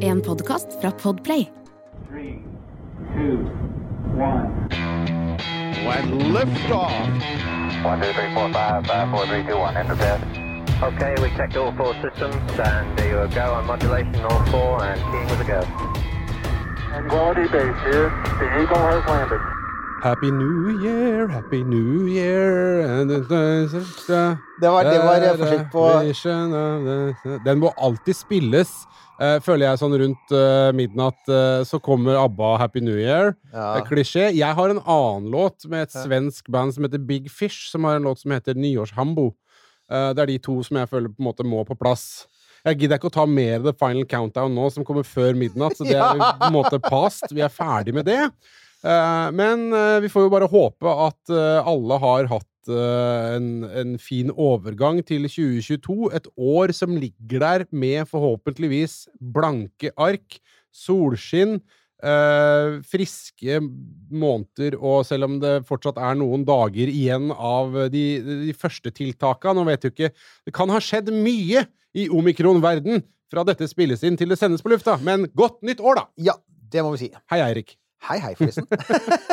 En 0.00 0.20
podkast 0.20 0.66
fra 0.80 0.90
Podplay. 0.90 1.48
Three, 2.08 2.42
two, 3.14 3.36
one. 4.16 4.68
and 5.84 6.22
liftoff. 6.22 6.90
One, 7.84 8.00
two, 8.00 8.12
three, 8.12 8.34
four, 8.34 8.52
five, 8.52 8.86
five, 8.86 9.10
four, 9.10 9.26
three, 9.26 9.42
two, 9.42 9.58
one. 9.58 9.76
Enter 9.76 9.96
bed. 9.96 10.20
Okay, 10.82 11.14
we 11.22 11.28
checked 11.36 11.56
all 11.56 11.72
four 11.76 11.94
systems, 12.00 12.58
and 12.58 12.96
there 12.96 13.22
you 13.22 13.34
go 13.34 13.52
on 13.52 13.66
modulation, 13.66 14.16
all 14.24 14.44
four, 14.46 14.82
and 14.82 15.00
keying 15.12 15.28
with 15.28 15.40
a 15.40 15.44
go. 15.44 15.60
Quality 17.08 17.48
base 17.52 17.80
here. 17.84 18.08
The 18.40 18.62
Eagle 18.62 18.78
has 18.78 19.04
landed. 19.06 19.55
Happy 20.02 20.30
New 20.30 20.84
Year, 20.84 21.26
Happy 21.28 21.64
New 21.64 22.06
Year 22.08 23.06
Det 24.60 24.68
var, 24.68 24.84
det 24.84 24.98
var 25.00 25.22
eh, 25.24 25.36
forsøk 25.40 25.70
på 25.72 25.84
Den 27.44 27.58
må 27.62 27.72
alltid 27.76 28.16
spilles. 28.16 28.72
eh, 29.20 29.38
føler 29.40 29.70
jeg 29.70 29.80
sånn 29.80 29.96
rundt 29.96 30.34
uh, 30.36 30.68
midnatt, 30.76 31.22
eh, 31.32 31.62
så 31.64 31.80
kommer 31.80 32.18
ABBA 32.20 32.50
Happy 32.60 32.82
New 32.84 32.98
Year. 33.00 33.32
Ja. 33.54 33.78
Eh, 33.78 33.86
Klisjé. 33.88 34.28
Jeg 34.36 34.52
har 34.58 34.74
en 34.74 34.82
annen 34.84 35.30
låt 35.32 35.64
med 35.64 35.86
et 35.86 35.96
svensk 35.96 36.50
band 36.52 36.76
som 36.76 36.84
heter 36.84 37.00
Big 37.00 37.30
Fish, 37.32 37.70
som 37.72 37.88
har 37.88 37.96
en 37.96 38.04
låt 38.04 38.20
som 38.20 38.36
heter 38.36 38.54
Nyårshambo. 38.54 39.30
Eh, 39.88 40.10
det 40.12 40.26
er 40.26 40.32
de 40.34 40.38
to 40.44 40.58
som 40.66 40.76
jeg 40.82 40.92
føler 40.92 41.08
på 41.08 41.24
en 41.24 41.30
måte 41.30 41.48
må 41.48 41.64
på 41.64 41.78
plass. 41.80 42.26
Jeg 42.66 42.82
gidder 42.82 43.00
ikke 43.00 43.08
å 43.08 43.16
ta 43.16 43.24
mer 43.30 43.64
The 43.64 43.72
Final 43.78 44.04
Countdown 44.10 44.52
nå, 44.52 44.68
som 44.74 44.84
kommer 44.84 45.06
før 45.08 45.36
midnatt, 45.38 45.78
så 45.78 45.88
det 45.88 45.96
er 45.96 46.20
på 46.20 46.50
en 46.50 46.56
måte 46.60 46.82
past. 46.84 47.30
Vi 47.32 47.40
er 47.40 47.52
ferdig 47.52 47.96
med 47.96 48.08
det. 48.10 48.26
Eh, 48.86 49.30
men 49.34 49.72
eh, 49.74 50.00
vi 50.04 50.10
får 50.12 50.26
jo 50.26 50.32
bare 50.32 50.50
håpe 50.50 50.92
at 51.06 51.32
eh, 51.32 51.66
alle 51.66 52.02
har 52.02 52.30
hatt 52.34 52.52
en, 52.66 53.62
en 53.62 53.92
fin 54.02 54.32
overgang 54.32 54.98
til 55.06 55.28
2022. 55.30 56.08
Et 56.18 56.24
år 56.34 56.72
som 56.74 56.96
ligger 56.98 57.38
der 57.44 57.64
med 57.70 58.08
forhåpentligvis 58.10 59.04
blanke 59.22 59.92
ark, 59.94 60.40
solskinn, 60.74 61.60
friske 62.90 63.60
måneder, 64.12 64.74
og 64.76 65.06
selv 65.08 65.28
om 65.30 65.38
det 65.40 65.54
fortsatt 65.70 65.96
er 66.10 66.18
noen 66.18 66.42
dager 66.44 66.90
igjen 66.90 67.30
av 67.32 67.78
de, 67.94 68.04
de 68.50 68.52
første 68.58 68.92
tiltaka 68.92 69.54
Nå 69.56 69.64
vet 69.70 69.86
du 69.86 69.88
ikke 69.88 70.10
Det 70.44 70.52
kan 70.54 70.74
ha 70.74 70.82
skjedd 70.82 71.08
mye 71.14 71.64
i 71.96 72.10
omikron-verden 72.12 73.00
fra 73.32 73.46
dette 73.48 73.70
spilles 73.70 74.04
inn 74.04 74.18
til 74.20 74.34
det 74.34 74.42
sendes 74.42 74.60
på 74.60 74.74
lufta, 74.74 74.98
men 75.06 75.30
godt 75.38 75.62
nytt 75.64 75.80
år, 75.80 76.02
da! 76.02 76.06
Ja, 76.34 76.38
det 76.74 76.84
må 76.84 76.92
vi 76.98 77.06
si. 77.06 77.14
Hei, 77.32 77.40
Eirik. 77.46 77.78
Hei, 78.06 78.20
hei, 78.22 78.32
forresten. 78.38 78.66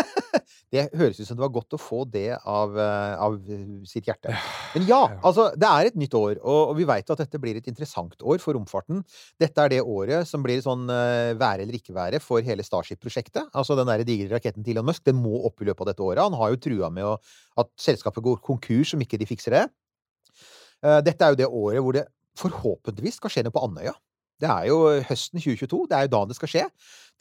det 0.74 0.88
høres 0.98 1.20
ut 1.20 1.28
som 1.28 1.38
det 1.38 1.44
var 1.44 1.52
godt 1.54 1.76
å 1.78 1.80
få 1.82 2.00
det 2.10 2.32
av, 2.34 2.74
eh, 2.82 3.14
av 3.22 3.36
sitt 3.90 4.08
hjerte. 4.10 4.34
Men 4.74 4.88
ja, 4.90 5.02
altså, 5.22 5.52
det 5.60 5.70
er 5.70 5.90
et 5.90 6.00
nytt 6.00 6.16
år, 6.18 6.40
og, 6.42 6.72
og 6.72 6.80
vi 6.80 6.88
veit 6.90 7.12
at 7.14 7.22
dette 7.22 7.42
blir 7.42 7.60
et 7.60 7.70
interessant 7.70 8.16
år 8.26 8.42
for 8.42 8.58
romfarten. 8.58 9.04
Dette 9.42 9.62
er 9.62 9.76
det 9.76 9.82
året 9.84 10.26
som 10.30 10.42
blir 10.46 10.64
sånn 10.66 10.88
uh, 10.90 11.36
være 11.38 11.68
eller 11.68 11.78
ikke 11.78 11.94
være 11.94 12.22
for 12.24 12.42
hele 12.46 12.66
Starship-prosjektet. 12.66 13.52
Altså 13.54 13.78
den 13.78 13.92
der 13.92 14.06
digre 14.08 14.34
raketten 14.34 14.66
til 14.66 14.74
Elon 14.74 14.90
Musk. 14.90 15.06
Den 15.06 15.22
må 15.22 15.44
opp 15.46 15.62
i 15.62 15.70
løpet 15.70 15.86
av 15.86 15.92
dette 15.92 16.06
året. 16.08 16.24
Han 16.26 16.40
har 16.40 16.56
jo 16.56 16.62
trua 16.66 16.90
med 16.94 17.12
å, 17.12 17.14
at 17.62 17.70
selskapet 17.78 18.26
går 18.26 18.42
konkurs 18.42 18.96
om 18.98 19.06
ikke 19.06 19.22
de 19.22 19.30
fikser 19.30 19.60
det. 19.60 19.68
Uh, 20.82 20.98
Dette 21.06 21.22
er 21.22 21.36
jo 21.36 21.42
det 21.44 21.52
året 21.52 21.86
hvor 21.86 22.00
det 22.00 22.08
forhåpentligvis 22.42 23.22
skal 23.22 23.36
skje 23.36 23.46
noe 23.46 23.54
på 23.54 23.62
Andøya. 23.68 23.94
Det 24.42 24.50
er 24.50 24.68
jo 24.68 24.78
høsten 25.08 25.40
2022. 25.40 25.88
Det 25.90 25.98
er 25.98 26.08
jo 26.08 26.14
da 26.16 26.22
det 26.30 26.38
skal 26.38 26.52
skje. 26.52 26.64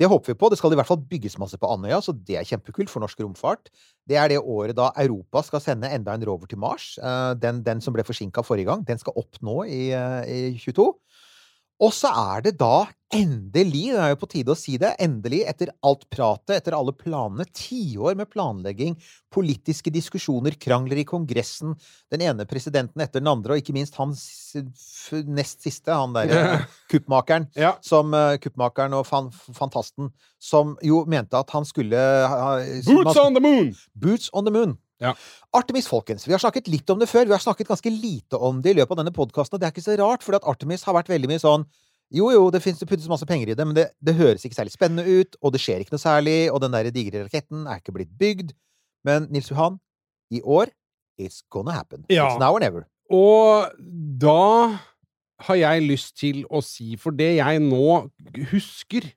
Det 0.01 0.09
håper 0.09 0.33
vi 0.33 0.39
på. 0.41 0.49
Det 0.51 0.59
skal 0.59 0.73
i 0.73 0.79
hvert 0.81 0.89
fall 0.89 1.03
bygges 1.11 1.37
masse 1.39 1.59
på 1.61 1.69
Andøya, 1.69 2.01
så 2.03 2.15
det 2.17 2.39
er 2.41 2.49
kjempekult 2.49 2.91
for 2.91 3.05
norsk 3.05 3.21
romfart. 3.21 3.69
Det 4.09 4.17
er 4.19 4.33
det 4.33 4.41
året 4.41 4.77
da 4.79 4.89
Europa 4.99 5.43
skal 5.47 5.63
sende 5.63 5.91
enda 5.93 6.15
en 6.17 6.25
rover 6.27 6.49
til 6.51 6.59
Mars. 6.59 6.95
Eh, 6.99 7.35
Den, 7.43 7.63
den 7.67 7.81
som 7.85 7.95
ble 7.95 8.05
forsinka 8.09 8.43
forrige 8.47 8.71
gang, 8.71 8.87
den 8.89 8.99
skal 8.99 9.17
opp 9.21 9.39
nå 9.45 9.63
i, 9.69 9.83
eh, 9.93 10.23
i 10.27 10.59
22. 10.59 10.89
Og 11.83 11.91
så 11.97 12.11
er 12.15 12.45
det 12.45 12.53
da 12.61 12.85
endelig, 13.13 13.89
det 13.93 13.99
er 14.01 14.13
jo 14.15 14.19
på 14.23 14.29
tide 14.31 14.53
å 14.55 14.57
si 14.57 14.77
det, 14.81 14.95
endelig, 15.03 15.43
etter 15.51 15.73
alt 15.85 16.07
pratet, 16.15 16.55
etter 16.61 16.77
alle 16.77 16.95
planene, 16.97 17.45
tiår 17.53 18.15
med 18.17 18.31
planlegging, 18.33 18.95
politiske 19.35 19.93
diskusjoner, 19.93 20.55
krangler 20.63 21.03
i 21.03 21.05
Kongressen, 21.09 21.75
den 22.15 22.25
ene 22.25 22.47
presidenten 22.49 23.03
etter 23.05 23.21
den 23.21 23.29
andre, 23.29 23.57
og 23.57 23.61
ikke 23.61 23.75
minst 23.77 23.99
han 24.01 24.15
nest 24.15 25.67
siste, 25.67 25.93
han 25.93 26.15
derre 26.17 26.63
kuppmakeren, 26.93 27.51
Ja. 27.59 27.75
som 27.85 28.15
eh, 28.17 28.39
kuppmakeren 28.41 28.97
og 28.97 29.05
fan, 29.11 29.29
fantasten, 29.59 30.09
som 30.41 30.77
jo 30.87 31.03
mente 31.05 31.37
at 31.37 31.53
han 31.53 31.69
skulle 31.69 32.01
Boots 32.87 33.21
on 33.21 33.37
the 33.37 33.45
moon! 33.45 33.75
Boots 33.95 34.31
on 34.33 34.49
the 34.49 34.55
moon. 34.55 34.79
Ja. 35.03 35.13
Artemis, 35.59 35.89
folkens. 35.91 36.27
Vi 36.29 36.35
har 36.35 36.43
snakket 36.43 36.71
litt 36.71 36.91
om 36.93 37.01
det 37.01 37.11
før. 37.11 37.27
Vi 37.27 37.35
har 37.35 37.43
snakket 37.43 37.71
ganske 37.71 37.91
lite 37.93 38.39
om 38.39 38.61
det 38.63 38.75
i 38.75 38.79
løpet 38.79 38.95
av 38.95 39.03
denne 39.03 39.15
podkasten, 39.15 39.57
og 39.57 39.63
det 39.63 39.69
er 39.69 39.75
ikke 39.75 39.85
så 39.85 39.97
rart, 39.99 40.23
for 40.25 40.39
at 40.39 40.47
Artemis 40.49 40.87
har 40.87 40.97
vært 40.97 41.11
veldig 41.13 41.33
mye 41.33 41.43
sånn 41.43 41.67
jo, 42.13 42.27
jo, 42.29 42.43
det 42.53 42.61
finnes 42.61 42.77
det 42.77 42.89
puttes 42.91 43.09
masse 43.09 43.25
penger 43.25 43.53
i 43.53 43.55
det, 43.57 43.65
men 43.65 43.77
det, 43.77 43.87
det 44.05 44.13
høres 44.19 44.43
ikke 44.45 44.59
særlig 44.59 44.75
spennende 44.75 45.05
ut, 45.09 45.37
og 45.41 45.55
det 45.55 45.63
skjer 45.63 45.81
ikke 45.81 45.95
noe 45.95 46.03
særlig, 46.03 46.37
og 46.53 46.61
den 46.61 46.75
der 46.75 46.91
digre 46.93 47.23
raketten 47.25 47.65
er 47.65 47.81
ikke 47.81 47.95
blitt 47.97 48.13
bygd. 48.21 48.53
Men 49.09 49.31
Nils 49.33 49.49
Johan, 49.49 49.79
i 50.29 50.43
år 50.45 50.69
it's 51.21 51.41
gonna 51.49 51.73
happen. 51.73 52.05
Ja. 52.13 52.29
It's 52.29 52.41
now 52.41 52.53
or 52.53 52.61
never. 52.61 52.85
Og 53.13 53.73
da 54.21 54.77
har 55.47 55.59
jeg 55.59 55.87
lyst 55.89 56.17
til 56.21 56.45
å 56.53 56.61
si, 56.65 56.95
for 57.01 57.17
det 57.17 57.35
jeg 57.39 57.65
nå 57.65 58.13
husker 58.53 59.09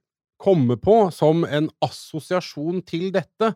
komme 0.41 0.77
på 0.79 0.97
som 1.15 1.45
en 1.47 1.69
assosiasjon 1.83 2.81
til 2.87 3.09
dette, 3.15 3.53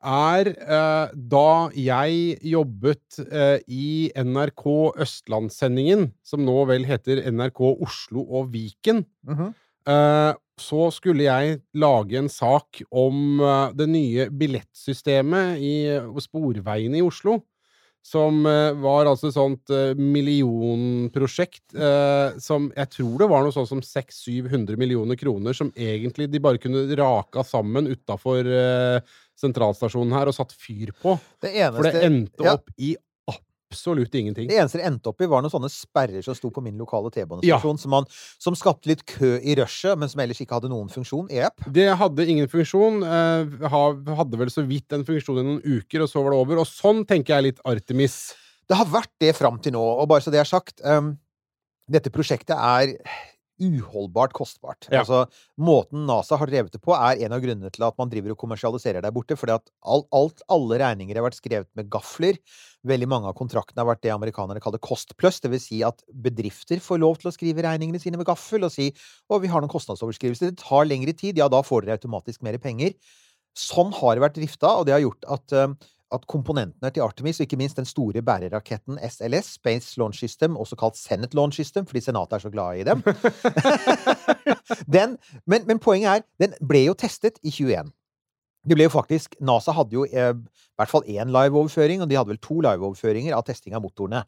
er 0.00 0.50
eh, 0.56 1.14
da 1.14 1.48
jeg 1.76 2.38
jobbet 2.52 3.20
eh, 3.26 3.58
i 3.68 4.10
NRK 4.16 4.64
Østlandssendingen, 5.04 6.10
som 6.24 6.44
nå 6.46 6.56
vel 6.70 6.86
heter 6.88 7.22
NRK 7.30 7.60
Oslo 7.76 8.24
og 8.24 8.52
Viken. 8.54 9.04
Mhm. 9.28 9.52
Eh, 9.90 10.32
så 10.60 10.90
skulle 10.92 11.24
jeg 11.24 11.62
lage 11.80 12.18
en 12.20 12.28
sak 12.28 12.82
om 12.92 13.40
eh, 13.40 13.70
det 13.78 13.86
nye 13.88 14.26
billettsystemet 14.28 15.56
i 15.64 15.72
Sporveiene 16.20 17.00
i 17.00 17.04
Oslo. 17.06 17.38
Som 18.04 18.46
eh, 18.48 18.72
var 18.80 19.08
altså 19.08 19.28
et 19.28 19.36
sånt 19.36 19.72
eh, 19.76 19.92
millionprosjekt 19.96 21.74
eh, 21.76 22.38
som 22.40 22.70
Jeg 22.72 22.88
tror 22.94 23.18
det 23.20 23.28
var 23.28 23.44
noe 23.44 23.52
sånn 23.52 23.68
som 23.68 23.82
600-700 23.84 24.78
millioner 24.80 25.18
kroner 25.20 25.56
som 25.56 25.68
egentlig 25.76 26.30
de 26.32 26.40
bare 26.40 26.60
kunne 26.62 26.86
raka 26.96 27.44
sammen 27.44 27.90
utafor 27.92 28.48
eh, 28.48 29.18
sentralstasjonen 29.40 30.12
her 30.16 30.30
og 30.30 30.36
satt 30.36 30.52
fyr 30.56 30.92
på. 31.02 31.16
Det 31.40 31.54
For 31.54 31.86
det 31.86 31.94
eneste, 31.94 32.02
endte 32.06 32.44
ja, 32.46 32.56
opp 32.58 32.70
i 32.78 32.94
absolutt 33.70 34.14
ingenting. 34.18 34.48
det 34.50 34.56
eneste 34.58 34.80
det 34.80 34.86
endte 34.88 35.12
opp 35.12 35.20
i, 35.22 35.28
var 35.30 35.44
noen 35.44 35.52
sånne 35.52 35.68
sperrer 35.70 36.24
som 36.26 36.34
sto 36.34 36.48
på 36.50 36.62
min 36.64 36.74
lokale 36.80 37.06
T-banestasjon, 37.14 37.78
som, 37.78 37.92
man- 37.94 38.08
som 38.42 38.56
skapte 38.58 38.90
litt 38.90 39.04
kø 39.06 39.36
i 39.38 39.54
rushet, 39.60 39.94
men 40.00 40.10
som 40.10 40.18
ellers 40.24 40.40
ikke 40.42 40.56
hadde 40.58 40.70
noen 40.72 40.90
funksjon. 40.90 41.28
Yep. 41.30 41.68
Det 41.70 41.86
hadde 42.00 42.26
ingen 42.26 42.50
funksjon. 42.50 42.98
Eh, 43.06 43.68
hadde 43.70 44.40
vel 44.42 44.50
så 44.50 44.64
vidt 44.66 44.90
en 44.96 45.06
funksjon 45.06 45.38
i 45.38 45.46
noen 45.46 45.62
uker, 45.62 46.02
og 46.02 46.10
så 46.10 46.18
var 46.24 46.34
det 46.34 46.40
over. 46.42 46.62
Og 46.64 46.66
sånn 46.66 47.04
tenker 47.06 47.36
jeg 47.38 47.46
litt 47.52 47.62
Artemis. 47.70 48.18
Det 48.66 48.74
har 48.78 48.90
vært 48.90 49.12
det 49.22 49.36
fram 49.38 49.62
til 49.62 49.72
nå, 49.78 49.82
og 50.02 50.08
bare 50.10 50.26
så 50.26 50.34
det 50.34 50.42
er 50.42 50.50
sagt 50.50 50.82
um, 50.82 51.14
Dette 51.90 52.10
prosjektet 52.14 52.54
er 52.58 52.96
uholdbart 53.60 54.32
kostbart. 54.36 54.88
Ja. 54.90 55.02
Altså, 55.02 55.22
måten 55.60 56.06
NASA 56.08 56.38
har 56.40 56.50
drevet 56.50 56.74
det 56.74 56.80
på, 56.82 56.94
er 56.96 57.20
en 57.26 57.36
av 57.36 57.42
grunnene 57.44 57.70
til 57.72 57.86
at 57.86 57.96
man 58.00 58.10
driver 58.12 58.34
og 58.34 58.40
kommersialiserer 58.40 59.04
der 59.04 59.14
borte. 59.14 59.36
fordi 59.38 59.56
at 59.58 59.70
alt, 59.84 60.08
alt, 60.16 60.42
alle 60.48 60.80
regninger 60.82 61.16
har 61.16 61.26
vært 61.28 61.38
skrevet 61.38 61.70
med 61.78 61.90
gafler. 61.92 62.40
Veldig 62.88 63.08
mange 63.12 63.30
av 63.30 63.36
kontraktene 63.36 63.82
har 63.82 63.90
vært 63.90 64.02
det 64.06 64.14
amerikanerne 64.14 64.62
kaller 64.64 64.82
cost 64.82 65.16
plus. 65.20 65.40
Det 65.40 65.52
vil 65.52 65.62
si 65.62 65.82
at 65.86 66.02
bedrifter 66.10 66.80
får 66.80 67.02
lov 67.02 67.20
til 67.20 67.30
å 67.30 67.34
skrive 67.36 67.64
regningene 67.66 68.00
sine 68.02 68.20
med 68.20 68.28
gaffel 68.28 68.64
og 68.64 68.74
si 68.74 68.90
å, 69.28 69.38
vi 69.38 69.52
har 69.52 69.62
noen 69.62 69.72
kostnadsoverskrivelser. 69.72 70.54
Det 70.54 70.64
tar 70.64 70.88
lengre 70.88 71.14
tid. 71.16 71.40
Ja, 71.40 71.50
da 71.52 71.62
får 71.66 71.84
dere 71.84 72.00
automatisk 72.00 72.44
mer 72.46 72.58
penger. 72.62 72.96
Sånn 73.58 73.90
har 73.96 74.16
det 74.16 74.24
vært 74.24 74.38
drifta, 74.38 74.76
og 74.78 74.86
det 74.86 74.94
har 74.94 75.02
gjort 75.02 75.26
at, 75.36 75.56
um, 75.58 75.74
at 76.12 76.26
komponentene 76.30 76.90
til 76.90 77.04
Artemis, 77.04 77.40
og 77.40 77.46
ikke 77.46 77.58
minst 77.60 77.78
den 77.78 77.88
store 77.88 78.22
bæreraketten 78.22 78.98
SLS, 79.08 79.54
Space 79.60 80.00
Launch 80.00 80.18
System, 80.18 80.56
også 80.56 80.76
kalt 80.76 80.98
Senate 80.98 81.36
Launch 81.36 81.56
System, 81.60 81.86
fordi 81.86 82.00
Senatet 82.04 82.38
er 82.38 82.44
så 82.44 82.50
glad 82.50 82.80
i 82.80 82.84
dem 82.86 83.02
den, 84.96 85.16
men, 85.46 85.66
men 85.66 85.78
poenget 85.78 86.10
er, 86.10 86.26
den 86.40 86.54
ble 86.68 86.84
jo 86.88 86.94
testet 86.98 87.38
i 87.42 87.50
21. 87.50 87.92
Det 88.68 88.76
ble 88.76 88.84
jo 88.84 88.92
faktisk 88.92 89.38
NASA 89.40 89.72
hadde 89.72 89.96
jo 89.96 90.04
eh, 90.04 90.34
i 90.36 90.80
hvert 90.80 90.92
fall 90.92 91.06
én 91.08 91.30
liveoverføring, 91.32 92.02
og 92.02 92.10
de 92.10 92.18
hadde 92.18 92.34
vel 92.34 92.42
to 92.44 92.60
liveoverføringer 92.60 93.36
av 93.36 93.46
testing 93.48 93.76
av 93.76 93.84
motorene. 93.84 94.24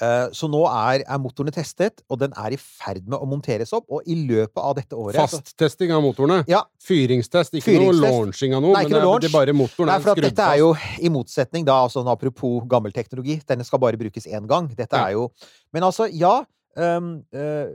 Eh, 0.00 0.26
så 0.32 0.48
nå 0.48 0.62
er, 0.64 1.02
er 1.04 1.18
motorene 1.20 1.52
testet, 1.52 2.00
og 2.08 2.22
den 2.22 2.32
er 2.40 2.54
i 2.56 2.58
ferd 2.60 3.02
med 3.04 3.18
å 3.20 3.26
monteres 3.28 3.74
opp, 3.76 3.84
og 3.92 4.06
i 4.08 4.16
løpet 4.16 4.60
av 4.62 4.76
dette 4.78 4.96
året 4.96 5.20
Fasttesting 5.20 5.92
av 5.92 6.00
motorene. 6.04 6.38
Ja. 6.48 6.62
Fyringstest. 6.86 7.58
Ikke 7.58 7.66
Fyringstest. 7.68 8.00
noe 8.00 8.14
launching 8.22 8.54
av 8.56 8.64
noe, 8.64 8.72
Nei, 8.78 8.84
men 8.86 8.94
det 8.94 9.00
er, 9.00 9.04
launch. 9.04 9.24
det 9.26 9.28
er 9.28 9.34
bare 9.34 9.56
motoren 9.56 9.90
Nei, 9.92 9.98
er 9.98 10.06
for 10.06 10.16
skrudd 10.16 10.28
dette 10.30 10.46
er 10.46 10.62
jo 10.62 10.70
i 11.04 11.10
motsetning, 11.12 11.66
da, 11.68 11.76
altså 11.84 12.04
apropos 12.08 12.64
gammel 12.70 12.94
teknologi, 12.96 13.36
denne 13.48 13.66
skal 13.68 13.82
bare 13.82 14.00
brukes 14.00 14.24
én 14.30 14.48
gang. 14.48 14.70
Dette 14.72 14.96
Ja. 14.96 15.10
er 15.10 15.18
jo 15.18 15.28
Men 15.72 15.84
altså, 15.90 16.08
ja. 16.10 16.40
Um, 16.78 17.24
uh, 17.34 17.66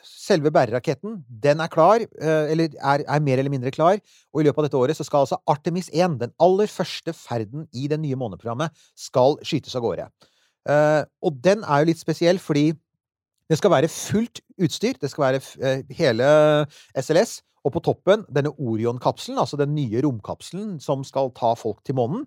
selve 0.00 0.52
bæreraketten, 0.54 1.24
den 1.28 1.58
er 1.60 1.66
klar, 1.66 1.98
uh, 2.00 2.46
eller 2.48 2.70
er, 2.78 3.02
er 3.02 3.20
mer 3.20 3.38
eller 3.42 3.50
mindre 3.50 3.72
klar. 3.74 3.98
Og 4.32 4.40
i 4.40 4.44
løpet 4.46 4.62
av 4.62 4.64
dette 4.68 4.78
året 4.78 4.96
så 4.96 5.04
skal 5.04 5.26
altså 5.26 5.40
Artemis 5.50 5.90
1, 5.92 6.20
den 6.22 6.30
aller 6.40 6.70
første 6.70 7.12
ferden 7.12 7.66
i 7.74 7.88
det 7.90 7.98
nye 8.00 8.14
måneprogrammet, 8.16 8.70
skal 8.94 9.36
skytes 9.42 9.74
av 9.74 9.82
gårde. 9.82 10.06
Eh, 10.68 11.02
og 11.24 11.38
den 11.44 11.62
er 11.64 11.82
jo 11.82 11.88
litt 11.92 12.00
spesiell, 12.02 12.38
fordi 12.42 12.72
Det 13.48 13.56
skal 13.56 13.70
være 13.72 13.88
fullt 13.88 14.40
utstyr. 14.60 14.98
Det 15.00 15.08
skal 15.08 15.22
være 15.24 15.38
eh, 15.64 15.82
hele 15.96 16.26
SLS. 17.00 17.38
Og 17.64 17.72
på 17.72 17.80
toppen 17.80 18.26
denne 18.28 18.50
Orion-kapselen, 18.60 19.38
altså 19.40 19.56
den 19.56 19.72
nye 19.74 20.02
romkapselen 20.04 20.74
som 20.84 21.00
skal 21.04 21.30
ta 21.32 21.54
folk 21.56 21.80
til 21.84 21.96
månen. 21.96 22.26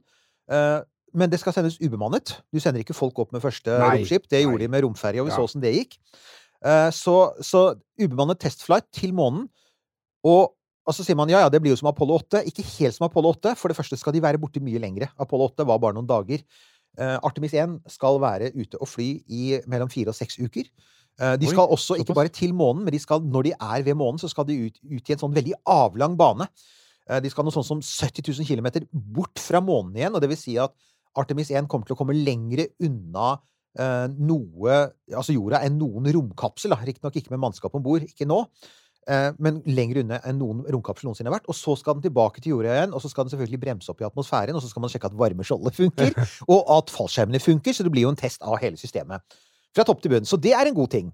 Eh, 0.51 0.81
Men 1.13 1.29
det 1.29 1.39
skal 1.41 1.53
sendes 1.53 1.75
ubemannet. 1.83 2.37
Du 2.53 2.59
sender 2.59 2.79
ikke 2.81 2.95
folk 2.95 3.19
opp 3.19 3.33
med 3.35 3.41
første 3.43 3.67
Nei, 3.77 3.97
romskip. 3.99 4.25
Det 4.31 4.39
nei. 4.39 4.45
gjorde 4.47 4.63
de 4.63 4.67
med 4.71 4.83
romferja, 4.85 5.21
og 5.21 5.27
vi 5.27 5.31
Ja. 5.31 5.35
så 5.37 5.43
åssen 5.43 5.61
det 5.61 5.73
gikk. 5.75 5.97
Så, 6.95 7.15
så 7.43 7.75
ubemannet 7.99 8.39
testflight 8.39 8.85
til 8.93 9.11
månen. 9.13 9.49
Og, 10.23 10.53
og 10.87 10.93
så 10.95 11.03
sier 11.03 11.17
man 11.19 11.29
ja, 11.29 11.41
ja, 11.43 11.49
det 11.49 11.59
blir 11.61 11.73
jo 11.73 11.79
som 11.81 11.89
Apollo 11.91 12.15
8. 12.23 12.43
Ikke 12.47 12.63
helt 12.79 12.95
som 12.95 13.05
Apollo 13.09 13.33
8. 13.35 13.55
For 13.57 13.67
det 13.67 13.75
første 13.77 13.97
skal 13.99 14.13
de 14.13 14.21
være 14.23 14.39
borte 14.39 14.61
mye 14.63 14.79
lengre. 14.79 15.09
Apollo 15.19 15.49
8 15.51 15.65
var 15.67 15.77
bare 15.83 15.93
noen 15.99 16.07
dager. 16.07 16.41
Eh, 16.99 17.17
Artemis 17.23 17.53
1 17.55 17.77
skal 17.91 18.19
være 18.19 18.51
ute 18.55 18.79
og 18.81 18.89
fly 18.89 19.07
i 19.31 19.43
mellom 19.71 19.91
fire 19.91 20.11
og 20.11 20.17
seks 20.17 20.39
uker. 20.41 20.67
Eh, 21.21 21.35
De 21.39 21.47
Oi, 21.47 21.53
skal 21.53 21.71
også 21.71 21.97
ikke 22.01 22.15
bare 22.17 22.33
til 22.33 22.53
månen, 22.53 22.83
men 22.83 22.93
de 22.93 22.99
skal, 22.99 23.23
når 23.23 23.47
de 23.47 23.53
er 23.55 23.85
ved 23.87 23.95
månen, 23.95 24.19
så 24.19 24.29
skal 24.31 24.47
de 24.47 24.57
ut, 24.67 24.79
ut 24.83 25.09
i 25.09 25.15
en 25.15 25.21
sånn 25.23 25.35
veldig 25.35 25.55
avlang 25.71 26.17
bane. 26.19 26.49
Eh, 27.09 27.21
De 27.23 27.31
skal 27.31 27.47
noe 27.47 27.55
sånn 27.55 27.67
som 27.67 27.81
70 27.81 28.27
000 28.27 28.47
km 28.47 28.87
bort 28.91 29.39
fra 29.39 29.63
månen 29.63 29.95
igjen, 29.95 30.15
og 30.15 30.21
det 30.21 30.31
vil 30.33 30.41
si 30.41 30.57
at 30.59 30.75
Artemis 31.15 31.51
1 31.51 31.67
kommer 31.67 31.87
til 31.87 31.95
å 31.95 31.99
komme 31.99 32.15
lengre 32.17 32.69
unna 32.83 33.37
noe 33.71 34.77
Altså 35.15 35.31
jorda 35.31 35.61
enn 35.63 35.77
noen 35.79 36.03
romkapsel. 36.11 36.73
Riktignok 36.75 37.15
ikke 37.15 37.31
med 37.31 37.39
mannskap 37.39 37.71
om 37.71 37.83
bord, 37.83 38.03
ikke 38.03 38.27
nå. 38.27 38.41
Eh, 39.09 39.31
men 39.41 39.61
lenger 39.65 40.03
unna 40.03 40.19
enn 40.29 40.37
noen 40.37 40.61
romkapsel 40.69 41.07
noensinne 41.09 41.31
har 41.31 41.39
vært. 41.39 41.49
Og 41.49 41.57
så 41.57 41.73
skal 41.79 41.97
den 41.97 42.05
tilbake 42.05 42.41
til 42.41 42.53
jorda 42.55 42.75
igjen, 42.75 42.93
og 42.93 43.01
så 43.03 43.09
skal 43.09 43.25
den 43.25 43.33
selvfølgelig 43.33 43.61
bremse 43.63 43.93
opp 43.93 44.03
i 44.03 44.07
atmosfæren, 44.07 44.57
og 44.57 44.63
så 44.63 44.69
skal 44.69 44.85
man 44.85 44.93
sjekke 44.93 45.09
at 45.09 45.17
varmeskjoldet 45.17 45.77
funker, 45.77 46.13
og 46.53 46.75
at 46.77 46.93
fallskjermene 46.93 47.41
funker, 47.41 47.73
så 47.75 47.87
det 47.87 47.93
blir 47.93 48.05
jo 48.05 48.13
en 48.13 48.19
test 48.19 48.45
av 48.45 48.59
hele 48.61 48.79
systemet. 48.79 49.25
Fra 49.75 49.87
topp 49.87 50.03
til 50.03 50.13
bunn. 50.13 50.27
Så 50.27 50.37
det 50.41 50.53
er 50.53 50.67
en 50.67 50.77
god 50.77 50.91
ting. 50.93 51.11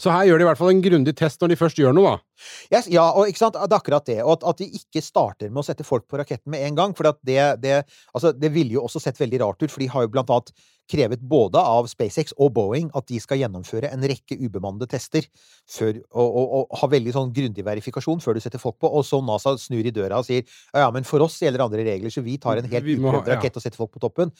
Så 0.00 0.12
her 0.12 0.28
gjør 0.28 0.40
de 0.40 0.46
i 0.46 0.48
hvert 0.50 0.60
fall 0.60 0.72
en 0.74 0.84
grundig 0.84 1.14
test 1.18 1.42
når 1.42 1.52
de 1.52 1.60
først 1.60 1.80
gjør 1.80 1.96
noe, 1.96 2.14
da. 2.14 2.34
Yes, 2.72 2.88
ja, 2.90 3.04
og 3.14 3.30
ikke 3.30 3.40
sant, 3.40 3.56
det 3.56 3.70
er 3.70 3.78
akkurat 3.78 4.06
det. 4.08 4.18
Og 4.24 4.36
at, 4.36 4.46
at 4.50 4.60
de 4.60 4.68
ikke 4.80 5.02
starter 5.04 5.50
med 5.50 5.62
å 5.62 5.66
sette 5.66 5.86
folk 5.86 6.06
på 6.10 6.18
raketten 6.20 6.52
med 6.54 6.66
en 6.66 6.78
gang. 6.78 6.94
For 6.98 7.08
at 7.10 7.20
det, 7.26 7.40
det, 7.62 7.82
altså, 8.12 8.34
det 8.36 8.50
ville 8.54 8.76
jo 8.76 8.84
også 8.86 9.02
sett 9.02 9.20
veldig 9.20 9.42
rart 9.44 9.62
ut, 9.62 9.70
for 9.70 9.82
de 9.82 9.90
har 9.92 10.06
jo 10.06 10.12
blant 10.14 10.32
annet 10.34 10.54
krevet 10.90 11.22
både 11.24 11.60
av 11.64 11.86
SpaceX 11.88 12.34
og 12.36 12.50
Boeing 12.58 12.90
at 12.98 13.06
de 13.08 13.16
skal 13.22 13.40
gjennomføre 13.40 13.88
en 13.94 14.04
rekke 14.04 14.36
ubemannede 14.36 14.88
tester 14.92 15.24
før, 15.70 15.96
og, 16.12 16.26
og, 16.26 16.50
og 16.58 16.76
ha 16.82 16.90
veldig 16.92 17.14
sånn 17.14 17.32
grundig 17.36 17.64
verifikasjon 17.64 18.20
før 18.20 18.36
du 18.36 18.44
setter 18.44 18.60
folk 18.60 18.76
på. 18.82 18.90
Og 18.90 19.06
så 19.08 19.22
NASA 19.24 19.54
snur 19.60 19.86
i 19.86 19.94
døra 19.94 20.20
og 20.20 20.28
sier 20.28 20.42
ja, 20.44 20.84
ja, 20.84 20.90
men 20.94 21.08
for 21.08 21.24
oss 21.24 21.40
gjelder 21.40 21.64
andre 21.64 21.86
regler, 21.88 22.12
så 22.12 22.24
vi 22.24 22.36
tar 22.42 22.60
en 22.60 22.68
helt 22.68 22.92
utprøvd 22.96 23.32
rakett 23.32 23.56
og 23.56 23.64
setter 23.64 23.80
folk 23.80 23.94
på 23.96 24.04
toppen. 24.04 24.34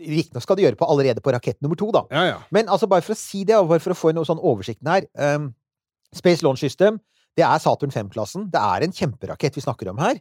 Riktignok 0.00 0.44
skal 0.44 0.56
de 0.56 0.64
gjøre 0.64 0.78
på 0.80 0.88
allerede 0.88 1.20
på 1.24 1.34
rakett 1.34 1.58
nummer 1.60 1.76
to, 1.76 1.90
da. 1.92 2.06
Ja, 2.14 2.22
ja. 2.30 2.36
Men 2.54 2.70
altså, 2.72 2.88
bare 2.88 3.04
for 3.04 3.16
å 3.16 3.18
si 3.18 3.42
det, 3.48 3.58
og 3.58 3.68
bare 3.72 3.82
for 3.84 3.94
å 3.94 3.98
få 3.98 4.12
noe 4.16 4.28
sånn 4.28 4.40
oversikten 4.40 4.88
her 4.88 5.08
um, 5.36 5.50
Space 6.16 6.44
Launch 6.44 6.62
System, 6.64 7.00
det 7.36 7.44
er 7.44 7.60
Saturn 7.60 7.92
5-klassen. 7.92 8.48
Det 8.52 8.60
er 8.60 8.84
en 8.84 8.94
kjemperakett 8.96 9.56
vi 9.56 9.64
snakker 9.64 9.92
om 9.92 10.00
her. 10.00 10.20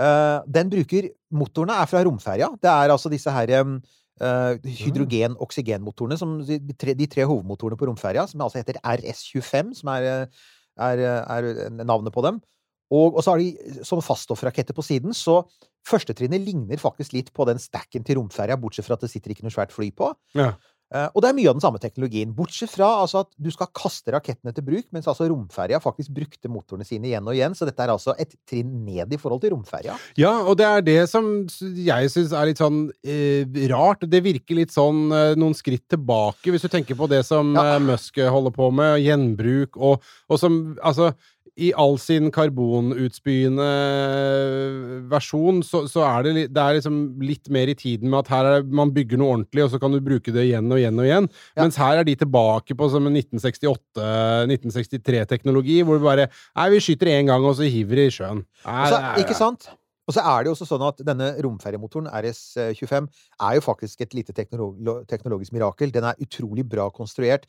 Uh, 0.00 0.40
den 0.48 0.70
bruker 0.72 1.10
Motorene 1.36 1.76
er 1.82 1.88
fra 1.90 2.02
romferja. 2.06 2.50
Det 2.60 2.70
er 2.70 2.92
altså 2.92 3.12
disse 3.12 3.32
her 3.32 3.52
um, 3.60 3.78
hydrogen-oksygenmotorene, 4.20 6.18
som 6.20 6.38
de 6.44 6.58
de 6.60 7.06
tre, 7.08 7.24
hovedmotorene 7.24 7.78
på 7.80 7.88
romferja, 7.88 8.26
som 8.28 8.40
altså 8.44 8.60
heter 8.60 8.80
RS-25, 8.84 9.74
som 9.80 9.88
er, 9.94 10.02
eh, 10.08 10.26
er, 10.76 10.98
er 11.24 11.70
navnet 11.84 12.12
på 12.12 12.24
dem. 12.26 12.40
Og, 12.90 13.14
og 13.16 13.22
så 13.22 13.34
har 13.34 13.42
de 13.42 13.80
sånne 13.86 14.04
faststoffraketter 14.06 14.76
på 14.76 14.84
siden, 14.86 15.14
så 15.16 15.44
førstetrinnet 15.86 16.42
ligner 16.44 16.80
faktisk 16.80 17.14
litt 17.16 17.30
på 17.34 17.46
den 17.48 17.62
stacken 17.62 18.04
til 18.06 18.18
romferja, 18.20 18.58
bortsett 18.60 18.86
fra 18.88 18.98
at 18.98 19.06
det 19.06 19.12
sitter 19.12 19.32
ikke 19.34 19.46
noe 19.46 19.54
svært 19.54 19.72
fly 19.74 19.92
på. 19.96 20.12
Ja. 20.38 20.52
Uh, 20.90 21.06
og 21.14 21.22
det 21.22 21.28
er 21.28 21.34
mye 21.36 21.46
av 21.46 21.54
den 21.54 21.62
samme 21.62 21.78
teknologien, 21.78 22.32
bortsett 22.34 22.72
fra 22.72 22.88
altså, 23.04 23.20
at 23.22 23.28
du 23.38 23.46
skal 23.54 23.68
kaste 23.78 24.10
rakettene 24.10 24.50
til 24.56 24.64
bruk, 24.66 24.88
mens 24.90 25.06
altså 25.06 25.28
romferja 25.30 25.78
faktisk 25.78 26.10
brukte 26.16 26.50
motorene 26.50 26.82
sine 26.88 27.06
igjen 27.06 27.30
og 27.30 27.36
igjen, 27.36 27.54
så 27.54 27.68
dette 27.68 27.84
er 27.84 27.92
altså 27.94 28.16
et 28.18 28.34
trinn 28.50 28.72
ned 28.88 29.14
i 29.14 29.20
forhold 29.22 29.38
til 29.44 29.54
romferja. 29.54 29.94
Ja, 30.18 30.32
og 30.42 30.58
det 30.58 30.66
er 30.66 30.82
det 30.82 30.98
som 31.12 31.30
jeg 31.78 32.10
syns 32.10 32.34
er 32.34 32.50
litt 32.50 32.58
sånn 32.58 32.88
eh, 33.06 33.46
rart. 33.70 34.02
Det 34.10 34.18
virker 34.26 34.58
litt 34.58 34.74
sånn 34.74 35.14
eh, 35.14 35.36
noen 35.38 35.54
skritt 35.54 35.86
tilbake, 35.94 36.50
hvis 36.50 36.66
du 36.66 36.72
tenker 36.74 36.98
på 36.98 37.06
det 37.14 37.22
som 37.28 37.54
Ja. 37.54 37.76
eh, 37.76 37.84
Musk 37.86 38.18
holder 38.26 38.58
på 38.58 38.72
med, 38.74 38.98
gjenbruk, 39.06 39.78
og, 39.78 40.02
og 40.26 40.42
som 40.42 40.58
Altså, 40.82 41.12
i 41.56 41.72
all 41.76 41.98
sin 42.00 42.30
karbonutspyende 42.34 43.66
versjon, 45.10 45.62
så, 45.66 45.82
så 45.90 46.00
er 46.06 46.22
det, 46.26 46.32
det 46.54 46.62
er 46.62 46.76
liksom 46.78 46.96
litt 47.24 47.50
mer 47.52 47.68
i 47.72 47.76
tiden 47.78 48.10
med 48.12 48.18
at 48.22 48.30
her 48.34 48.44
er, 48.52 48.58
man 48.80 48.92
bygger 48.94 49.18
noe 49.20 49.32
ordentlig, 49.36 49.62
og 49.66 49.70
så 49.74 49.78
kan 49.82 49.92
du 49.94 49.98
bruke 50.04 50.30
det 50.34 50.44
igjen 50.48 50.70
og 50.72 50.78
igjen 50.80 51.00
og 51.02 51.06
igjen. 51.08 51.26
Ja. 51.56 51.60
Mens 51.64 51.76
her 51.80 51.94
er 52.00 52.04
de 52.08 52.14
tilbake 52.22 52.72
på 52.78 52.84
som 52.92 53.02
en 53.10 53.16
1968-1963-teknologi, 53.20 55.78
hvor 55.86 55.96
du 56.00 56.04
bare 56.06 56.26
Nei, 56.30 56.66
vi 56.74 56.82
skyter 56.84 57.08
én 57.16 57.28
gang, 57.30 57.42
og 57.46 57.54
så 57.58 57.64
hiver 57.70 57.96
det 58.00 58.06
i 58.10 58.16
sjøen. 58.20 58.40
Nei, 58.66 58.80
Og 58.82 58.86
så, 58.94 58.98
er- 59.00 59.18
ikke 59.24 59.38
sant? 59.38 59.62
Og 60.10 60.14
så 60.16 60.20
er 60.26 60.38
det 60.42 60.48
jo 60.50 60.54
også 60.56 60.66
sånn 60.66 60.82
at 60.88 60.98
denne 61.06 61.26
romferjemotoren, 61.44 62.08
RS-25, 62.10 63.04
er 63.46 63.52
jo 63.54 63.62
faktisk 63.62 64.00
et 64.02 64.14
lite 64.16 64.32
teknolog 64.34 65.04
teknologisk 65.06 65.54
mirakel. 65.54 65.92
Den 65.94 66.02
er 66.08 66.18
utrolig 66.24 66.64
bra 66.66 66.88
konstruert, 66.90 67.44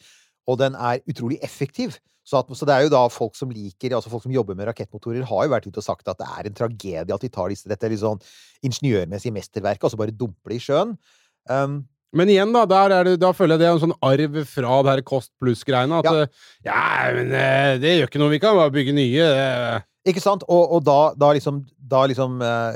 og 0.48 0.58
den 0.60 0.74
er 0.76 1.00
utrolig 1.10 1.38
effektiv. 1.46 1.98
Så, 2.24 2.38
at, 2.38 2.50
så 2.56 2.66
det 2.70 2.74
er 2.76 2.84
jo 2.86 2.92
da 2.94 3.02
folk 3.10 3.34
som 3.36 3.50
liker, 3.50 3.96
altså 3.98 4.10
folk 4.12 4.24
som 4.24 4.32
jobber 4.34 4.56
med 4.56 4.68
rakettmotorer, 4.70 5.24
har 5.26 5.46
jo 5.48 5.52
vært 5.56 5.66
ute 5.68 5.82
og 5.82 5.86
sagt 5.86 6.08
at 6.08 6.20
det 6.22 6.28
er 6.30 6.48
en 6.50 6.54
tragedie 6.58 7.14
at 7.16 7.22
de 7.26 7.30
tar 7.34 7.50
disse, 7.50 7.68
dette 7.70 7.90
litt 7.90 8.00
sånn 8.04 8.22
ingeniørmessige 8.64 9.34
mesterverket, 9.34 9.84
og 9.88 9.92
så 9.96 10.00
bare 10.00 10.14
dumper 10.14 10.54
det 10.54 10.60
i 10.60 10.66
sjøen. 10.68 10.94
Um, 11.50 11.82
Men 12.14 12.28
igjen, 12.30 12.52
da, 12.54 12.66
det, 12.68 13.16
da 13.24 13.32
føler 13.34 13.56
jeg 13.56 13.62
det 13.64 13.68
er 13.70 13.74
en 13.78 13.84
sånn 13.88 13.98
arv 14.04 14.34
fra 14.52 14.82
det 14.84 14.92
her 14.92 15.02
Kost 15.08 15.32
pluss-greiene. 15.42 16.02
At 16.02 16.06
Ja. 16.06 16.14
ja. 16.20 16.26
ja, 16.68 17.14
men 17.16 17.32
eh, 17.32 17.78
det 17.80 17.94
gjør 17.98 18.10
ikke 18.12 18.20
noe, 18.22 18.34
vi 18.36 18.40
kan 18.44 18.58
bare 18.60 18.74
bygge 18.76 18.94
nye. 18.98 19.24
eh. 19.32 19.78
ikke 20.12 20.22
sant? 20.22 20.44
Og, 20.52 20.74
og 20.76 20.84
da, 20.84 21.00
da 21.16 21.32
liksom 21.38 21.64
Da 21.92 22.06
liksom 22.08 22.38
uh, 22.42 22.72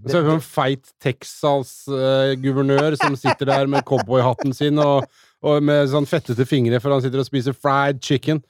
det- 0.00 0.10
Så 0.12 0.18
er 0.18 0.22
det 0.26 0.32
en 0.34 0.40
feit 0.44 0.90
Texas-guvernør 1.00 2.96
som 3.00 3.16
sitter 3.16 3.46
der 3.48 3.66
med 3.66 3.84
cowboyhatten 3.88 4.52
sin 4.56 4.78
og, 4.78 5.04
og 5.40 5.62
med 5.64 5.88
sånn 5.92 6.08
fettete 6.08 6.46
fingre, 6.48 6.80
for 6.82 6.92
han 6.94 7.04
sitter 7.04 7.22
og 7.22 7.28
spiser 7.28 7.56
fried 7.56 8.02
chicken. 8.04 8.42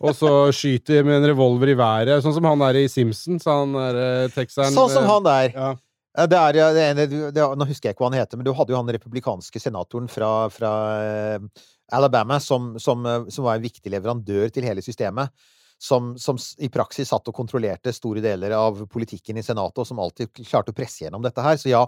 Og 0.00 0.16
så 0.18 0.30
skyter 0.50 1.04
med 1.06 1.20
en 1.20 1.28
revolver 1.30 1.70
i 1.70 1.76
været, 1.78 2.18
sånn 2.24 2.34
som 2.34 2.46
han 2.48 2.62
er 2.66 2.80
i 2.80 2.88
Simpsons, 2.90 3.44
han 3.46 3.74
der 3.76 4.32
Texan. 4.34 4.74
Sånn 4.74 4.90
som 4.90 5.06
han 5.06 5.26
der. 5.26 5.52
Ja. 5.54 5.74
Det 6.16 6.38
er, 6.40 6.56
det 6.72 6.82
ene, 6.82 7.04
det, 7.06 7.44
nå 7.44 7.66
husker 7.68 7.90
jeg 7.90 7.94
ikke 7.94 8.06
hva 8.06 8.08
han 8.08 8.18
heter, 8.22 8.40
men 8.40 8.46
du 8.46 8.54
hadde 8.56 8.72
jo 8.72 8.78
han 8.78 8.88
republikanske 8.96 9.60
senatoren 9.60 10.08
fra, 10.08 10.30
fra 10.50 10.70
eh, 11.04 11.66
Alabama 11.92 12.38
som, 12.40 12.72
som, 12.80 13.04
eh, 13.04 13.26
som 13.28 13.44
var 13.44 13.58
en 13.58 13.66
viktig 13.66 13.92
leverandør 13.92 14.48
til 14.54 14.64
hele 14.64 14.84
systemet. 14.84 15.28
Som, 15.76 16.14
som 16.16 16.38
i 16.64 16.70
praksis 16.72 17.10
satt 17.12 17.26
og 17.28 17.34
kontrollerte 17.36 17.92
store 17.92 18.22
deler 18.24 18.54
av 18.56 18.78
politikken 18.88 19.36
i 19.36 19.42
Senatet, 19.44 19.82
og 19.82 19.84
som 19.84 19.98
alltid 20.00 20.30
klarte 20.38 20.72
å 20.72 20.76
presse 20.76 21.04
gjennom 21.04 21.20
dette 21.20 21.42
her. 21.44 21.58
Så 21.60 21.68
ja, 21.68 21.82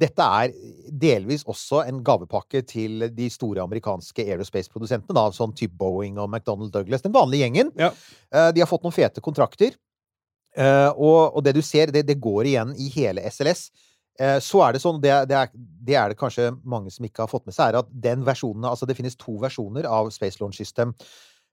dette 0.00 0.28
er 0.40 0.54
delvis 0.88 1.44
også 1.44 1.82
en 1.84 2.00
gavepakke 2.06 2.62
til 2.64 3.04
de 3.12 3.28
store 3.28 3.60
amerikanske 3.66 4.24
aerospace-produsentene, 4.24 5.12
da, 5.12 5.26
sånn 5.36 5.52
type 5.52 5.76
Boeing 5.76 6.16
og 6.16 6.30
McDonald 6.30 6.72
Douglas. 6.72 7.04
Den 7.04 7.12
vanlige 7.12 7.44
gjengen. 7.44 7.74
Ja. 7.76 7.92
Eh, 8.32 8.48
De 8.56 8.64
har 8.64 8.70
fått 8.70 8.86
noen 8.88 8.96
fete 8.96 9.20
kontrakter. 9.20 9.76
Eh, 10.56 10.90
og, 10.94 11.34
og 11.34 11.44
det 11.44 11.52
du 11.56 11.60
ser, 11.66 11.92
det, 11.92 12.06
det 12.08 12.20
går 12.22 12.48
igjen 12.48 12.72
i 12.80 12.88
hele 12.96 13.26
SLS. 13.28 13.68
Eh, 14.20 14.38
så 14.40 14.60
er 14.62 14.72
det 14.72 14.82
sånn, 14.84 15.00
det, 15.02 15.12
det, 15.28 15.36
er, 15.36 15.52
det 15.84 15.96
er 15.98 16.12
det 16.12 16.18
kanskje 16.20 16.52
mange 16.62 16.92
som 16.94 17.04
ikke 17.06 17.24
har 17.26 17.30
fått 17.30 17.44
med 17.48 17.56
seg, 17.56 17.72
er 17.72 17.80
at 17.82 17.88
den 17.90 18.24
versjonen 18.26 18.68
Altså, 18.70 18.86
det 18.86 18.96
finnes 18.96 19.18
to 19.18 19.36
versjoner 19.42 19.88
av 19.90 20.12
Space 20.14 20.38
Launch 20.40 20.60
System. 20.60 20.94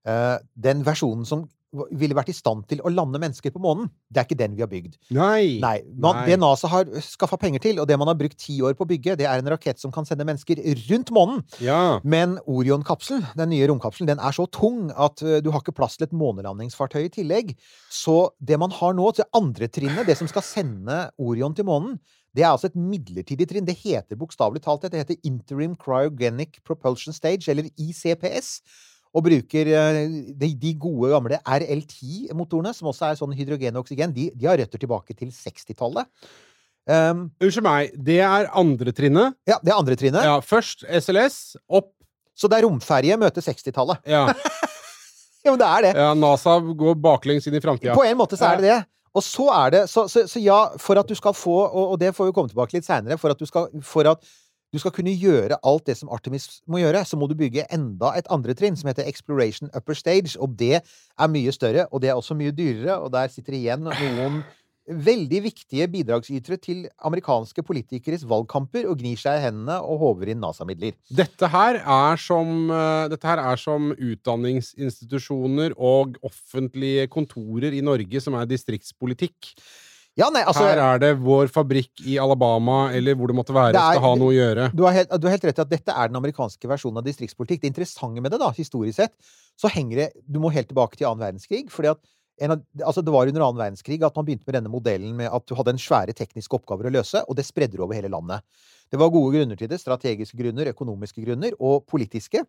Eh, 0.08 0.38
den 0.56 0.86
versjonen 0.86 1.28
som 1.28 1.48
ville 1.96 2.16
vært 2.18 2.32
i 2.34 2.36
stand 2.36 2.66
til 2.68 2.82
å 2.84 2.92
lande 2.92 3.20
mennesker 3.22 3.54
på 3.54 3.62
månen, 3.64 3.88
det 4.12 4.20
er 4.20 4.26
ikke 4.28 4.38
den 4.42 4.56
vi 4.58 4.64
har 4.64 4.70
bygd. 4.72 4.98
Nei. 5.16 5.60
Nei. 5.64 5.78
Man, 5.96 6.18
Nei. 6.20 6.26
Det 6.28 6.38
NASA 6.42 6.68
har 6.72 6.90
skaffa 7.06 7.40
penger 7.40 7.64
til, 7.64 7.80
og 7.80 7.88
det 7.88 7.96
man 8.00 8.12
har 8.12 8.18
brukt 8.20 8.36
ti 8.42 8.58
år 8.66 8.76
på 8.76 8.84
å 8.84 8.90
bygge, 8.90 9.16
det 9.22 9.28
er 9.30 9.40
en 9.40 9.52
rakett 9.54 9.80
som 9.80 9.94
kan 9.96 10.08
sende 10.08 10.28
mennesker 10.28 10.60
rundt 10.90 11.14
månen. 11.16 11.40
Ja. 11.64 12.02
Men 12.04 12.36
Orion-kapselen, 12.44 13.24
den 13.40 13.54
nye 13.54 13.70
romkapselen, 13.72 14.12
den 14.12 14.20
er 14.20 14.36
så 14.36 14.50
tung 14.52 14.90
at 14.92 15.24
ø, 15.24 15.40
du 15.40 15.52
har 15.54 15.64
ikke 15.64 15.78
plass 15.80 15.96
til 15.96 16.10
et 16.10 16.18
månelandingsfartøy 16.18 17.06
i 17.06 17.14
tillegg. 17.22 17.56
Så 17.88 18.34
det 18.44 18.60
man 18.60 18.76
har 18.76 18.98
nå, 18.98 19.08
til 19.16 19.30
andre 19.38 19.72
trinnet, 19.72 20.10
det 20.10 20.20
som 20.20 20.28
skal 20.32 20.44
sende 20.44 21.06
Orion 21.24 21.56
til 21.56 21.72
månen, 21.72 22.02
det 22.36 22.44
er 22.44 22.52
altså 22.52 22.70
et 22.70 22.80
midlertidig 22.80 23.48
trinn. 23.48 23.68
Det 23.68 23.80
heter 23.80 24.20
bokstavelig 24.20 24.64
talt 24.64 24.86
det. 24.86 24.94
Det 24.94 25.02
heter 25.04 25.28
Interim 25.28 25.74
Cryogenic 25.80 26.62
Propulsion 26.68 27.16
Stage, 27.16 27.48
eller 27.52 27.68
ICPS. 27.76 28.58
Og 29.12 29.26
bruker 29.26 29.68
de, 30.40 30.50
de 30.56 30.70
gode, 30.80 31.10
gamle 31.12 31.40
RL10-motorene, 31.44 32.72
som 32.76 32.88
også 32.92 33.10
er 33.10 33.18
sånn 33.20 33.36
hydrogen 33.36 33.76
og 33.76 33.84
oksygen, 33.84 34.14
de, 34.16 34.30
de 34.32 34.48
har 34.48 34.60
røtter 34.62 34.80
tilbake 34.80 35.16
til 35.18 35.34
60-tallet. 35.36 36.08
Um, 36.90 37.28
Unnskyld 37.44 37.66
meg, 37.66 37.92
det 38.08 38.22
er 38.26 38.48
andre 38.58 38.94
trinnet. 38.96 39.36
ja, 39.48 39.60
det 39.62 39.74
er 39.74 39.78
andre 39.78 39.98
trinnet. 40.00 40.24
Ja, 40.26 40.40
først 40.42 40.86
SLS, 40.88 41.58
opp. 41.70 41.92
Så 42.40 42.48
det 42.50 42.58
er 42.58 42.66
romferje 42.66 43.18
møter 43.20 43.44
60-tallet. 43.44 44.00
Ja. 44.10 44.24
jo, 45.46 45.58
det 45.60 45.68
er 45.68 45.86
det. 45.86 45.92
ja 46.00 46.14
NASA 46.18 46.56
går 46.64 46.96
baklengs 47.04 47.46
inn 47.52 47.60
i 47.60 47.62
framtida. 47.62 47.94
På 47.98 48.08
en 48.08 48.18
måte 48.18 48.40
så 48.40 48.54
er 48.54 48.64
det 48.64 48.70
det. 48.72 48.80
Og 49.12 49.24
så 49.26 49.50
er 49.52 49.72
det 49.74 49.80
Så, 49.92 50.06
så, 50.08 50.24
så 50.24 50.40
ja, 50.40 50.60
for 50.80 50.96
at 50.96 51.10
du 51.10 51.12
skal 51.20 51.36
få 51.36 51.58
og, 51.66 51.92
og 51.92 51.98
det 52.00 52.14
får 52.16 52.30
vi 52.30 52.36
komme 52.36 52.48
tilbake 52.48 52.78
litt 52.78 52.88
seinere 52.88 53.18
For 53.20 53.34
at 53.34 53.42
du 53.42 53.44
skal 53.44 53.68
For 53.84 54.08
at 54.08 54.24
du 54.72 54.80
skal 54.80 54.94
kunne 54.96 55.14
gjøre 55.20 55.60
alt 55.68 55.90
det 55.90 55.98
som 56.00 56.12
Artemis 56.14 56.62
må 56.70 56.80
gjøre, 56.80 57.04
så 57.08 57.20
må 57.20 57.28
du 57.28 57.36
bygge 57.40 57.68
enda 57.76 58.14
et 58.16 58.30
andre 58.32 58.56
trinn, 58.58 58.78
som 58.80 58.88
heter 58.92 59.08
Exploration 59.10 59.72
Upper 59.76 59.98
Stage. 59.98 60.38
Og 60.40 60.56
det 60.60 60.80
er 60.80 61.32
mye 61.32 61.52
større, 61.56 61.90
og 61.92 62.04
det 62.04 62.12
er 62.12 62.20
også 62.20 62.38
mye 62.40 62.56
dyrere, 62.56 63.02
og 63.02 63.12
der 63.14 63.32
sitter 63.34 63.58
igjen 63.58 63.84
noen 63.90 64.42
veldig 64.92 65.44
viktige 65.46 65.86
bidragsytere 65.92 66.58
til 66.60 66.80
amerikanske 67.06 67.64
politikeres 67.64 68.24
valgkamper 68.28 68.88
og 68.90 68.98
gnir 69.00 69.20
seg 69.20 69.38
i 69.38 69.44
hendene 69.46 69.78
og 69.86 70.02
håver 70.02 70.32
inn 70.34 70.42
NASA-midler. 70.42 70.96
Dette 71.08 71.48
eh, 72.74 73.06
dette 73.12 73.30
her 73.30 73.44
er 73.44 73.62
som 73.62 73.92
utdanningsinstitusjoner 73.94 75.78
og 75.78 76.18
offentlige 76.26 77.08
kontorer 77.14 77.78
i 77.78 77.84
Norge 77.86 78.24
som 78.24 78.36
er 78.40 78.50
distriktspolitikk. 78.50 79.54
Ja, 80.20 80.28
nei, 80.30 80.42
altså 80.44 80.66
her 80.68 80.80
er 80.84 81.00
det 81.00 81.12
vår 81.24 81.48
fabrikk 81.48 82.02
i 82.04 82.18
Alabama, 82.20 82.90
eller 82.92 83.16
hvor 83.16 83.32
det 83.32 83.36
måtte 83.38 83.54
være, 83.56 83.72
Det 83.72 83.80
er- 83.80 83.94
skal 83.96 84.04
ha 84.04 84.16
noe 84.20 84.32
å 84.34 84.36
gjøre. 84.36 84.76
du 84.76 84.84
har, 84.84 84.92
helt, 84.92 85.10
du 85.10 85.28
har 85.28 85.32
helt 85.38 85.46
rett 85.48 85.60
i 85.60 85.62
at 85.62 85.70
dette 85.70 85.88
er 85.96 86.08
den 86.10 86.18
amerikanske 86.20 86.68
versjonen 86.68 86.98
av 86.98 87.06
distriktspolitikk. 87.06 87.62
Det 87.62 87.72
interessante 87.72 88.22
med 88.22 88.32
det, 88.32 88.40
da, 88.40 88.52
historisk 88.52 88.96
sett, 88.96 89.14
så 89.58 89.70
henger 89.72 89.96
det 89.96 90.12
Du 90.30 90.40
må 90.40 90.52
helt 90.52 90.68
tilbake 90.68 90.98
til 90.98 91.08
annen 91.08 91.24
verdenskrig. 91.24 91.70
fordi 91.70 91.92
at 91.92 92.00
en 92.42 92.52
av, 92.52 92.62
altså 92.82 93.04
det 93.06 93.14
var 93.14 93.28
under 93.28 93.42
annen 93.42 93.62
verdenskrig 93.62 94.02
at 94.04 94.16
man 94.16 94.26
begynte 94.26 94.48
med 94.48 94.56
denne 94.56 94.72
modellen 94.72 95.16
med 95.16 95.30
at 95.32 95.46
du 95.46 95.54
hadde 95.56 95.70
en 95.70 95.78
svære 95.78 96.14
tekniske 96.14 96.50
oppgaver 96.58 96.90
å 96.90 96.92
løse, 96.92 97.24
og 97.30 97.36
det 97.36 97.46
spredde 97.46 97.78
du 97.78 97.84
over 97.84 97.94
hele 97.94 98.10
landet. 98.10 98.42
Det 98.92 99.00
var 99.00 99.10
gode 99.14 99.32
grunner 99.36 99.56
til 99.58 99.68
det. 99.70 99.80
Strategiske 99.80 100.36
grunner, 100.36 100.66
økonomiske 100.74 101.24
grunner 101.24 101.52
og 101.60 101.86
politiske. 101.88 102.44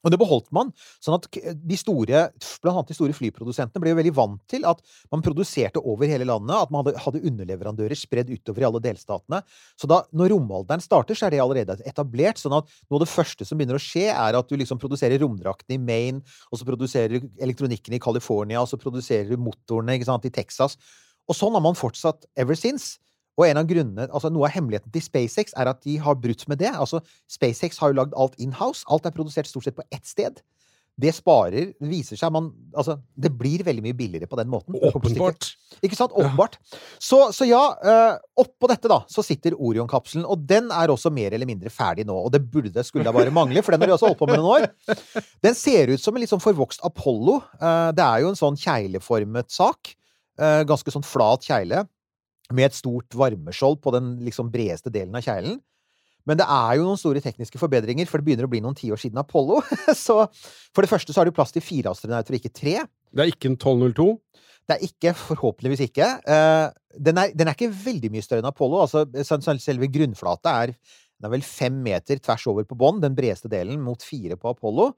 Og 0.00 0.12
det 0.12 0.18
beholdt 0.20 0.48
man. 0.54 0.70
Sånn 1.02 1.18
at 1.18 1.26
de 1.30 1.78
store, 1.78 2.22
blant 2.62 2.72
annet 2.74 2.92
de 2.92 2.96
store 2.96 3.16
flyprodusentene 3.16 3.82
ble 3.82 3.92
jo 3.92 3.98
veldig 3.98 4.14
vant 4.16 4.40
til 4.50 4.64
at 4.68 4.80
man 5.12 5.24
produserte 5.24 5.82
over 5.82 6.08
hele 6.10 6.28
landet, 6.28 6.56
at 6.56 6.72
man 6.72 6.84
hadde, 6.84 6.96
hadde 7.04 7.22
underleverandører 7.30 7.98
spredd 7.98 8.32
utover 8.32 8.64
i 8.64 8.68
alle 8.70 8.82
delstatene. 8.84 9.42
Så 9.80 9.90
da, 9.90 10.02
når 10.16 10.32
romalderen 10.34 10.84
starter, 10.84 11.18
så 11.18 11.28
er 11.28 11.36
det 11.36 11.42
allerede 11.44 11.78
etablert. 11.88 12.40
Sånn 12.40 12.56
at 12.56 12.70
noe 12.88 13.00
av 13.00 13.04
det 13.04 13.12
første 13.12 13.48
som 13.48 13.60
begynner 13.60 13.80
å 13.80 13.82
skje, 13.82 14.08
er 14.14 14.38
at 14.38 14.48
du 14.48 14.56
liksom 14.56 14.80
produserer 14.80 15.20
romdraktene 15.20 15.76
i 15.76 15.82
Maine, 15.82 16.24
og 16.50 16.60
så 16.60 16.68
produserer 16.68 17.20
du 17.20 17.28
elektronikken 17.42 17.96
i 17.96 18.02
California, 18.02 18.62
og 18.62 18.70
så 18.70 18.80
produserer 18.80 19.28
du 19.28 19.40
motorene 19.40 20.00
sant, 20.06 20.24
i 20.24 20.32
Texas. 20.32 20.78
Og 21.28 21.36
sånn 21.36 21.54
har 21.54 21.62
man 21.64 21.78
fortsatt 21.78 22.24
ever 22.40 22.58
since. 22.58 22.98
Og 23.40 23.46
en 23.48 23.62
av 23.62 23.68
grunnene, 23.68 24.08
altså 24.12 24.28
Noe 24.32 24.50
av 24.50 24.54
hemmeligheten 24.54 24.92
til 24.92 25.04
SpaceX 25.04 25.56
er 25.56 25.72
at 25.72 25.80
de 25.86 25.96
har 26.04 26.18
brutt 26.20 26.44
med 26.50 26.60
det. 26.60 26.74
Altså, 26.76 27.00
SpaceX 27.30 27.80
har 27.80 27.92
jo 27.92 28.02
lagd 28.02 28.16
alt 28.20 28.36
in-house. 28.42 28.84
Alt 28.92 29.08
er 29.08 29.16
produsert 29.16 29.48
stort 29.48 29.64
sett 29.64 29.78
på 29.78 29.86
ett 29.88 30.04
sted. 30.06 30.42
Det 31.00 31.12
sparer 31.16 31.70
Det 31.72 31.88
viser 31.88 32.18
seg 32.18 32.32
man, 32.34 32.50
altså, 32.76 32.98
Det 33.16 33.30
blir 33.32 33.62
veldig 33.64 33.84
mye 33.84 33.96
billigere 33.96 34.28
på 34.28 34.36
den 34.36 34.50
måten. 34.52 34.76
Åpenbart. 34.76 35.46
Ikke 35.80 35.96
sant? 35.96 36.12
Åpenbart. 36.12 36.58
Så, 37.00 37.22
så 37.32 37.46
ja, 37.48 37.62
eh, 37.80 38.18
oppå 38.42 38.68
dette 38.68 38.90
da, 38.90 39.00
så 39.08 39.24
sitter 39.24 39.56
Orion-kapselen, 39.56 40.26
og 40.28 40.42
den 40.50 40.68
er 40.74 40.92
også 40.92 41.12
mer 41.14 41.32
eller 41.32 41.48
mindre 41.48 41.72
ferdig 41.72 42.04
nå. 42.08 42.16
Og 42.26 42.28
det 42.34 42.42
burde 42.52 42.84
skulle 42.84 43.06
da 43.06 43.14
bare 43.16 43.32
mangle, 43.32 43.62
for 43.64 43.72
den 43.72 43.80
har 43.80 43.92
de 43.92 43.96
også 43.96 44.10
holdt 44.10 44.20
på 44.20 44.28
med 44.28 44.42
noen 44.42 44.66
år. 44.66 44.98
Den 45.46 45.56
ser 45.56 45.94
ut 45.94 46.02
som 46.02 46.16
en 46.16 46.24
litt 46.24 46.32
sånn 46.32 46.42
forvokst 46.42 46.84
Apollo. 46.84 47.38
Eh, 47.56 47.88
det 47.96 48.04
er 48.04 48.26
jo 48.26 48.34
en 48.34 48.42
sånn 48.42 48.60
kjegleformet 48.60 49.48
sak. 49.54 49.94
Eh, 50.40 50.62
ganske 50.68 50.92
sånn 50.92 51.06
flat 51.06 51.44
kjegle, 51.48 51.86
med 52.54 52.68
et 52.68 52.76
stort 52.76 53.14
varmeskjold 53.16 53.80
på 53.82 53.92
den 53.94 54.14
liksom 54.26 54.50
bredeste 54.52 54.92
delen 54.92 55.16
av 55.16 55.24
kjeglen. 55.26 55.60
Men 56.28 56.36
det 56.36 56.46
er 56.52 56.76
jo 56.76 56.84
noen 56.84 57.00
store 57.00 57.22
tekniske 57.24 57.58
forbedringer, 57.60 58.08
for 58.08 58.20
det 58.20 58.28
begynner 58.28 58.46
å 58.46 58.52
bli 58.52 58.60
noen 58.62 58.76
tiår 58.76 59.00
siden 59.00 59.20
Apollo. 59.22 59.62
Så 59.96 60.18
for 60.74 60.84
det 60.84 60.90
første 60.90 61.14
så 61.14 61.22
har 61.22 61.30
du 61.30 61.34
plass 61.36 61.54
til 61.54 61.64
fire 61.64 61.94
astronauter 61.94 62.36
ikke 62.36 62.52
tre. 62.52 62.76
Det 63.10 63.24
er 63.24 63.32
ikke 63.32 63.50
en 63.50 63.56
1202. 63.58 64.08
Det 64.68 64.76
er 64.76 64.84
ikke, 64.86 65.14
forhåpentligvis 65.18 65.84
ikke. 65.88 66.08
Eh, 66.30 66.66
den, 67.00 67.18
er, 67.18 67.32
den 67.34 67.48
er 67.48 67.56
ikke 67.56 67.72
veldig 67.72 68.12
mye 68.14 68.22
større 68.22 68.44
enn 68.44 68.50
Apollo. 68.50 68.84
Altså, 68.84 69.06
selve 69.58 69.88
grunnflata 69.90 70.52
er, 70.66 70.74
er 71.24 71.32
vel 71.32 71.46
fem 71.46 71.80
meter 71.82 72.20
tvers 72.22 72.44
over 72.52 72.68
på 72.68 72.78
bånn, 72.78 73.00
den 73.02 73.16
bredeste 73.18 73.50
delen, 73.50 73.80
mot 73.82 74.04
fire 74.04 74.38
på 74.38 74.52
Apollo. 74.52 74.92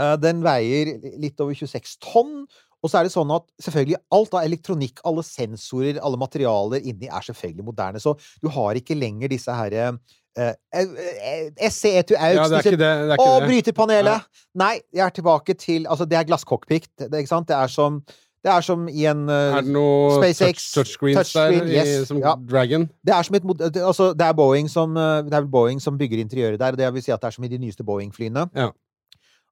Eh, 0.00 0.14
den 0.22 0.40
veier 0.46 0.94
litt 1.20 1.42
over 1.42 1.58
26 1.58 1.98
tonn. 2.06 2.44
Og 2.84 2.90
så 2.92 3.00
er 3.00 3.06
det 3.08 3.14
sånn 3.14 3.30
at 3.32 3.46
selvfølgelig 3.64 3.96
alt 4.12 4.34
av 4.36 4.44
elektronikk, 4.44 5.00
alle 5.08 5.24
sensorer, 5.24 5.96
alle 6.04 6.20
materialer 6.20 6.84
inni 6.84 7.08
er 7.08 7.24
selvfølgelig 7.24 7.64
moderne. 7.64 8.02
Så 8.02 8.12
du 8.44 8.50
har 8.52 8.76
ikke 8.76 8.98
lenger 8.98 9.32
disse 9.32 9.54
herre 9.56 9.94
SCE 10.34 12.02
to 12.02 12.16
AUX 12.18 12.34
Ja, 12.34 12.44
er 12.44 12.48
disse- 12.50 12.58
ikke 12.58 12.70
det. 12.76 12.92
det, 13.08 13.14
er 13.14 13.22
å, 13.22 13.40
bryterpanelet! 13.46 14.28
Nei, 14.58 14.80
jeg 14.92 15.06
er 15.06 15.10
tilbake 15.14 15.54
til 15.54 15.86
Altså, 15.86 16.04
det 16.04 16.18
er 16.18 16.24
glasscockpit. 16.28 16.88
Ikke 17.06 17.30
sant? 17.30 17.48
Det 17.48 17.56
er 17.56 17.66
som 17.70 18.02
Det 18.44 18.52
er 18.52 18.60
som 18.60 18.88
i 18.88 19.06
en 19.08 19.22
uh, 19.28 19.56
Er 19.56 19.62
det 19.62 19.72
noe 19.72 20.18
SpaceX, 20.18 20.66
touch, 20.74 20.98
touchscreens 20.98 21.16
touchscreen, 21.16 21.64
der, 21.70 22.02
i, 22.02 22.04
som 22.04 22.18
ja. 22.18 22.34
Dragon? 22.50 22.90
Det 23.06 23.14
er 23.14 23.22
som 23.22 23.36
et 23.38 23.46
Altså, 23.80 24.12
det 24.12 24.26
er 24.26 24.32
Boeing 24.32 24.68
som 24.68 24.94
Det 24.94 25.32
er 25.32 25.46
Boeing 25.46 25.80
som 25.80 25.96
bygger 25.98 26.18
interiøret 26.20 26.60
der, 26.60 26.72
og 26.72 26.78
det 26.78 26.92
vil 26.94 27.02
si 27.02 27.14
at 27.14 27.22
det 27.22 27.30
er 27.30 27.38
som 27.38 27.44
i 27.44 27.48
de 27.48 27.58
nyeste 27.58 27.84
Boeing-flyene. 27.84 28.50
Ja. 28.54 28.68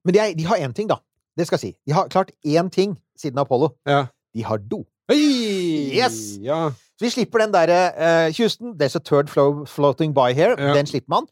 Men 0.04 0.14
de, 0.14 0.18
er, 0.18 0.34
de 0.34 0.44
har 0.44 0.56
én 0.56 0.72
ting, 0.74 0.90
da. 0.90 0.98
Det 1.38 1.46
skal 1.46 1.56
jeg 1.56 1.60
si. 1.60 1.76
De 1.86 1.92
har 1.92 2.08
klart 2.12 2.30
én 2.46 2.68
ting 2.68 2.98
siden 3.16 3.38
Apollo. 3.38 3.68
Ja. 3.88 4.06
De 4.34 4.44
har 4.44 4.56
do. 4.70 4.84
Hei! 5.10 5.92
Yes! 5.96 6.38
Ja. 6.42 6.70
Så 6.98 7.06
vi 7.06 7.10
slipper 7.10 7.38
den 7.46 7.52
derre 7.54 7.80
uh, 7.96 8.28
Houston, 8.36 8.74
there's 8.78 8.94
a 8.96 9.00
third 9.00 9.30
flow 9.32 9.64
floating 9.66 10.12
by 10.14 10.32
here. 10.36 10.54
Ja. 10.58 10.74
Den 10.76 10.86
slipper 10.86 11.08
man. 11.08 11.26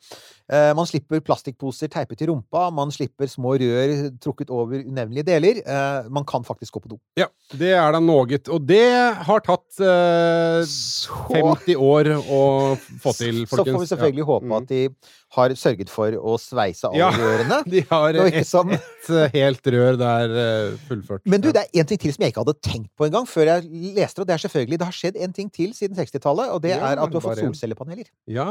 Uh, 0.51 0.73
man 0.75 0.87
slipper 0.89 1.21
plastikkposer 1.23 1.87
teipet 1.93 2.25
i 2.25 2.27
rumpa. 2.27 2.71
Man 2.75 2.91
slipper 2.91 3.29
små 3.31 3.53
rør 3.61 3.93
trukket 4.25 4.49
over 4.51 4.81
unevnelige 4.83 5.23
deler. 5.29 5.61
Uh, 5.63 6.09
man 6.11 6.25
kan 6.27 6.43
faktisk 6.49 6.75
gå 6.75 6.81
på 6.87 6.89
do. 6.97 6.99
ja. 7.21 7.29
Det 7.53 7.71
er 7.75 7.93
da 7.93 7.99
noe. 8.03 8.39
Og 8.55 8.61
det 8.67 8.83
har 9.27 9.41
tatt 9.43 9.81
eh, 9.83 10.61
50 11.35 11.75
år 11.83 12.11
å 12.31 12.43
få 13.03 13.11
til, 13.19 13.41
Så 13.51 13.65
får 13.67 13.81
vi 13.83 13.89
selvfølgelig 13.91 14.23
Ja. 14.23 14.29
håpe 14.29 14.47
Mm. 14.47 14.53
at 14.57 14.69
de 14.71 14.83
har 15.35 15.49
sørget 15.59 15.89
for 15.91 16.11
å 16.15 16.37
sveise 16.39 16.85
alle 16.87 16.99
Ja. 16.99 17.11
rørene. 17.11 17.59
De 17.75 17.81
har 17.91 18.15
et, 18.15 18.47
sånn. 18.47 18.73
et 18.75 19.33
helt 19.35 19.63
rør 19.67 19.99
der 19.99 20.77
fullført. 20.89 21.21
Men 21.27 21.41
du, 21.41 21.51
det 21.53 21.63
er 21.67 21.83
én 21.83 21.87
ting 21.87 21.99
til 21.99 22.13
som 22.15 22.23
jeg 22.23 22.33
ikke 22.33 22.45
hadde 22.45 22.59
tenkt 22.63 22.91
på 22.99 23.07
engang 23.11 23.27
før 23.27 23.47
jeg 23.51 23.67
leste 23.99 24.19
det, 24.19 24.23
og 24.23 24.27
det 24.27 24.35
er 24.35 24.43
selvfølgelig 24.49 24.79
Det 24.79 24.87
har 24.87 24.93
skjedd 25.01 25.17
en 25.27 25.33
ting 25.33 25.51
til 25.51 25.60
siden 25.77 25.97
60-tallet, 25.99 26.51
og 26.55 26.63
det 26.65 26.73
Ja, 26.73 26.81
er 26.91 27.01
at 27.03 27.13
du 27.13 27.19
har 27.19 27.25
fått 27.25 27.43
solcellepaneler. 27.43 28.09
Ja. 28.31 28.47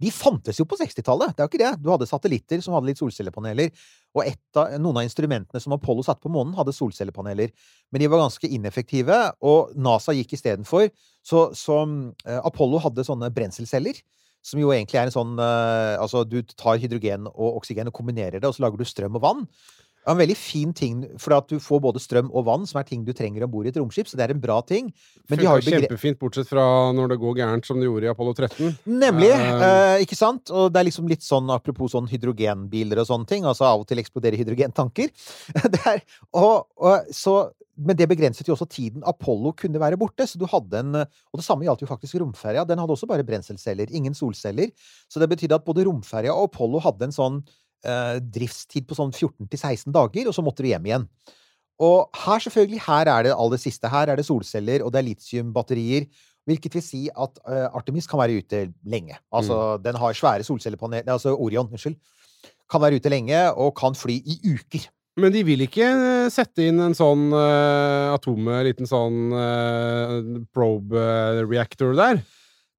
De 0.00 0.12
fantes 0.14 0.60
jo 0.60 0.66
på 0.68 0.78
60-tallet, 0.80 1.34
det 1.36 1.44
er 1.44 1.48
jo 1.48 1.52
ikke 1.52 1.62
det. 1.62 1.72
Du 1.84 1.90
hadde 1.92 2.08
satellitter 2.08 2.62
som 2.64 2.76
hadde 2.76 2.90
litt 2.90 3.00
solcellepaneler, 3.00 3.72
og 4.16 4.24
av, 4.24 4.76
noen 4.80 5.00
av 5.00 5.06
instrumentene 5.06 5.62
som 5.62 5.74
Apollo 5.76 6.06
satte 6.06 6.24
på 6.24 6.32
månen, 6.32 6.56
hadde 6.58 6.74
solcellepaneler. 6.76 7.52
Men 7.92 8.02
de 8.02 8.10
var 8.10 8.24
ganske 8.24 8.50
ineffektive, 8.58 9.18
og 9.44 9.74
NASA 9.78 10.16
gikk 10.16 10.36
istedenfor. 10.38 10.88
Så, 11.24 11.48
så 11.58 11.82
eh, 12.26 12.40
Apollo 12.40 12.80
hadde 12.88 13.06
sånne 13.06 13.30
brenselceller. 13.34 14.00
Som 14.46 14.60
jo 14.62 14.70
egentlig 14.72 15.00
er 15.00 15.08
en 15.08 15.12
sånn 15.12 15.32
eh, 15.42 15.96
Altså, 15.98 16.22
du 16.24 16.38
tar 16.54 16.78
hydrogen 16.80 17.26
og 17.32 17.58
oksygen 17.58 17.90
og 17.90 17.96
kombinerer 17.96 18.38
det, 18.38 18.46
og 18.46 18.54
så 18.56 18.64
lager 18.64 18.80
du 18.80 18.86
strøm 18.88 19.18
og 19.18 19.24
vann. 19.24 19.44
Det 20.08 20.14
er 20.14 20.16
en 20.16 20.22
veldig 20.22 20.36
fin 20.40 20.70
ting, 20.72 21.00
for 21.20 21.36
at 21.36 21.50
du 21.52 21.58
får 21.60 21.82
både 21.84 22.00
strøm 22.00 22.30
og 22.32 22.46
vann, 22.46 22.62
som 22.64 22.78
er 22.80 22.86
ting 22.88 23.02
du 23.04 23.10
trenger 23.12 23.42
om 23.44 23.50
bord 23.52 23.66
i 23.68 23.72
et 23.74 23.76
romskip, 23.76 24.08
så 24.08 24.16
det 24.16 24.24
er 24.24 24.32
en 24.32 24.40
bra 24.40 24.56
ting. 24.64 24.86
Men 25.28 25.36
de 25.36 25.44
har 25.44 25.60
jo 25.60 25.66
begre 25.66 25.82
kjempefint, 25.84 26.16
bortsett 26.22 26.48
fra 26.48 26.64
når 26.96 27.12
det 27.12 27.18
går 27.20 27.36
gærent, 27.42 27.68
som 27.68 27.76
det 27.76 27.90
gjorde 27.90 28.08
i 28.08 28.10
Apollo 28.14 28.32
13. 28.38 28.78
Nemlig. 28.88 29.28
Eh, 29.34 29.66
eh, 29.66 30.06
ikke 30.06 30.16
sant? 30.16 30.48
Og 30.48 30.72
det 30.72 30.80
er 30.80 30.88
liksom 30.88 31.12
litt 31.12 31.26
sånn 31.26 31.52
apropos 31.52 31.92
sånn 31.92 32.08
hydrogenbiler 32.08 33.02
og 33.04 33.10
sånne 33.10 33.28
ting. 33.28 33.44
Altså 33.44 33.68
av 33.68 33.84
og 33.84 33.86
til 33.92 34.00
eksploderer 34.00 34.40
hydrogentanker. 34.40 35.12
det 35.76 35.84
er, 35.92 36.02
og, 36.32 36.70
og, 36.80 37.12
så, 37.12 37.36
men 37.76 38.00
det 38.00 38.08
begrenset 38.08 38.48
jo 38.48 38.56
også 38.56 38.70
tiden 38.78 39.04
Apollo 39.04 39.58
kunne 39.60 39.84
være 39.84 40.00
borte. 40.00 40.24
Så 40.24 40.40
du 40.40 40.48
hadde 40.48 40.86
en 40.86 41.02
Og 41.04 41.42
det 41.42 41.44
samme 41.44 41.68
gjaldt 41.68 41.84
jo 41.84 41.92
faktisk 41.92 42.16
romferja. 42.24 42.64
Den 42.64 42.80
hadde 42.80 42.96
også 42.96 43.12
bare 43.12 43.28
brenselceller, 43.28 43.92
ingen 43.92 44.16
solceller. 44.16 44.72
Så 45.04 45.20
det 45.20 45.28
betydde 45.36 45.60
at 45.60 45.68
både 45.68 45.84
romferja 45.84 46.32
og 46.32 46.48
Apollo 46.48 46.86
hadde 46.88 47.12
en 47.12 47.18
sånn 47.20 47.42
eh, 47.86 48.16
driftstid 48.22 48.88
på 48.88 48.96
sånn 48.98 49.12
14-16 49.12 49.92
dager, 49.94 50.30
og 50.30 50.36
så 50.36 50.44
måtte 50.44 50.64
du 50.64 50.70
hjem 50.70 50.88
igjen. 50.88 51.06
Og 51.78 52.10
her, 52.24 52.42
selvfølgelig, 52.42 52.82
her 52.88 53.12
er 53.12 53.28
det 53.28 53.36
aller 53.36 53.60
siste. 53.62 53.90
Her 53.92 54.10
er 54.10 54.18
det 54.18 54.26
solceller, 54.26 54.82
og 54.82 54.90
det 54.92 55.02
er 55.02 55.08
litiumbatterier. 55.12 56.08
Hvilket 56.48 56.74
vil 56.74 56.82
si 56.82 57.00
at 57.12 57.38
uh, 57.44 57.68
Artemis 57.76 58.08
kan 58.08 58.18
være 58.18 58.40
ute 58.40 58.64
lenge. 58.88 59.18
Altså, 59.30 59.76
den 59.84 59.98
har 60.00 60.16
svære 60.16 60.46
solcellepaneler 60.48 61.12
Altså 61.12 61.36
Orion, 61.36 61.68
unnskyld. 61.68 61.94
Kan 62.72 62.82
være 62.82 62.98
ute 62.98 63.12
lenge, 63.12 63.42
og 63.52 63.76
kan 63.78 63.94
fly 63.94 64.16
i 64.16 64.40
uker. 64.56 64.88
Men 65.18 65.34
de 65.34 65.42
vil 65.46 65.64
ikke 65.64 65.86
eh, 65.86 66.30
sette 66.30 66.68
inn 66.70 66.78
en 66.82 66.94
sånn 66.94 67.32
uh, 67.34 68.14
atome, 68.14 68.60
liten 68.68 68.86
sånn 68.86 69.32
uh, 69.34 70.18
probe 70.54 71.00
eh, 71.02 71.40
reactor 71.42 71.96
der? 71.98 72.20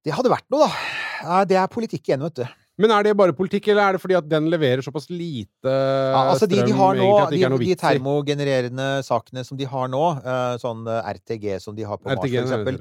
Det 0.00 0.14
hadde 0.16 0.32
vært 0.32 0.46
noe, 0.52 0.64
da. 0.64 1.42
Det 1.44 1.58
er 1.60 1.72
politikk 1.72 2.08
igjen, 2.08 2.24
vet 2.24 2.40
du. 2.40 2.59
Men 2.80 2.94
er 2.96 3.06
det 3.06 3.14
bare 3.18 3.34
politikk, 3.36 3.68
eller 3.72 3.90
er 3.90 3.96
det 3.96 4.02
fordi 4.02 4.16
at 4.18 4.26
den 4.30 4.48
leverer 4.52 4.82
såpass 4.84 5.10
lite 5.12 5.70
Ja, 5.70 6.22
altså 6.32 6.48
strøm 6.48 6.66
de 6.66 6.76
har 6.78 6.98
nå, 6.98 7.08
egentlig 7.28 7.50
de, 7.60 7.70
de 7.70 7.78
termogenererende 7.82 8.90
sakene 9.06 9.44
som 9.46 9.58
de 9.60 9.68
har 9.68 9.90
nå, 9.92 10.04
eh, 10.20 10.54
sånn 10.62 10.86
eh, 10.88 11.10
RTG 11.18 11.48
som 11.62 11.76
de 11.76 11.86
har 11.88 12.00
på 12.00 12.08
Mars, 12.08 12.22
for 12.24 12.42
eksempel, 12.44 12.80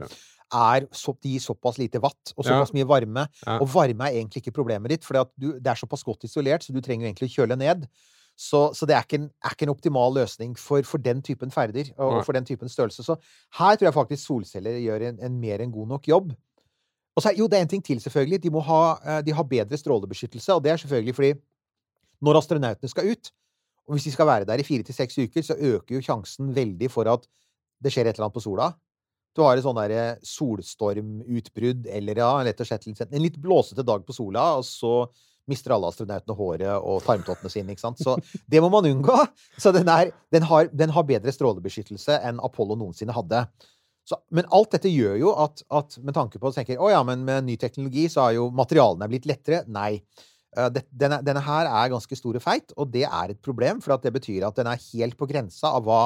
er 0.49 0.85
så, 0.95 1.13
de 1.21 1.33
gir 1.35 1.43
såpass 1.43 1.77
lite 1.77 2.01
watt 2.01 2.31
og 2.35 2.45
såpass 2.47 2.71
mye 2.73 2.87
varme. 2.89 3.27
Og 3.59 3.67
varme 3.69 4.07
er 4.07 4.21
egentlig 4.21 4.41
ikke 4.45 4.55
problemet 4.61 4.95
ditt, 4.95 5.05
for 5.05 5.19
det 5.37 5.59
er 5.67 5.77
såpass 5.77 6.05
godt 6.07 6.25
isolert, 6.25 6.65
så 6.65 6.73
du 6.73 6.81
trenger 6.81 7.09
egentlig 7.09 7.29
å 7.29 7.35
kjøle 7.41 7.59
ned. 7.59 7.85
Så, 8.39 8.69
så 8.71 8.87
det 8.87 8.95
er 8.95 9.03
ikke, 9.03 9.17
en, 9.19 9.25
er 9.43 9.51
ikke 9.51 9.65
en 9.67 9.73
optimal 9.73 10.13
løsning 10.15 10.53
for, 10.55 10.79
for 10.87 11.03
den 11.03 11.19
typen 11.25 11.51
ferder 11.51 11.89
og, 11.97 12.21
og 12.21 12.21
for 12.23 12.37
den 12.37 12.47
typen 12.47 12.71
størrelse. 12.71 13.03
Så 13.03 13.17
her 13.59 13.75
tror 13.75 13.89
jeg 13.89 13.97
faktisk 13.97 14.23
solceller 14.23 14.77
gjør 14.79 15.09
en, 15.09 15.17
en 15.27 15.35
mer 15.41 15.59
enn 15.59 15.73
god 15.75 15.91
nok 15.91 16.07
jobb. 16.07 16.31
Og 17.17 17.23
så 17.25 17.33
jo, 17.35 17.47
det 17.51 17.57
er 17.59 17.65
en 17.65 17.71
ting 17.71 17.83
til, 17.83 17.99
selvfølgelig. 18.03 18.41
De, 18.43 18.51
må 18.53 18.61
ha, 18.63 18.81
eh, 19.03 19.21
de 19.25 19.35
har 19.35 19.47
bedre 19.49 19.77
strålebeskyttelse. 19.77 20.55
Og 20.55 20.63
det 20.63 20.71
er 20.73 20.81
selvfølgelig 20.81 21.15
fordi 21.17 21.33
når 22.25 22.41
astronautene 22.41 22.91
skal 22.91 23.09
ut, 23.11 23.31
og 23.87 23.95
hvis 23.95 24.05
de 24.05 24.13
skal 24.13 24.27
være 24.29 24.45
der 24.45 24.61
i 24.61 24.67
fire 24.67 24.85
til 24.85 24.95
seks 24.95 25.17
uker, 25.17 25.41
så 25.45 25.55
øker 25.57 25.95
jo 25.95 26.03
sjansen 26.05 26.51
veldig 26.55 26.91
for 26.93 27.09
at 27.09 27.25
det 27.81 27.91
skjer 27.93 28.09
et 28.09 28.17
eller 28.19 28.27
annet 28.27 28.37
på 28.37 28.43
sola. 28.43 28.69
Du 29.37 29.41
har 29.45 29.57
et 29.57 29.63
sånn 29.63 29.77
derre 29.77 30.19
solstormutbrudd, 30.25 31.87
eller 31.97 32.21
ja, 32.21 32.29
rett 32.45 32.61
og 32.61 32.67
slett 32.69 32.85
litt- 32.89 33.01
en 33.07 33.23
litt 33.23 33.39
blåsete 33.41 33.85
dag 33.85 34.05
på 34.05 34.13
sola, 34.13 34.57
og 34.59 34.65
så 34.67 35.07
mister 35.49 35.73
alle 35.73 35.89
astronautene 35.89 36.35
håret 36.37 36.75
og 36.77 37.01
tarmtottene 37.05 37.49
sine, 37.49 37.73
ikke 37.73 37.81
sant. 37.87 38.01
Så 38.03 38.17
det 38.51 38.61
må 38.61 38.69
man 38.69 38.85
unngå. 38.85 39.15
Så 39.57 39.71
den, 39.73 39.89
er, 39.89 40.11
den, 40.33 40.45
har, 40.45 40.69
den 40.69 40.93
har 40.93 41.07
bedre 41.07 41.33
strålebeskyttelse 41.33 42.19
enn 42.29 42.41
Apollo 42.45 42.77
noensinne 42.77 43.15
hadde. 43.15 43.45
Så, 44.09 44.17
men 44.33 44.47
alt 44.55 44.71
dette 44.73 44.89
gjør 44.89 45.19
jo 45.21 45.35
at, 45.37 45.61
at 45.69 45.99
med 46.01 46.15
tanke 46.17 46.39
på 46.41 46.49
at 46.49 46.55
du 46.55 46.59
tenker 46.61 46.81
å 46.81 46.89
ja, 46.89 47.03
men 47.05 47.21
med 47.27 47.45
ny 47.45 47.59
teknologi 47.61 48.07
så 48.09 48.25
har 48.25 48.35
jo 48.39 48.47
materialene 48.55 49.09
blitt 49.11 49.27
lettere. 49.29 49.61
Nei. 49.69 49.99
Eh, 50.57 50.69
denne, 50.89 51.19
denne 51.25 51.43
her 51.45 51.69
er 51.69 51.91
ganske 51.93 52.17
stor 52.17 52.39
og 52.39 52.43
feit, 52.43 52.73
og 52.79 52.89
det 52.95 53.05
er 53.05 53.35
et 53.35 53.41
problem, 53.45 53.83
for 53.85 53.93
det 54.01 54.15
betyr 54.15 54.47
at 54.47 54.57
den 54.57 54.71
er 54.71 54.81
helt 54.89 55.19
på 55.19 55.29
grensa 55.29 55.75
av 55.77 55.85
hva, 55.85 56.01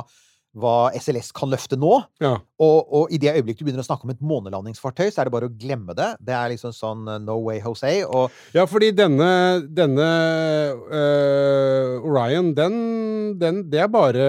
hva 0.53 0.91
SLS 0.93 1.31
kan 1.33 1.50
løfte 1.50 1.77
nå. 1.81 1.95
Ja. 2.22 2.36
Og, 2.62 2.91
og 2.93 3.12
i 3.12 3.17
det 3.17 3.31
øyeblikk 3.33 3.57
du 3.57 3.63
begynner 3.65 3.81
å 3.81 3.88
snakke 3.88 4.05
om 4.05 4.12
et 4.13 4.19
månelandingsfartøy, 4.22 5.07
så 5.12 5.22
er 5.24 5.27
det 5.27 5.33
bare 5.33 5.48
å 5.50 5.53
glemme 5.57 5.95
det. 5.98 6.12
Det 6.22 6.36
er 6.38 6.51
liksom 6.53 6.72
sånn 6.77 7.07
eh, 7.10 7.17
no 7.25 7.39
way, 7.41 7.57
Jose. 7.63 7.89
Og 8.05 8.29
Ja, 8.53 8.67
fordi 8.69 8.91
denne, 8.95 9.27
denne 9.74 10.05
uh, 10.93 12.05
Orion, 12.05 12.51
den, 12.57 12.75
den 13.39 13.63
Det 13.72 13.81
er 13.83 13.89
bare 13.91 14.25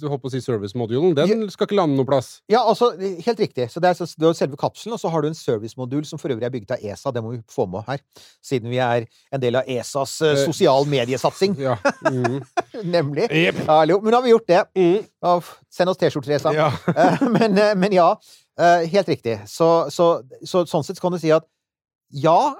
Du 0.00 0.06
holdt 0.10 0.22
på 0.24 0.30
å 0.30 0.34
si 0.34 0.40
service-modulen. 0.44 1.14
Den 1.16 1.46
skal 1.52 1.68
ikke 1.68 1.78
lande 1.78 1.96
noe 1.98 2.08
plass. 2.08 2.40
ja, 2.50 2.60
altså, 2.64 2.90
helt 3.00 3.40
riktig. 3.40 3.70
Så 3.72 3.80
det 3.82 3.90
er, 3.92 3.98
så- 3.98 4.08
du 4.20 4.26
har 4.28 4.36
selve 4.36 4.56
kapselen, 4.60 4.94
og 4.96 5.00
så 5.02 5.10
har 5.12 5.22
du 5.24 5.28
en 5.30 5.36
servicemodul 5.36 6.04
som 6.08 6.18
for 6.20 6.32
øvrig 6.32 6.46
er 6.46 6.52
bygget 6.54 6.76
av 6.76 6.84
ESA. 6.84 7.12
Det 7.16 7.22
må 7.24 7.32
vi 7.34 7.40
få 7.50 7.66
med 7.70 7.84
her, 7.88 8.00
siden 8.44 8.70
vi 8.70 8.78
er 8.82 9.06
en 9.32 9.40
del 9.42 9.56
av 9.60 9.68
ESAs 9.68 10.18
eh, 10.22 10.30
Eh, 10.30 10.44
sosial 10.46 10.84
mediesatsing. 10.86 11.56
Ja. 11.58 11.74
Mm. 12.06 12.38
Nemlig. 12.94 13.26
Jep. 13.34 13.64
Hallo. 13.66 13.98
Men 14.00 14.12
nå 14.14 14.20
har 14.20 14.24
vi 14.28 14.30
gjort 14.34 14.46
det. 14.46 14.60
Mm. 14.78 15.00
Send 15.70 15.92
oss 15.92 16.00
T-skjorter, 16.00 16.34
ESA. 16.36 16.52
Ja. 16.56 16.70
Eh, 16.96 17.22
men, 17.28 17.58
eh, 17.58 17.74
men 17.76 17.92
ja, 17.92 18.14
eh, 18.60 18.86
helt 18.90 19.08
riktig. 19.08 19.38
Så, 19.48 19.90
så, 19.92 20.22
så 20.46 20.64
sånn 20.68 20.86
sett 20.86 21.00
kan 21.00 21.12
du 21.12 21.20
si 21.20 21.32
at 21.34 21.46
ja, 22.10 22.56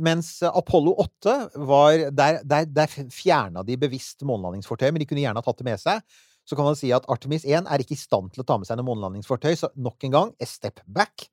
mens 0.00 0.38
Apollo 0.40 0.94
8 1.02 1.32
var 1.68 2.06
Der, 2.16 2.38
der, 2.48 2.64
der 2.64 2.88
fjerna 3.12 3.60
de 3.60 3.74
bevisst 3.76 4.24
månelandingsfortøyet, 4.24 4.94
men 4.94 5.02
de 5.02 5.08
kunne 5.10 5.20
gjerne 5.20 5.36
ha 5.36 5.44
tatt 5.44 5.60
det 5.60 5.66
med 5.68 5.82
seg. 5.82 6.00
Så 6.48 6.56
kan 6.56 6.64
man 6.64 6.78
si 6.78 6.88
at 6.96 7.04
Artemis 7.12 7.44
1 7.44 7.68
er 7.68 7.82
ikke 7.82 7.92
i 7.92 8.00
stand 8.00 8.32
til 8.32 8.40
å 8.40 8.46
ta 8.48 8.56
med 8.56 8.64
seg 8.64 8.78
noe 8.80 8.88
månelandingsfortøy, 8.88 9.52
så 9.58 9.68
nok 9.76 10.06
en 10.08 10.14
gang 10.14 10.32
a 10.40 10.48
step 10.48 10.80
back. 10.88 11.26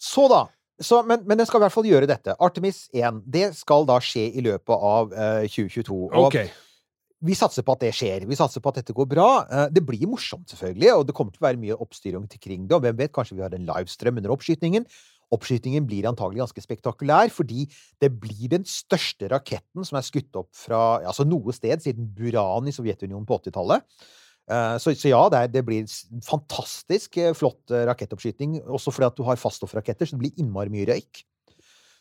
Så 0.00 0.26
da. 0.32 0.48
Så, 0.82 1.04
men, 1.06 1.22
men 1.22 1.38
den 1.38 1.46
skal 1.46 1.62
i 1.62 1.68
hvert 1.68 1.76
fall 1.76 1.86
gjøre 1.86 2.10
dette. 2.10 2.34
Artemis 2.42 2.88
1 2.90 3.22
det 3.30 3.52
skal 3.54 3.86
da 3.86 4.00
skje 4.02 4.26
i 4.34 4.42
løpet 4.42 4.74
av 4.74 5.14
uh, 5.14 5.44
2022. 5.46 6.00
Og 6.10 6.32
Ok. 6.32 6.40
Vi 7.24 7.34
satser 7.38 7.64
på 7.64 7.74
at 7.74 7.82
det 7.84 7.92
skjer. 7.96 8.26
Vi 8.28 8.36
satser 8.36 8.60
på 8.60 8.70
at 8.70 8.82
dette 8.82 8.94
går 8.96 9.08
bra. 9.08 9.28
Eh, 9.48 9.68
Det 9.72 9.82
blir 9.86 10.06
morsomt, 10.10 10.46
selvfølgelig, 10.52 10.90
og 10.98 11.06
det 11.08 11.14
kommer 11.16 11.32
til 11.32 11.40
å 11.42 11.48
være 11.48 11.60
mye 11.62 11.78
oppstyr 11.80 12.18
omkring 12.18 12.66
det. 12.68 12.76
Og 12.76 12.84
hvem 12.84 12.96
vet, 12.98 13.12
kanskje 13.14 13.38
vi 13.38 13.44
har 13.44 13.54
en 13.54 13.66
livestrøm 13.68 14.20
under 14.20 14.34
oppskytingen. 14.34 14.86
Oppskytingen 15.32 15.86
blir 15.88 16.06
antagelig 16.06 16.44
ganske 16.44 16.62
spektakulær, 16.62 17.32
fordi 17.32 17.64
det 18.02 18.10
blir 18.20 18.52
den 18.52 18.66
største 18.68 19.30
raketten 19.32 19.86
som 19.88 19.96
er 19.98 20.04
skutt 20.06 20.36
opp 20.36 20.50
fra 20.54 21.00
altså 21.00 21.24
noe 21.26 21.54
sted 21.56 21.80
siden 21.82 22.10
Buran 22.14 22.68
i 22.68 22.74
Sovjetunionen 22.76 23.26
på 23.26 23.40
80-tallet. 23.40 23.82
Eh, 24.50 24.76
Så, 24.78 24.92
så 24.92 25.08
ja, 25.08 25.22
det, 25.32 25.38
er, 25.38 25.48
det 25.48 25.64
blir 25.64 25.80
en 25.82 26.22
fantastisk 26.22 27.16
eh, 27.16 27.32
flott 27.32 27.72
rakettoppskyting, 27.72 28.60
også 28.68 28.92
fordi 28.92 29.08
at 29.08 29.16
du 29.16 29.24
har 29.24 29.40
faststoffraketter, 29.40 30.06
så 30.06 30.18
det 30.18 30.26
blir 30.26 30.44
innmari 30.44 30.68
mye 30.70 30.90
røyk. 30.92 31.24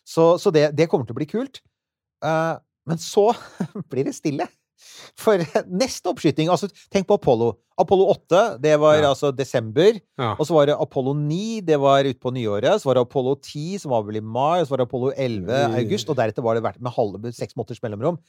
Så, 0.03 0.35
så 0.37 0.51
det, 0.51 0.73
det 0.75 0.89
kommer 0.91 1.07
til 1.07 1.15
å 1.15 1.21
bli 1.21 1.29
kult. 1.31 1.61
Men 2.23 2.99
så 2.99 3.29
blir 3.91 4.03
det 4.03 4.15
stille. 4.19 4.49
For 5.19 5.37
neste 5.83 6.09
oppskyting 6.11 6.49
altså 6.49 6.69
Tenk 6.93 7.07
på 7.09 7.17
Apollo. 7.19 7.51
Apollo 7.79 8.05
8, 8.13 8.41
det 8.61 8.75
var 8.79 8.99
Ja. 9.01 9.09
altså 9.09 9.31
desember. 9.35 9.97
Ja. 10.19 10.35
Og 10.37 10.45
så 10.45 10.53
var 10.53 10.67
det 10.69 10.75
Apollo 10.79 11.13
9, 11.17 11.61
det 11.65 11.79
var 11.81 12.03
utpå 12.05 12.31
nyåret. 12.35 12.79
Så 12.81 12.85
var 12.89 12.95
det 12.99 13.05
Apollo 13.07 13.35
10, 13.41 13.79
som 13.81 13.91
var 13.95 14.03
vel 14.05 14.17
i 14.21 14.21
mai. 14.21 14.59
Og 14.61 14.67
så 14.67 14.75
var 14.75 14.83
det 14.83 14.87
Apollo 14.89 15.11
11 15.17 15.49
Mm. 15.69 15.75
august. 15.81 16.09
Og 16.09 16.15
deretter 16.17 16.43
var 16.45 16.53
det 16.55 16.63
vært 16.63 16.81
med 16.81 16.93
halve 16.93 17.33
seks 17.33 17.55
måneders 17.57 17.81
mellomrom. 17.81 18.19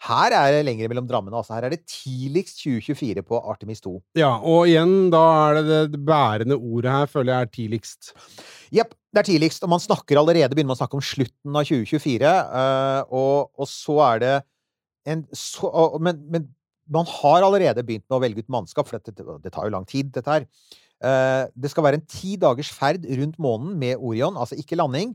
Her 0.00 0.30
er 0.30 0.52
det 0.54 0.66
lengre 0.66 0.86
mellom 0.90 1.06
drammene. 1.10 1.34
Altså. 1.34 1.54
Her 1.56 1.64
er 1.66 1.70
det 1.74 1.80
tidligst 1.90 2.60
2024 2.62 3.22
på 3.26 3.38
Artemis 3.50 3.80
2. 3.82 3.96
ja, 4.14 4.36
og 4.38 4.66
igjen, 4.70 5.10
da 5.10 5.22
er 5.50 5.62
det 5.62 5.78
det 5.92 6.04
bærende 6.06 6.54
ordet 6.54 6.90
her, 6.90 7.06
føler 7.06 7.32
jeg 7.34 7.42
er 7.42 7.50
tidligst. 7.56 8.12
Jepp, 8.70 8.94
det 9.14 9.18
er 9.24 9.26
tidligst. 9.32 9.62
Og 9.66 9.70
man 9.70 9.80
snakker 9.82 10.18
allerede 10.20 10.54
begynner 10.54 10.70
man 10.70 10.78
å 10.78 10.82
snakke 10.82 10.94
om 10.94 11.02
slutten 11.02 11.56
av 11.56 11.64
2024. 11.66 12.22
eh, 12.22 13.02
og, 13.10 13.50
og 13.58 13.66
så 13.66 13.98
er 14.14 14.18
det 14.22 14.36
så, 15.36 15.70
men, 16.02 16.20
men 16.32 16.48
man 16.88 17.08
har 17.08 17.44
allerede 17.46 17.84
begynt 17.86 18.06
med 18.08 18.18
å 18.18 18.22
velge 18.22 18.44
ut 18.44 18.52
mannskap, 18.52 18.88
for 18.88 18.98
dette, 18.98 19.24
det 19.42 19.52
tar 19.54 19.68
jo 19.68 19.74
lang 19.74 19.86
tid, 19.88 20.12
dette 20.14 20.32
her. 20.32 20.46
Eh, 21.04 21.42
det 21.54 21.70
skal 21.70 21.86
være 21.86 22.00
en 22.00 22.06
ti 22.10 22.36
dagers 22.40 22.70
ferd 22.74 23.04
rundt 23.20 23.36
månen 23.42 23.76
med 23.78 23.98
Orion, 23.98 24.38
altså 24.40 24.58
ikke 24.58 24.78
landing, 24.78 25.14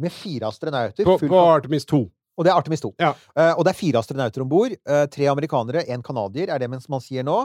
med 0.00 0.12
fire 0.14 0.50
astronauter. 0.50 1.06
På, 1.06 1.16
på 1.18 1.40
Artemis 1.40 1.86
2. 1.90 2.02
og 2.38 2.46
det 2.46 2.52
er 2.52 2.58
Artemis 2.58 2.84
2. 2.84 2.92
Ja. 3.02 3.14
Eh, 3.38 3.52
og 3.54 3.64
det 3.66 3.74
er 3.74 3.80
fire 3.80 4.02
astronauter 4.02 4.44
om 4.44 4.50
bord. 4.50 4.74
eh, 4.74 5.06
tre 5.10 5.30
amerikanere, 5.30 5.86
én 5.88 6.04
canadier, 6.06 6.52
er 6.52 6.62
det 6.62 6.70
mens 6.70 6.88
man 6.92 7.02
sier 7.04 7.26
nå. 7.26 7.44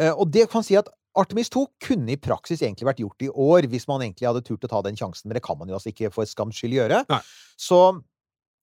Og 0.00 0.30
det 0.32 0.46
kan 0.48 0.62
si 0.64 0.78
at 0.80 0.86
Artemis 1.18 1.50
2 1.52 1.64
kunne 1.82 2.14
i 2.14 2.20
praksis 2.20 2.62
egentlig 2.62 2.86
vært 2.88 3.02
gjort 3.02 3.24
i 3.26 3.28
år, 3.28 3.66
hvis 3.68 3.84
man 3.90 4.00
egentlig 4.00 4.28
hadde 4.28 4.40
turt 4.46 4.64
å 4.64 4.70
ta 4.70 4.80
den 4.86 4.96
sjansen, 4.96 5.26
men 5.28 5.36
det 5.36 5.42
kan 5.44 5.58
man 5.60 5.68
jo 5.68 5.76
altså 5.76 5.90
ikke 5.90 6.08
for 6.14 6.28
skams 6.28 6.56
skyld 6.56 6.76
gjøre. 6.78 7.02
Nei. 7.10 7.18
Så, 7.60 7.80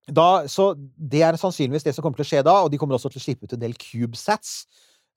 da, 0.08 0.48
så 0.48 0.72
det 0.96 1.22
er 1.26 1.36
sannsynligvis 1.39 1.84
det 1.84 1.93
som 1.96 2.06
kommer 2.06 2.20
til 2.20 2.28
å 2.28 2.30
skje 2.30 2.43
da, 2.48 2.56
og 2.63 2.72
de 2.72 2.80
kommer 2.80 2.96
også 2.96 3.12
til 3.12 3.20
å 3.20 3.26
slippe 3.26 3.48
ut 3.48 3.56
en 3.58 3.63
del 3.63 3.76
CubeSats. 3.76 4.62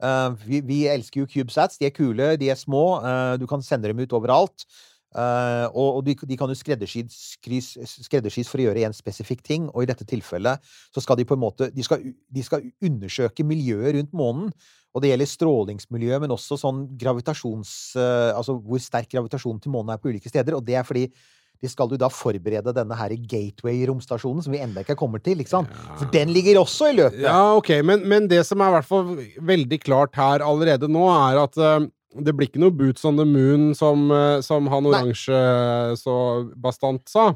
Uh, 0.03 0.33
vi, 0.43 0.63
vi 0.65 0.85
elsker 0.91 1.23
jo 1.23 1.29
CubeSats. 1.31 1.79
De 1.79 1.87
er 1.87 1.95
kule, 1.95 2.33
de 2.41 2.51
er 2.51 2.59
små, 2.59 3.01
Uh, 3.01 3.37
du 3.39 3.47
kan 3.47 3.63
sende 3.63 3.91
dem 3.91 4.01
ut 4.03 4.17
overalt. 4.17 4.67
Uh, 5.11 5.67
og 5.75 5.97
og 5.99 6.05
de, 6.07 6.15
de 6.15 6.37
kan 6.39 6.51
jo 6.51 6.55
skreddersys, 6.59 8.51
for 8.51 8.61
å 8.61 8.67
gjøre 8.67 8.85
en 8.87 8.95
spesifikk 8.95 9.43
ting, 9.47 9.67
og 9.71 9.83
i 9.83 9.89
dette 9.91 10.07
tilfellet 10.07 10.63
så 10.95 11.03
skal 11.03 11.19
de 11.19 11.27
på 11.27 11.35
en 11.35 11.43
måte 11.43 11.71
De 11.75 11.83
skal, 11.83 12.05
de 12.31 12.45
skal 12.47 12.67
undersøke 12.83 13.47
miljøet 13.47 13.95
rundt 13.99 14.15
månen. 14.15 14.53
Og 14.91 15.03
det 15.03 15.13
gjelder 15.13 15.29
strålingsmiljø, 15.31 16.17
men 16.19 16.33
også 16.35 16.57
sånn 16.59 16.87
gravitasjons... 16.99 17.95
altså 18.35 18.57
hvor 18.59 18.81
sterk 18.83 19.07
gravitasjonen 19.13 19.61
til 19.63 19.71
månen 19.71 19.93
er 19.95 20.01
på 20.03 20.11
ulike 20.11 20.31
steder. 20.33 20.57
Og 20.57 20.65
det 20.67 20.75
er 20.81 20.87
fordi 20.87 21.05
de 21.61 21.69
skal 21.69 21.93
jo 21.93 21.99
da 22.01 22.09
forberede 22.13 22.73
denne 22.77 22.97
her 22.97 23.13
Gateway-romstasjonen, 23.31 24.45
som 24.45 24.55
vi 24.55 24.63
ennå 24.65 24.81
ikke 24.81 24.97
kommer 24.99 25.21
til. 25.21 25.43
ikke 25.43 25.53
sant? 25.53 25.73
For 25.99 26.09
den 26.13 26.33
ligger 26.33 26.63
også 26.63 26.89
i 26.89 26.97
løpet. 26.97 27.21
Ja, 27.27 27.53
ok, 27.59 27.75
men, 27.85 28.07
men 28.09 28.29
det 28.31 28.43
som 28.49 28.63
er 28.65 28.73
i 28.73 28.77
hvert 28.79 28.89
fall 28.89 29.11
veldig 29.53 29.81
klart 29.85 30.17
her 30.17 30.45
allerede 30.47 30.89
nå, 30.89 31.05
er 31.13 31.43
at 31.45 31.61
eh, 31.61 31.89
det 32.11 32.33
blir 32.35 32.49
ikke 32.49 32.59
noe 32.59 32.75
boots 32.75 33.05
on 33.07 33.19
the 33.21 33.25
moon, 33.27 33.71
som, 33.79 34.09
eh, 34.11 34.41
som 34.43 34.67
han 34.73 34.87
oransje 34.91 35.37
eh, 35.37 35.93
så 35.99 36.15
bastant 36.59 37.05
sa. 37.09 37.29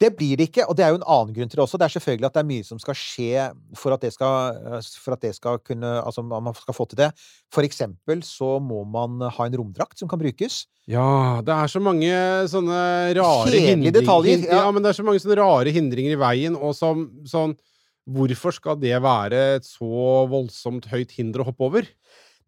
Det 0.00 0.14
blir 0.16 0.38
det 0.40 0.48
ikke, 0.48 0.64
og 0.64 0.78
det 0.78 0.86
er 0.86 0.94
jo 0.94 1.00
en 1.02 1.06
annen 1.12 1.34
grunn 1.36 1.50
til 1.50 1.60
det 1.60 1.64
også. 1.66 1.80
Det 1.80 1.86
er 1.86 1.94
selvfølgelig 1.98 2.28
at 2.30 2.38
det 2.38 2.42
er 2.42 2.48
mye 2.48 2.64
som 2.64 2.80
skal 2.80 2.96
skje 2.96 3.44
for 3.76 3.96
at 3.96 4.06
det 4.06 4.14
skal, 4.14 4.56
eh, 4.56 4.88
for 5.04 5.16
at 5.16 5.26
det 5.26 5.34
skal 5.36 5.60
kunne 5.60 5.92
Altså, 6.04 6.24
man 6.24 6.54
skal 6.56 6.76
få 6.76 6.86
til 6.88 7.02
det. 7.02 7.10
For 7.52 7.66
eksempel 7.66 8.22
så 8.24 8.56
må 8.64 8.82
man 8.88 9.20
ha 9.28 9.46
en 9.46 9.58
romdrakt 9.60 10.00
som 10.00 10.08
kan 10.08 10.20
brukes. 10.20 10.64
Ja, 10.88 11.42
det 11.44 11.52
er 11.52 11.70
så 11.70 11.80
mange 11.80 12.10
sånne 12.50 12.80
rare 13.16 13.44
Kjedelige 13.44 13.70
hindringer 13.70 13.98
detaljer, 14.00 14.48
ja. 14.48 14.64
Ja. 14.64 14.72
men 14.72 14.84
det 14.84 14.90
er 14.90 14.98
så 14.98 15.04
mange 15.06 15.20
sånne 15.22 15.38
rare 15.40 15.72
hindringer 15.72 16.16
i 16.16 16.20
veien, 16.20 16.56
og 16.56 16.74
som 16.76 17.08
sånn 17.28 17.56
Hvorfor 18.04 18.52
skal 18.52 18.76
det 18.76 18.98
være 19.00 19.38
et 19.54 19.64
så 19.64 19.88
voldsomt 20.28 20.90
høyt 20.90 21.14
hinder 21.16 21.40
å 21.40 21.46
hoppe 21.48 21.64
over? 21.64 21.86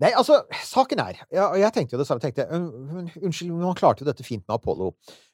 Nei, 0.02 0.10
altså, 0.12 0.42
saken 0.60 1.00
er 1.00 1.22
ja, 1.32 1.46
Jeg 1.56 1.72
tenkte 1.72 1.96
jo 1.96 2.00
det 2.02 2.06
samme. 2.08 2.20
tenkte 2.20 2.44
jeg, 2.44 2.52
«Un- 2.52 3.08
Unnskyld, 3.24 3.52
man 3.56 3.78
klarte 3.78 4.04
jo 4.04 4.08
dette 4.10 4.26
fint 4.26 4.42
med 4.44 4.58
Apollo. 4.58 4.90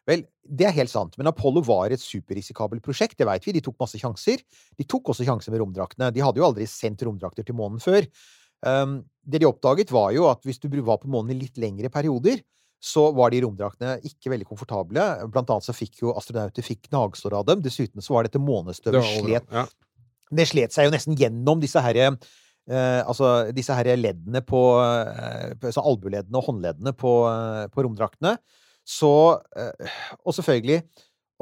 Vel, 0.06 0.22
det 0.46 0.68
er 0.68 0.76
helt 0.76 0.92
sant, 0.92 1.16
men 1.18 1.30
Apollo 1.30 1.64
var 1.66 1.90
et 1.94 2.02
superrisikabelt 2.02 2.82
prosjekt, 2.84 3.16
det 3.18 3.26
veit 3.26 3.42
vi. 3.46 3.56
De 3.56 3.62
tok 3.64 3.78
masse 3.82 3.98
sjanser. 3.98 4.42
De 4.78 4.86
tok 4.86 5.10
også 5.10 5.26
sjanser 5.26 5.54
med 5.54 5.62
romdraktene. 5.64 6.12
De 6.14 6.22
hadde 6.22 6.38
jo 6.38 6.46
aldri 6.46 6.68
sendt 6.70 7.02
romdrakter 7.06 7.46
til 7.46 7.58
månen 7.58 7.82
før. 7.82 8.06
Um, 8.62 9.00
det 9.26 9.40
de 9.42 9.48
oppdaget, 9.50 9.90
var 9.90 10.12
jo 10.14 10.28
at 10.30 10.42
hvis 10.46 10.60
du 10.62 10.68
var 10.86 11.00
på 11.02 11.10
månen 11.10 11.34
i 11.34 11.40
litt 11.42 11.58
lengre 11.58 11.90
perioder, 11.90 12.42
så 12.82 13.08
var 13.14 13.30
de 13.30 13.40
romdraktene 13.44 13.96
ikke 14.06 14.30
veldig 14.32 14.46
komfortable. 14.46 15.02
Blant 15.30 15.50
annet 15.54 15.66
så 15.66 15.74
fikk 15.74 16.00
jo 16.02 16.14
astronauter 16.18 16.66
fikk 16.66 16.88
gnagsår 16.88 17.34
av 17.38 17.46
dem. 17.46 17.62
Dessuten 17.62 18.02
så 18.02 18.16
var 18.16 18.26
dette 18.26 18.40
Det 18.40 18.46
månestøvet 18.46 19.06
slet 19.06 19.52
ja. 19.54 19.66
det 20.34 20.46
slet 20.50 20.74
seg 20.74 20.88
jo 20.88 20.94
nesten 20.94 21.18
gjennom 21.18 21.62
disse 21.62 21.82
her 21.82 21.98
eh, 22.70 23.00
altså 23.06 23.50
disse 23.54 23.74
her 23.74 23.90
leddene 23.96 24.42
på 24.46 24.60
eh, 24.82 25.54
på- 25.58 25.70
altså 25.70 25.84
albueleddene 25.86 26.38
og 26.38 26.46
håndleddene 26.50 26.92
på, 26.92 27.14
eh, 27.30 27.66
på 27.72 27.84
romdraktene. 27.86 28.36
Så 28.86 29.12
eh, 29.56 29.96
Og 30.26 30.34
selvfølgelig 30.34 30.82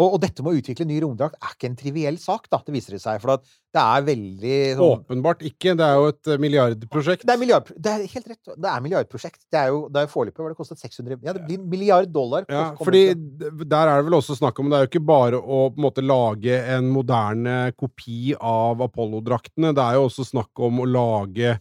Og, 0.01 0.15
og 0.17 0.21
dette 0.23 0.41
med 0.45 0.55
å 0.55 0.61
utvikle 0.61 0.87
ny 0.89 0.97
romdrakt 1.05 1.37
er 1.37 1.53
ikke 1.53 1.69
en 1.69 1.77
triviell 1.77 2.17
sak, 2.21 2.47
da, 2.49 2.61
det 2.65 2.73
viser 2.73 2.97
det 2.97 3.03
seg. 3.03 3.19
For 3.21 3.35
at 3.35 3.43
det 3.45 3.83
er 3.83 4.05
veldig 4.07 4.59
sånn 4.79 4.85
Åpenbart 4.87 5.45
ikke. 5.47 5.75
Det 5.77 5.85
er 5.87 5.99
jo 6.01 6.07
et 6.11 6.31
eh, 6.33 6.41
milliardprosjekt. 6.41 7.27
det 7.29 7.35
er, 7.35 7.41
milliard, 7.43 7.73
det 7.77 7.93
er 7.93 8.05
helt 8.15 8.31
rett. 8.33 8.53
Det 8.65 8.71
er 8.73 8.85
milliardprosjekt. 8.87 9.41
Det 9.53 9.61
er 9.61 9.73
jo 9.75 9.83
det 9.93 10.03
er 10.03 10.11
foreløpig 10.11 10.43
hva 10.43 10.53
det 10.55 10.59
kostet 10.59 10.81
600 10.81 11.19
Ja, 11.29 11.35
det 11.37 11.45
blir 11.45 11.61
en 11.61 11.69
milliard 11.71 12.13
dollar. 12.15 12.49
Ja, 12.49 12.71
fordi 12.81 13.03
der 13.13 13.93
er 13.93 14.01
det 14.01 14.09
vel 14.09 14.19
også 14.19 14.39
snakk 14.41 14.59
om 14.63 14.71
Det 14.71 14.79
er 14.79 14.87
jo 14.87 14.93
ikke 14.95 15.05
bare 15.13 15.41
å 15.41 15.67
på 15.71 15.77
en 15.77 15.85
måte 15.85 16.05
lage 16.05 16.57
en 16.75 16.89
moderne 16.95 17.59
kopi 17.79 18.33
av 18.37 18.81
Apollo-draktene. 18.89 19.75
Det 19.77 19.85
er 19.85 19.99
jo 20.01 20.07
også 20.09 20.27
snakk 20.33 20.65
om 20.65 20.81
å 20.81 20.89
lage 20.89 21.59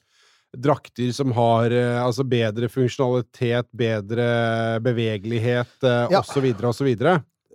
drakter 0.57 1.11
som 1.13 1.31
har 1.37 1.69
eh, 1.75 1.97
altså 2.01 2.23
bedre 2.25 2.69
funksjonalitet, 2.71 3.67
bedre 3.75 4.79
bevegelighet, 4.81 5.75
eh, 5.83 6.07
Ja. 6.15 6.23
videre 6.41 6.71
og 6.71 6.75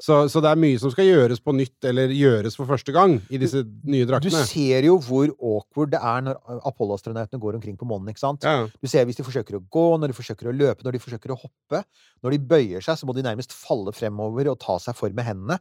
så. 0.02 0.16
Så, 0.28 0.40
det 0.42 0.50
er 0.50 0.58
mye 0.58 0.78
som 0.80 0.90
skal 0.90 1.06
gjøres 1.06 1.40
på 1.42 1.54
nytt, 1.54 1.76
eller 1.86 2.10
gjøres 2.14 2.56
for 2.58 2.66
første 2.66 2.92
gang, 2.94 3.16
i 3.30 3.38
disse 3.38 3.62
nye 3.86 4.06
Du 4.22 4.30
ser 4.32 4.86
jo 4.88 4.96
hvor 5.02 5.30
awkward 5.30 5.92
det 5.94 6.00
er 6.02 6.24
når 6.26 6.40
Apollo-astronautene 6.66 7.40
går 7.42 7.58
omkring 7.60 7.76
på 7.78 7.86
månen. 7.86 8.10
ikke 8.10 8.22
sant? 8.22 8.42
Ja. 8.42 8.66
Du 8.66 8.90
ser 8.90 9.06
hvis 9.06 9.20
de 9.20 9.26
forsøker 9.26 9.58
å 9.58 9.62
gå, 9.62 9.86
når 10.00 10.10
de 10.10 10.18
forsøker 10.18 10.50
å 10.50 10.56
løpe, 10.56 10.82
når 10.86 10.96
de 10.98 11.02
forsøker 11.04 11.34
å 11.34 11.38
hoppe. 11.38 11.84
Når 12.26 12.36
de 12.36 12.42
bøyer 12.54 12.84
seg, 12.84 12.98
så 12.98 13.06
må 13.06 13.14
de 13.14 13.26
nærmest 13.26 13.54
falle 13.54 13.94
fremover 13.94 14.50
og 14.50 14.58
ta 14.62 14.80
seg 14.82 14.98
for 14.98 15.14
med 15.14 15.28
hendene. 15.28 15.60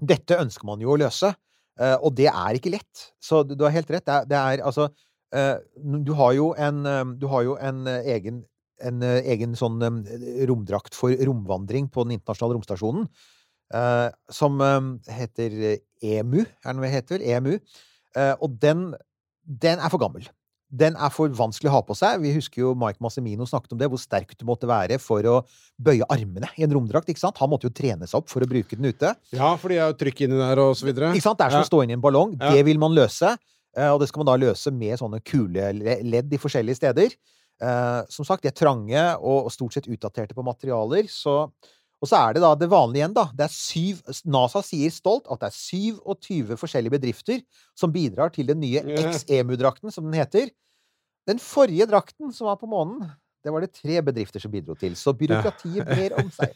Dette 0.00 0.40
ønsker 0.40 0.68
man 0.68 0.80
jo 0.80 0.94
å 0.94 1.00
løse, 1.00 1.34
eh, 1.80 1.96
og 2.00 2.16
det 2.16 2.30
er 2.32 2.56
ikke 2.56 2.72
lett. 2.72 3.08
Så 3.20 3.44
du 3.44 3.58
har 3.64 3.76
helt 3.76 3.92
rett. 3.92 4.06
Det 4.06 4.16
er, 4.16 4.28
det 4.32 4.40
er 4.40 4.64
altså 4.64 4.88
eh, 5.36 5.56
Du 5.84 6.14
har 6.16 6.32
jo 6.36 6.52
en, 6.56 6.84
eh, 6.88 7.04
du 7.20 7.28
har 7.32 7.44
jo 7.44 7.56
en 7.60 7.84
egen 8.00 8.44
en 8.84 9.02
eh, 9.04 9.24
egen 9.32 9.56
sånn 9.58 9.80
romdrakt 10.48 10.96
for 10.96 11.14
romvandring 11.28 11.88
på 11.92 12.06
den 12.06 12.18
internasjonale 12.18 12.58
romstasjonen. 12.58 13.08
eh, 13.74 14.08
som 14.30 14.60
heter 15.10 15.60
eh, 15.72 15.78
EMU, 16.02 16.42
er 16.44 16.66
det 16.66 16.76
noe 16.76 16.86
det 16.86 16.94
heter? 16.94 17.22
EMU. 17.24 17.58
Og 18.40 18.52
den, 18.62 18.94
den 19.44 19.80
er 19.80 19.92
for 19.92 20.00
gammel. 20.00 20.24
Den 20.72 20.96
er 20.96 21.10
for 21.12 21.28
vanskelig 21.36 21.68
å 21.68 21.74
ha 21.74 21.80
på 21.84 21.94
seg. 21.94 22.22
Vi 22.22 22.32
husker 22.32 22.62
jo 22.62 22.70
Mike 22.78 23.02
Massimino 23.04 23.44
snakket 23.46 23.74
om 23.74 23.80
det, 23.80 23.88
hvor 23.92 24.00
sterk 24.00 24.32
du 24.34 24.46
måtte 24.48 24.66
være 24.66 24.96
for 24.98 25.26
å 25.28 25.34
bøye 25.76 26.06
armene 26.10 26.48
i 26.56 26.64
en 26.64 26.72
romdrakt. 26.72 27.10
ikke 27.12 27.20
sant? 27.20 27.36
Han 27.42 27.52
måtte 27.52 27.68
jo 27.68 27.74
trene 27.76 28.08
seg 28.08 28.18
opp 28.18 28.32
for 28.32 28.42
å 28.44 28.48
bruke 28.48 28.78
den 28.78 28.88
ute. 28.88 29.12
ja, 29.36 29.50
for 29.60 29.72
de 29.72 29.78
er 29.78 29.92
jo 29.92 29.98
trykk 30.00 30.24
inni 30.24 30.40
der, 30.40 30.62
og 30.64 30.72
så 30.80 30.88
videre. 30.88 31.12
Ikke 31.12 31.28
sant? 31.28 31.38
Det 31.38 31.46
er 31.46 31.58
som 31.58 31.66
å 31.66 31.68
stå 31.68 31.82
inn 31.84 31.92
i 31.92 31.98
en 31.98 32.02
ballong. 32.02 32.34
Ja. 32.40 32.54
Det 32.56 32.64
vil 32.66 32.80
man 32.82 32.96
løse. 32.96 33.36
Og 33.76 34.00
det 34.00 34.08
skal 34.08 34.22
man 34.24 34.30
da 34.30 34.38
løse 34.40 34.72
med 34.72 34.96
sånne 34.96 35.20
kule 35.20 35.68
ledd 35.76 36.32
i 36.32 36.40
forskjellige 36.40 36.80
steder. 36.80 37.16
Eh, 37.62 38.02
som 38.12 38.26
sagt, 38.28 38.44
de 38.44 38.50
er 38.50 38.56
trange 38.56 39.02
og 39.16 39.46
og 39.48 39.52
stort 39.54 39.76
sett 39.76 39.88
utdaterte 39.88 40.36
på 40.36 40.44
materialer. 40.44 41.08
Så, 41.08 41.36
og 41.96 42.10
så 42.10 42.20
er 42.20 42.36
det 42.36 42.44
da 42.44 42.52
det 42.58 42.68
vanlige 42.72 43.02
igjen, 43.02 43.16
da. 43.16 43.26
Det 43.36 43.46
er 43.46 43.54
syv, 43.54 44.02
NASA 44.28 44.62
sier 44.66 44.92
stolt 44.92 45.28
at 45.32 45.42
det 45.42 45.50
er 45.50 45.56
27 45.56 46.56
forskjellige 46.60 46.96
bedrifter 46.98 47.42
som 47.78 47.94
bidrar 47.94 48.34
til 48.34 48.50
den 48.50 48.60
nye. 48.64 48.84
XEMU-drakten, 48.84 49.92
som 49.94 50.08
den 50.08 50.18
heter. 50.20 50.52
Den 51.26 51.40
forrige 51.42 51.88
drakten 51.90 52.30
som 52.34 52.50
var 52.50 52.60
på 52.60 52.68
månen, 52.70 53.08
det 53.46 53.52
var 53.54 53.62
det 53.62 53.70
tre 53.78 54.00
bedrifter 54.02 54.42
som 54.42 54.50
bidro 54.50 54.74
til. 54.78 54.96
Så 54.98 55.14
byråkratiet 55.16 55.86
brer 55.94 56.16
om 56.18 56.28
seg. 56.34 56.52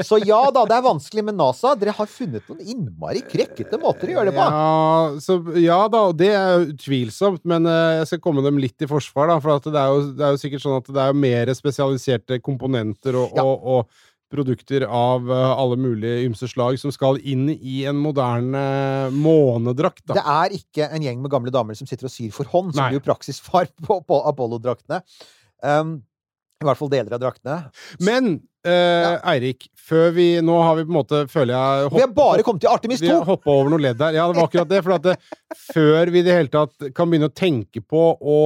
Så 0.00 0.18
ja 0.24 0.40
da, 0.56 0.64
det 0.70 0.78
er 0.78 0.86
vanskelig 0.88 1.26
med 1.28 1.36
NASA. 1.38 1.74
Dere 1.78 1.92
har 1.98 2.08
funnet 2.10 2.48
noen 2.48 2.64
innmari 2.64 3.20
krekkete 3.28 3.78
måter 3.82 4.08
å 4.10 4.16
gjøre 4.16 4.32
det 4.32 4.36
på. 4.40 4.48
Ja, 4.50 5.20
så, 5.22 5.38
ja 5.60 5.80
da, 5.92 6.04
og 6.10 6.16
det 6.20 6.32
er 6.32 6.52
jo 6.56 6.70
utvilsomt, 6.72 7.44
men 7.52 7.68
eh, 7.68 8.00
jeg 8.00 8.10
skal 8.14 8.24
komme 8.24 8.44
dem 8.46 8.58
litt 8.62 8.80
i 8.80 8.88
forsvar, 8.90 9.28
da. 9.34 9.38
For 9.44 9.60
det, 9.68 9.76
er 9.76 9.92
jo, 9.92 10.06
det 10.16 10.24
er 10.30 10.36
jo 10.36 10.42
sikkert 10.46 10.64
sånn 10.64 10.78
at 10.80 10.94
det 10.96 11.08
er 11.10 11.20
mer 11.28 11.52
spesialiserte 11.60 12.40
komponenter 12.44 13.20
og, 13.20 13.36
Ja. 13.36 13.44
og, 13.44 13.68
og 13.76 14.06
produkter 14.30 14.84
av 14.86 15.26
eh, 15.26 15.52
alle 15.58 15.74
mulige 15.82 16.20
ymse 16.28 16.46
slag 16.46 16.76
som 16.78 16.92
skal 16.94 17.16
inn 17.26 17.48
i 17.50 17.80
en 17.90 17.98
moderne 17.98 18.60
månedrakt, 19.10 20.04
da. 20.06 20.14
Det 20.20 20.22
er 20.34 20.54
ikke 20.60 20.86
en 20.94 21.02
gjeng 21.02 21.18
med 21.24 21.32
gamle 21.32 21.50
damer 21.54 21.74
som 21.78 21.88
sitter 21.90 22.06
og 22.06 22.14
syr 22.14 22.30
for 22.34 22.46
hånd, 22.52 22.70
som 22.74 22.84
Nei. 22.84 22.92
blir 22.92 23.00
jo 23.00 23.06
praksisfar 23.08 23.66
på, 23.82 24.00
på 24.06 24.20
Apollo-draktene. 24.30 25.02
Um, 25.66 25.96
I 26.60 26.66
hvert 26.68 26.76
fall 26.76 26.90
deler 26.92 27.14
av 27.16 27.20
draktene. 27.22 27.54
Men 28.04 28.34
eh, 28.68 29.14
Eirik, 29.32 29.70
før 29.80 30.10
vi 30.12 30.26
Nå 30.44 30.58
har 30.60 30.76
vi 30.76 30.82
på 30.84 30.92
en 30.92 30.98
måte, 30.98 31.20
føler 31.32 31.54
jeg 31.54 31.92
Vi 31.94 32.02
har 32.02 32.10
bare 32.12 32.44
kommet 32.44 32.60
til 32.60 32.68
Artemis 32.68 33.00
2! 33.00 33.06
Vi 33.06 33.14
har 33.14 33.24
hoppa 33.24 33.54
over 33.54 33.72
noe 33.72 33.80
ledd 33.80 33.96
der. 34.02 34.18
Ja, 34.18 34.26
det 34.28 34.36
var 34.36 34.50
akkurat 34.50 34.68
det. 34.68 34.82
For 34.84 34.96
at 34.98 35.06
det, 35.06 35.14
før 35.72 36.12
vi 36.12 36.20
i 36.20 36.26
det 36.26 36.36
hele 36.36 36.52
tatt 36.52 36.90
kan 36.92 37.08
begynne 37.08 37.30
å 37.30 37.32
tenke 37.32 37.80
på 37.80 38.02
å 38.20 38.42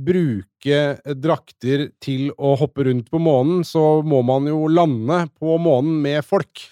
bruke 0.00 0.78
drakter 1.18 1.88
til 2.00 2.30
å 2.38 2.54
hoppe 2.60 2.86
rundt 2.86 3.10
på 3.10 3.18
månen, 3.18 3.66
så 3.66 3.98
må 4.06 4.22
man 4.24 4.46
jo 4.46 4.68
lande 4.70 5.24
på 5.34 5.58
månen 5.58 5.98
med 6.06 6.22
folk. 6.24 6.62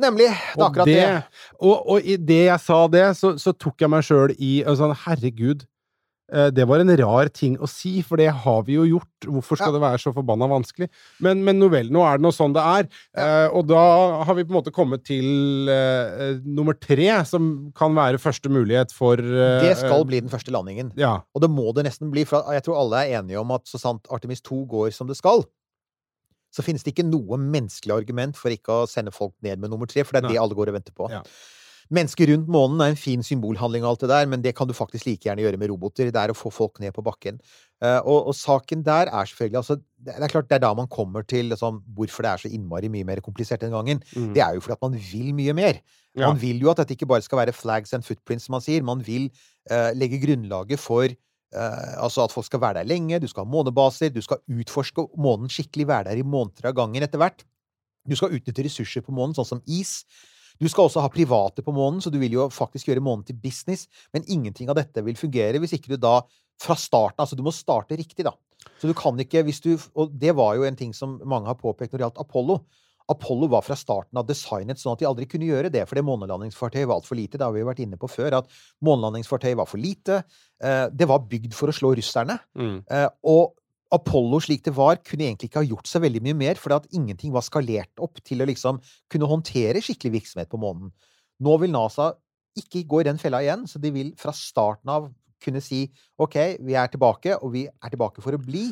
Nemlig. 0.00 0.30
Det 0.30 0.62
er 0.62 0.68
akkurat 0.68 0.92
det. 0.92 1.10
Og, 1.58 1.74
og 1.96 2.06
i 2.06 2.14
det 2.16 2.44
jeg 2.46 2.62
sa 2.62 2.78
det, 2.94 3.08
så, 3.18 3.34
så 3.42 3.52
tok 3.58 3.82
jeg 3.82 3.90
meg 3.92 4.06
sjøl 4.06 4.38
i 4.38 4.54
og 4.62 4.78
sånn 4.78 4.94
Herregud. 5.02 5.66
Eh, 6.30 6.50
Det 6.50 6.66
var 6.68 6.82
en 6.82 6.92
rar 7.00 7.28
ting 7.32 7.56
å 7.58 7.68
si, 7.68 8.02
for 8.02 8.20
det 8.20 8.28
har 8.30 8.62
vi 8.66 8.74
jo 8.76 8.84
gjort. 8.86 9.08
Hvorfor 9.26 9.56
skal 9.56 9.72
Ja. 9.72 9.78
det 9.78 9.82
være 9.82 10.00
så 10.02 10.12
forbanna 10.14 10.48
vanskelig? 10.50 10.88
Men, 11.20 11.42
men 11.44 11.58
nå 11.58 11.68
nå 11.70 12.02
er 12.04 12.18
det 12.18 12.24
nå 12.26 12.32
sånn 12.34 12.52
det 12.54 12.62
er. 12.62 12.88
Eh, 13.16 13.48
og 13.52 13.66
da 13.70 14.22
har 14.24 14.34
vi 14.34 14.44
på 14.44 14.52
en 14.54 14.60
måte 14.60 14.72
kommet 14.74 15.04
til 15.04 15.68
eh, 15.68 16.12
eh, 16.34 16.40
nummer 16.44 16.74
tre, 16.74 17.24
som 17.24 17.72
kan 17.74 17.94
være 17.94 18.18
første 18.22 18.48
mulighet 18.52 18.92
for 18.92 19.16
eh, 19.16 19.60
Det 19.62 19.76
skal 19.78 20.04
bli 20.04 20.20
den 20.20 20.30
første 20.30 20.50
landingen. 20.52 20.92
Ja. 20.96 21.20
Og 21.34 21.40
det 21.42 21.50
må 21.50 21.72
det 21.74 21.86
nesten 21.86 22.10
bli, 22.10 22.24
for 22.24 22.44
jeg 22.52 22.62
tror 22.64 22.78
alle 22.84 23.02
er 23.06 23.18
enige 23.22 23.40
om 23.40 23.50
at 23.52 23.66
så 23.66 23.78
sant 23.80 24.06
Artemis 24.10 24.42
2 24.42 24.66
går 24.68 24.92
som 24.92 25.06
det 25.08 25.16
skal, 25.16 25.44
så 26.52 26.60
finnes 26.60 26.82
det 26.84 26.92
ikke 26.92 27.06
noe 27.08 27.38
menneskelig 27.40 27.94
argument 27.94 28.36
for 28.36 28.52
ikke 28.52 28.82
å 28.82 28.88
sende 28.90 29.12
folk 29.14 29.32
ned 29.40 29.58
med 29.62 29.72
nummer 29.72 29.88
tre, 29.88 30.04
for 30.04 30.12
det 30.12 30.20
er 30.20 30.26
Nei. 30.28 30.34
det 30.36 30.42
alle 30.42 30.56
går 30.58 30.68
og 30.68 30.74
venter 30.76 30.92
på. 30.92 31.08
Mennesker 31.92 32.30
rundt 32.30 32.48
månen 32.52 32.80
er 32.80 32.92
en 32.92 32.98
fin 32.98 33.22
symbolhandling 33.26 33.84
og 33.84 33.92
alt 33.92 34.04
det 34.04 34.10
der, 34.12 34.28
men 34.30 34.42
det 34.44 34.54
kan 34.56 34.68
du 34.68 34.74
faktisk 34.76 35.06
like 35.08 35.26
gjerne 35.26 35.44
gjøre 35.44 35.58
med 35.60 35.70
roboter. 35.72 36.08
Det 36.08 36.20
er 36.20 36.32
å 36.32 36.36
få 36.36 36.52
folk 36.54 36.80
ned 36.80 36.94
på 36.96 37.04
bakken. 37.04 37.40
Eh, 37.84 37.98
og, 38.00 38.30
og 38.30 38.36
saken 38.38 38.84
der 38.86 39.10
er 39.12 39.28
selvfølgelig 39.28 39.60
altså, 39.60 39.76
Det 40.02 40.14
er 40.16 40.32
klart 40.32 40.48
det 40.50 40.56
er 40.56 40.64
da 40.64 40.72
man 40.74 40.88
kommer 40.90 41.26
til 41.28 41.50
liksom, 41.52 41.82
hvorfor 41.96 42.24
det 42.24 42.30
er 42.30 42.44
så 42.44 42.52
innmari 42.52 42.88
mye 42.92 43.06
mer 43.06 43.20
komplisert 43.24 43.62
den 43.62 43.74
gangen. 43.76 44.00
Mm. 44.16 44.30
Det 44.36 44.44
er 44.44 44.56
jo 44.56 44.64
fordi 44.64 44.78
at 44.78 44.86
man 44.86 44.96
vil 45.12 45.34
mye 45.36 45.56
mer. 45.58 45.82
Ja. 46.16 46.28
Man 46.28 46.40
vil 46.40 46.64
jo 46.64 46.72
at 46.72 46.80
dette 46.80 46.96
ikke 46.96 47.10
bare 47.12 47.24
skal 47.24 47.42
være 47.42 47.56
flags 47.56 47.92
and 47.92 48.06
footprints, 48.06 48.48
som 48.48 48.56
man 48.56 48.64
sier. 48.64 48.82
Man 48.84 49.04
vil 49.04 49.28
uh, 49.70 49.92
legge 49.96 50.22
grunnlaget 50.22 50.80
for 50.80 51.12
Uh, 51.52 52.00
altså 52.00 52.22
at 52.24 52.32
folk 52.32 52.46
skal 52.46 52.62
være 52.62 52.80
der 52.80 52.88
lenge, 52.88 53.18
du 53.20 53.26
skal 53.28 53.44
ha 53.44 53.50
månebaser, 53.52 54.08
du 54.08 54.22
skal 54.24 54.38
utforske 54.48 55.02
månen 55.20 55.50
skikkelig, 55.52 55.84
være 55.90 56.06
der 56.08 56.22
i 56.22 56.24
måneder 56.24 56.70
av 56.70 56.78
gangen 56.78 57.04
etter 57.04 57.20
hvert. 57.20 57.44
Du 58.08 58.16
skal 58.16 58.32
utnytte 58.32 58.64
ressurser 58.64 59.04
på 59.04 59.12
månen, 59.12 59.36
sånn 59.36 59.50
som 59.50 59.60
is. 59.68 59.98
Du 60.62 60.68
skal 60.70 60.86
også 60.86 61.02
ha 61.02 61.10
private 61.10 61.64
på 61.66 61.74
månen, 61.74 61.98
så 62.02 62.12
du 62.12 62.20
vil 62.22 62.36
jo 62.36 62.46
faktisk 62.52 62.88
gjøre 62.88 63.02
månen 63.02 63.26
til 63.26 63.38
business. 63.42 63.88
Men 64.14 64.26
ingenting 64.30 64.70
av 64.70 64.78
dette 64.78 65.02
vil 65.02 65.18
fungere 65.18 65.58
hvis 65.62 65.74
ikke 65.74 65.94
du 65.94 65.98
da 66.00 66.20
fra 66.62 66.76
starten 66.78 67.24
Altså, 67.24 67.38
du 67.38 67.42
må 67.42 67.54
starte 67.54 67.98
riktig, 67.98 68.24
da. 68.28 68.36
Så 68.78 68.86
du 68.86 68.94
kan 68.94 69.18
ikke 69.18 69.42
hvis 69.42 69.58
du 69.64 69.72
Og 69.98 70.12
det 70.14 70.36
var 70.38 70.54
jo 70.54 70.62
en 70.68 70.78
ting 70.78 70.92
som 70.94 71.18
mange 71.26 71.50
har 71.50 71.58
påpekt 71.58 71.90
når 71.90 71.98
det 71.98 72.06
gjaldt 72.06 72.22
Apollo. 72.22 72.60
Apollo 73.10 73.48
var 73.50 73.64
fra 73.66 73.74
starten 73.76 74.18
av 74.20 74.28
designet 74.28 74.78
sånn 74.78 74.94
at 74.94 75.02
de 75.02 75.08
aldri 75.08 75.26
kunne 75.28 75.48
gjøre 75.48 75.72
det, 75.74 75.82
fordi 75.90 76.04
månelandingsfartøyet 76.06 76.86
var 76.86 77.00
altfor 77.00 77.18
lite. 77.18 77.38
Det 77.38 77.44
har 77.44 77.54
vi 77.54 77.62
jo 77.64 77.68
vært 77.68 77.82
inne 77.82 77.98
på 78.00 78.10
før, 78.10 78.38
at 78.38 78.60
månelandingsfartøyet 78.86 79.58
var 79.58 79.68
for 79.68 79.82
lite. 79.82 80.20
Eh, 80.62 80.86
det 80.94 81.08
var 81.10 81.26
bygd 81.28 81.56
for 81.58 81.72
å 81.72 81.74
slå 81.76 81.92
russerne. 81.98 82.38
Mm. 82.54 82.76
Eh, 82.86 83.08
og 83.32 83.56
Apollo 83.92 84.40
slik 84.44 84.62
det 84.64 84.72
var, 84.76 84.96
kunne 85.04 85.26
egentlig 85.28 85.50
ikke 85.50 85.60
ha 85.62 85.68
gjort 85.68 85.88
så 85.90 86.00
veldig 86.02 86.22
mye 86.24 86.36
mer, 86.38 86.60
fordi 86.60 86.78
at 86.80 86.86
ingenting 86.96 87.32
var 87.34 87.44
skalert 87.44 88.02
opp 88.02 88.22
til 88.24 88.40
å 88.40 88.48
liksom 88.48 88.78
kunne 89.12 89.28
håndtere 89.28 89.82
skikkelig 89.84 90.14
virksomhet 90.20 90.48
på 90.52 90.60
månen. 90.62 90.92
Nå 91.42 91.56
vil 91.60 91.72
NASA 91.74 92.12
ikke 92.58 92.84
gå 92.88 93.02
i 93.02 93.08
den 93.08 93.20
fella 93.20 93.40
igjen, 93.44 93.66
så 93.68 93.80
de 93.80 93.90
vil 93.94 94.14
fra 94.20 94.32
starten 94.36 94.90
av 94.92 95.10
kunne 95.42 95.60
si 95.64 95.84
OK, 96.22 96.36
vi 96.62 96.76
er 96.78 96.88
tilbake, 96.92 97.36
og 97.42 97.52
vi 97.56 97.66
er 97.68 97.92
tilbake 97.92 98.22
for 98.24 98.36
å 98.36 98.40
bli. 98.40 98.68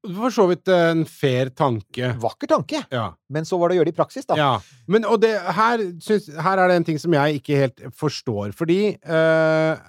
For 0.00 0.32
så 0.32 0.46
vidt 0.48 0.68
en 0.72 1.02
fair 1.04 1.50
tanke. 1.52 2.14
Vakker 2.22 2.48
tanke, 2.48 2.84
Ja. 2.92 3.10
men 3.28 3.44
så 3.44 3.58
var 3.60 3.68
det 3.68 3.76
å 3.76 3.80
gjøre 3.80 3.90
det 3.90 3.96
i 3.96 4.00
praksis, 4.00 4.24
da. 4.24 4.36
Ja, 4.38 4.52
men 4.88 5.04
og 5.04 5.20
det, 5.20 5.34
her, 5.36 5.82
synes, 6.00 6.30
her 6.40 6.56
er 6.62 6.68
det 6.70 6.76
en 6.80 6.86
ting 6.88 6.98
som 7.02 7.12
jeg 7.12 7.40
ikke 7.42 7.58
helt 7.58 7.82
forstår, 7.92 8.54
fordi 8.56 8.96
eh, 8.96 9.82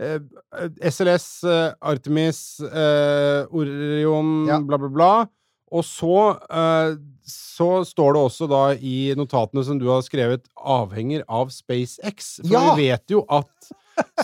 SLS, 0.00 1.44
eh, 1.44 1.72
Artemis, 1.80 2.60
eh, 2.60 3.46
Orion, 3.52 4.46
Ja. 4.48 4.60
bla, 4.60 4.78
bla, 4.78 4.88
bla. 4.88 5.26
Og 5.72 5.84
så, 5.86 6.34
eh, 6.50 6.96
så 7.24 7.84
står 7.86 8.12
det 8.16 8.22
også 8.26 8.48
da 8.50 8.62
i 8.74 9.12
notatene 9.14 9.62
som 9.64 9.78
du 9.78 9.86
har 9.86 10.00
skrevet, 10.02 10.42
avhenger 10.58 11.22
av 11.28 11.48
SpaceX. 11.54 12.40
For 12.42 12.50
Ja! 12.50 12.74
vi 12.74 12.88
vet 12.88 13.06
jo 13.12 13.22
at 13.28 13.46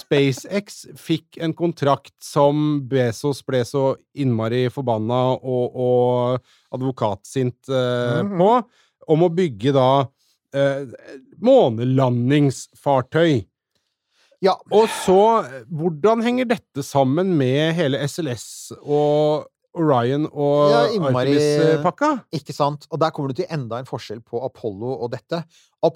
SpaceX 0.01 0.87
fikk 0.97 1.37
en 1.45 1.53
kontrakt 1.55 2.15
som 2.25 2.81
Bezos 2.89 3.43
ble 3.47 3.61
så 3.69 3.93
innmari 4.17 4.65
forbanna 4.73 5.21
og, 5.37 5.77
og 5.77 6.41
advokatsint 6.73 7.69
eh, 7.69 8.23
Mhm. 8.25 8.39
på, 8.41 8.51
om 9.09 9.23
å 9.23 9.29
bygge 9.35 9.73
da 9.77 9.89
eh, 10.57 10.87
månelandingsfartøy. 11.39 13.45
Ja, 14.47 14.57
Og 14.71 14.89
så, 15.03 15.19
hvordan 15.67 16.23
henger 16.25 16.49
dette 16.57 16.85
sammen 16.87 17.35
med 17.39 17.75
hele 17.79 18.01
SLS 18.07 18.77
og 18.81 19.47
Orion 19.77 20.27
og 20.31 20.71
Ja, 20.73 20.83
Artemis-pakka. 21.11 22.11
Ikke 22.35 22.55
sant? 22.57 22.87
Og 22.91 23.01
der 23.01 23.13
kommer 23.15 23.33
du 23.33 23.41
til 23.41 23.49
enda 23.53 23.81
en 23.81 23.89
forskjell 23.89 24.23
på 24.25 24.41
Apollo 24.45 24.95
og 24.95 25.11
dette. 25.13 25.43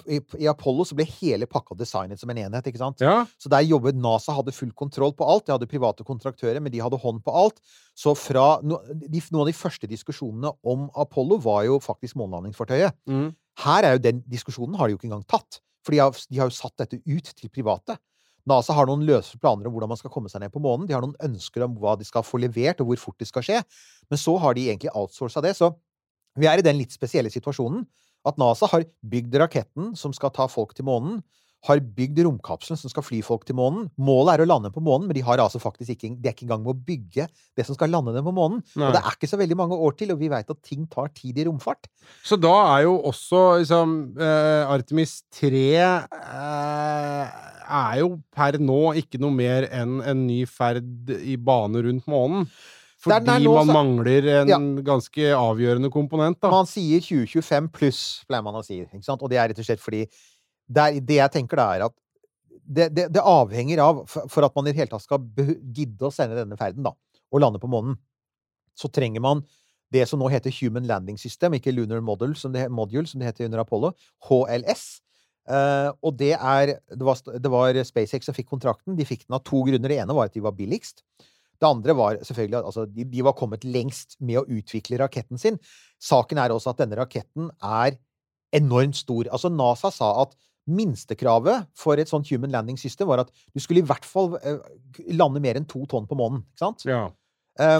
I, 0.06 0.20
Apollo 0.50 0.84
så 0.86 0.96
ble 0.98 1.06
hele 1.08 1.48
pakka 1.50 1.74
designet 1.78 2.20
som 2.20 2.30
en 2.30 2.42
enhet, 2.44 2.68
ikke 2.68 2.82
sant? 2.82 3.00
Ja. 3.02 3.24
Så 3.40 3.50
der 3.52 3.64
jobbet 3.66 3.98
NASA 3.98 4.34
hadde 4.36 4.54
full 4.54 4.74
kontroll 4.76 5.14
på 5.16 5.26
alt. 5.26 5.46
De 5.48 5.54
hadde 5.56 5.70
private 5.70 6.06
kontraktører, 6.06 6.60
men 6.62 6.72
de 6.74 6.82
hadde 6.82 7.00
hånd 7.00 7.22
på 7.24 7.34
alt. 7.44 7.58
Så 7.98 8.14
fra 8.18 8.60
no, 8.62 8.82
de, 8.92 9.22
Noen 9.30 9.46
av 9.46 9.50
de 9.50 9.56
første 9.56 9.88
diskusjonene 9.90 10.52
om 10.66 10.88
Apollo 10.98 11.40
var 11.44 11.64
jo 11.68 11.80
faktisk 11.82 12.18
månelandingsfartøyet. 12.20 12.96
Mm. 13.10 13.30
Her 13.64 13.86
er 13.86 13.96
jo 13.96 14.04
den 14.04 14.22
diskusjonen 14.30 14.78
har 14.78 14.88
de 14.88 14.96
jo 14.96 15.00
ikke 15.00 15.10
engang 15.10 15.26
tatt. 15.30 15.60
For 15.86 15.96
de 15.96 16.02
har, 16.02 16.16
de 16.28 16.40
har 16.40 16.50
jo 16.50 16.56
satt 16.56 16.76
dette 16.82 17.00
ut 17.08 17.34
til 17.36 17.52
private. 17.52 17.96
NASA 18.48 18.74
har 18.76 18.88
noen 18.88 19.04
løse 19.06 19.38
planer 19.40 19.68
om 19.68 19.74
hvordan 19.74 19.92
man 19.92 20.00
skal 20.00 20.12
komme 20.12 20.30
seg 20.32 20.42
ned 20.44 20.52
på 20.54 20.62
månen. 20.64 20.86
De 20.88 20.94
har 20.96 21.04
noen 21.04 21.18
ønsker 21.26 21.64
om 21.66 21.74
hva 21.80 21.96
de 22.00 22.06
skal 22.08 22.24
få 22.26 22.40
levert, 22.40 22.80
og 22.80 22.90
hvor 22.90 23.02
fort 23.08 23.20
det 23.20 23.28
skal 23.28 23.44
skje. 23.46 23.58
Men 24.10 24.20
så 24.20 24.36
har 24.40 24.56
de 24.56 24.68
egentlig 24.68 24.92
outsourca 24.96 25.42
det. 25.44 25.54
Så 25.58 25.72
vi 26.40 26.48
er 26.48 26.60
i 26.60 26.64
den 26.64 26.78
litt 26.78 26.94
spesielle 26.94 27.32
situasjonen 27.32 27.84
at 28.28 28.40
NASA 28.40 28.68
har 28.70 28.84
bygd 29.12 29.36
raketten 29.40 29.94
som 29.96 30.14
skal 30.16 30.32
ta 30.36 30.46
folk 30.50 30.74
til 30.76 30.88
månen. 30.88 31.20
Har 31.68 31.76
bygd 31.80 32.22
romkapselen 32.24 32.78
som 32.80 32.88
skal 32.88 33.04
fly 33.04 33.18
folk 33.22 33.42
til 33.44 33.56
månen. 33.58 33.90
Målet 34.00 34.32
er 34.38 34.42
å 34.44 34.48
lande 34.48 34.70
på 34.72 34.80
månen, 34.80 35.06
men 35.10 35.16
de 35.18 35.20
har 35.26 35.42
altså 35.42 35.60
faktisk 35.60 35.92
ikke, 35.92 36.14
de 36.16 36.30
er 36.30 36.32
ikke 36.32 36.46
i 36.46 36.48
gang 36.48 36.62
med 36.64 36.72
å 36.72 36.78
bygge 36.88 37.26
det 37.28 37.66
som 37.68 37.76
skal 37.76 37.92
lande 37.92 38.14
dem 38.16 38.24
på 38.24 38.32
månen. 38.32 38.62
Nei. 38.80 38.86
Og 38.88 38.96
det 38.96 39.02
er 39.04 39.18
ikke 39.18 39.28
så 39.28 39.36
veldig 39.40 39.58
mange 39.60 39.76
år 39.76 39.92
til, 40.00 40.14
og 40.14 40.22
vi 40.22 40.30
veit 40.32 40.48
at 40.48 40.62
ting 40.64 40.86
tar 40.88 41.12
tid 41.12 41.36
i 41.36 41.44
romfart. 41.50 41.90
Så 42.24 42.38
da 42.40 42.54
er 42.78 42.86
jo 42.86 42.96
også 43.12 43.42
liksom 43.60 43.94
eh, 44.16 44.72
Artemis 44.72 45.18
3 45.36 45.62
eh, 46.40 47.38
er 47.70 48.00
jo 48.00 48.10
per 48.34 48.56
nå 48.60 48.80
ikke 49.00 49.20
noe 49.22 49.34
mer 49.34 49.68
enn 49.70 50.00
en 50.00 50.24
ny 50.26 50.42
ferd 50.48 51.12
i 51.20 51.36
bane 51.36 51.82
rundt 51.86 52.08
månen. 52.10 52.48
Fordi 53.00 53.16
der, 53.16 53.20
er 53.20 53.38
Fordi 53.38 53.46
nå 53.46 53.52
man 53.56 53.70
mangler 53.72 54.26
en 54.42 54.50
Ja. 54.50 54.58
ganske 54.84 55.30
avgjørende 55.32 55.88
komponent, 55.92 56.36
da. 56.42 56.50
Man 56.52 56.66
sier 56.68 57.00
2025 57.00 57.70
pluss, 57.72 58.00
pleier 58.28 58.44
man 58.44 58.58
å 58.58 58.64
si. 58.64 58.82
Ikke 58.84 59.04
sant? 59.06 59.22
Og 59.22 59.30
det 59.32 59.38
er 59.40 59.48
rett 59.48 59.58
og 59.62 59.64
slett 59.64 59.80
fordi 59.80 60.02
det, 60.70 60.82
er, 60.84 61.00
det 61.02 61.18
jeg 61.18 61.34
tenker, 61.34 61.60
da, 61.60 61.66
er 61.74 61.86
at 61.88 61.96
det, 62.70 62.90
det, 62.94 63.08
det 63.14 63.22
avhenger 63.26 63.82
av 63.82 64.04
for, 64.06 64.44
at 64.46 64.54
man 64.54 64.68
i 64.68 64.72
det 64.72 64.84
hele 64.84 64.92
tatt 64.92 65.04
skal 65.04 65.24
gidde 65.74 66.06
å 66.06 66.12
sende 66.14 66.38
denne 66.38 66.58
ferden, 66.60 66.86
da, 66.86 66.94
og 67.30 67.42
lande 67.42 67.60
på 67.62 67.70
månen, 67.70 67.98
så 68.78 68.90
trenger 68.92 69.22
man 69.24 69.42
det 69.90 70.04
som 70.06 70.20
nå 70.22 70.28
heter 70.30 70.54
Human 70.60 70.86
Landing 70.86 71.18
System, 71.18 71.56
ikke 71.58 71.74
Lunar 71.74 72.02
Module, 72.04 72.36
som 72.38 72.52
det, 72.54 72.68
Module, 72.70 73.08
som 73.10 73.20
det 73.20 73.32
heter 73.32 73.48
under 73.48 73.64
Apollo. 73.64 73.90
HLS. 74.28 75.00
Uh, 75.50 75.90
og 76.06 76.14
det 76.20 76.36
er 76.36 76.76
det 76.78 77.06
var, 77.06 77.18
det 77.18 77.50
var 77.50 77.78
SpaceX 77.88 78.28
som 78.28 78.36
fikk 78.36 78.52
kontrakten. 78.52 78.94
De 78.94 79.06
fikk 79.08 79.24
den 79.26 79.34
av 79.34 79.42
to 79.46 79.64
grunner. 79.66 79.90
Det 79.90 79.98
ene 79.98 80.14
var 80.14 80.30
at 80.30 80.36
de 80.36 80.44
var 80.44 80.54
billigst. 80.54 81.02
Det 81.60 81.68
andre 81.68 81.96
var 81.96 82.20
selvfølgelig 82.22 82.60
at 82.60 82.68
altså, 82.70 82.86
de, 82.88 83.08
de 83.10 83.24
var 83.26 83.34
kommet 83.36 83.66
lengst 83.66 84.14
med 84.22 84.40
å 84.40 84.46
utvikle 84.46 85.00
raketten 85.02 85.40
sin. 85.42 85.58
Saken 86.00 86.38
er 86.40 86.54
også 86.54 86.72
at 86.72 86.84
denne 86.84 86.96
raketten 87.00 87.50
er 87.58 87.98
enormt 88.56 88.96
stor. 88.96 89.26
Altså, 89.28 89.50
NASA 89.52 89.90
sa 89.92 90.14
at 90.22 90.38
minstekravet 90.70 91.66
for 91.78 91.98
et 92.00 92.10
sånt 92.10 92.28
human 92.30 92.52
landing 92.54 92.78
system 92.80 93.10
var 93.10 93.24
at 93.24 93.32
du 93.54 93.60
skulle 93.62 93.82
i 93.82 93.86
hvert 93.90 94.06
fall 94.06 94.36
eh, 94.42 94.60
lande 95.16 95.42
mer 95.42 95.58
enn 95.60 95.66
to 95.68 95.84
tonn 95.90 96.06
på 96.10 96.18
månen. 96.18 96.44
Ikke 96.54 96.64
sant? 96.66 96.86
Ja. 96.88 97.08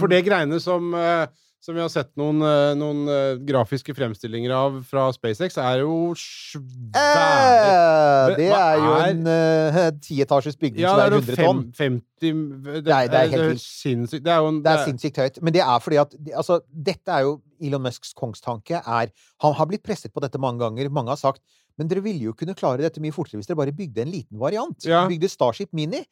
For 0.01 0.11
det 0.11 0.25
greiene 0.27 0.59
som, 0.61 0.91
eh, 0.99 1.27
som 1.63 1.77
vi 1.77 1.81
har 1.81 1.89
sett 1.93 2.11
noen, 2.21 2.41
eh, 2.45 2.73
noen 2.77 3.07
grafiske 3.47 3.95
fremstillinger 3.97 4.53
av 4.53 4.81
fra 4.89 5.07
SpaceX, 5.15 5.57
er 5.61 5.83
jo 5.85 6.11
svære 6.17 8.31
eh, 8.31 8.37
det 8.39 8.49
Hva 8.51 8.61
er 8.75 8.83
jo 8.85 8.93
en 9.07 9.23
uh, 9.31 9.91
tieetasjes 10.03 10.57
bygning 10.61 10.83
Ja, 10.85 10.95
som 10.97 11.05
er 11.05 11.15
er 11.15 11.19
100 11.21 11.37
tonn. 11.41 11.63
fem, 11.77 12.01
50 12.21 12.21
Det, 12.21 12.85
Det 12.85 12.95
er- 12.95 13.09
det 13.09 13.21
er 13.21 13.29
helt 13.37 13.61
sinnssykt. 13.63 14.25
Det 14.25 14.33
er 14.33 14.37
jo 14.43 14.49
en 14.49 14.63
Det 14.63 14.73
er 14.73 14.85
sinnssykt 14.87 15.17
høyt. 15.23 15.39
Men 15.43 15.53
det 15.57 15.63
er 15.65 15.79
fordi 15.81 15.97
at 16.01 16.15
altså, 16.37 16.61
dette 16.71 17.09
er 17.09 17.23
jo 17.29 17.41
Elon 17.61 17.83
Musks 17.83 18.13
kongstanke. 18.17 18.81
er 18.87 19.09
Han 19.43 19.55
har 19.55 19.67
blitt 19.67 19.83
presset 19.85 20.13
på 20.13 20.21
dette 20.21 20.39
mange 20.39 20.59
ganger. 20.61 20.89
Mange 20.91 21.09
har 21.09 21.17
sagt 21.21 21.41
men 21.81 21.89
dere 21.89 22.05
ville 22.05 22.29
jo 22.29 22.37
kunne 22.37 22.53
klare 22.59 22.85
dette 22.85 23.01
mye 23.01 23.15
fortere 23.17 23.41
hvis 23.41 23.49
dere 23.49 23.59
bare 23.63 23.73
bygde 23.73 24.05
en 24.05 24.13
liten 24.13 24.41
variant. 24.41 24.77
Ja. 24.85 25.07
Bygde 25.09 25.31
Starship 25.33 25.73
Mini. 25.77 26.03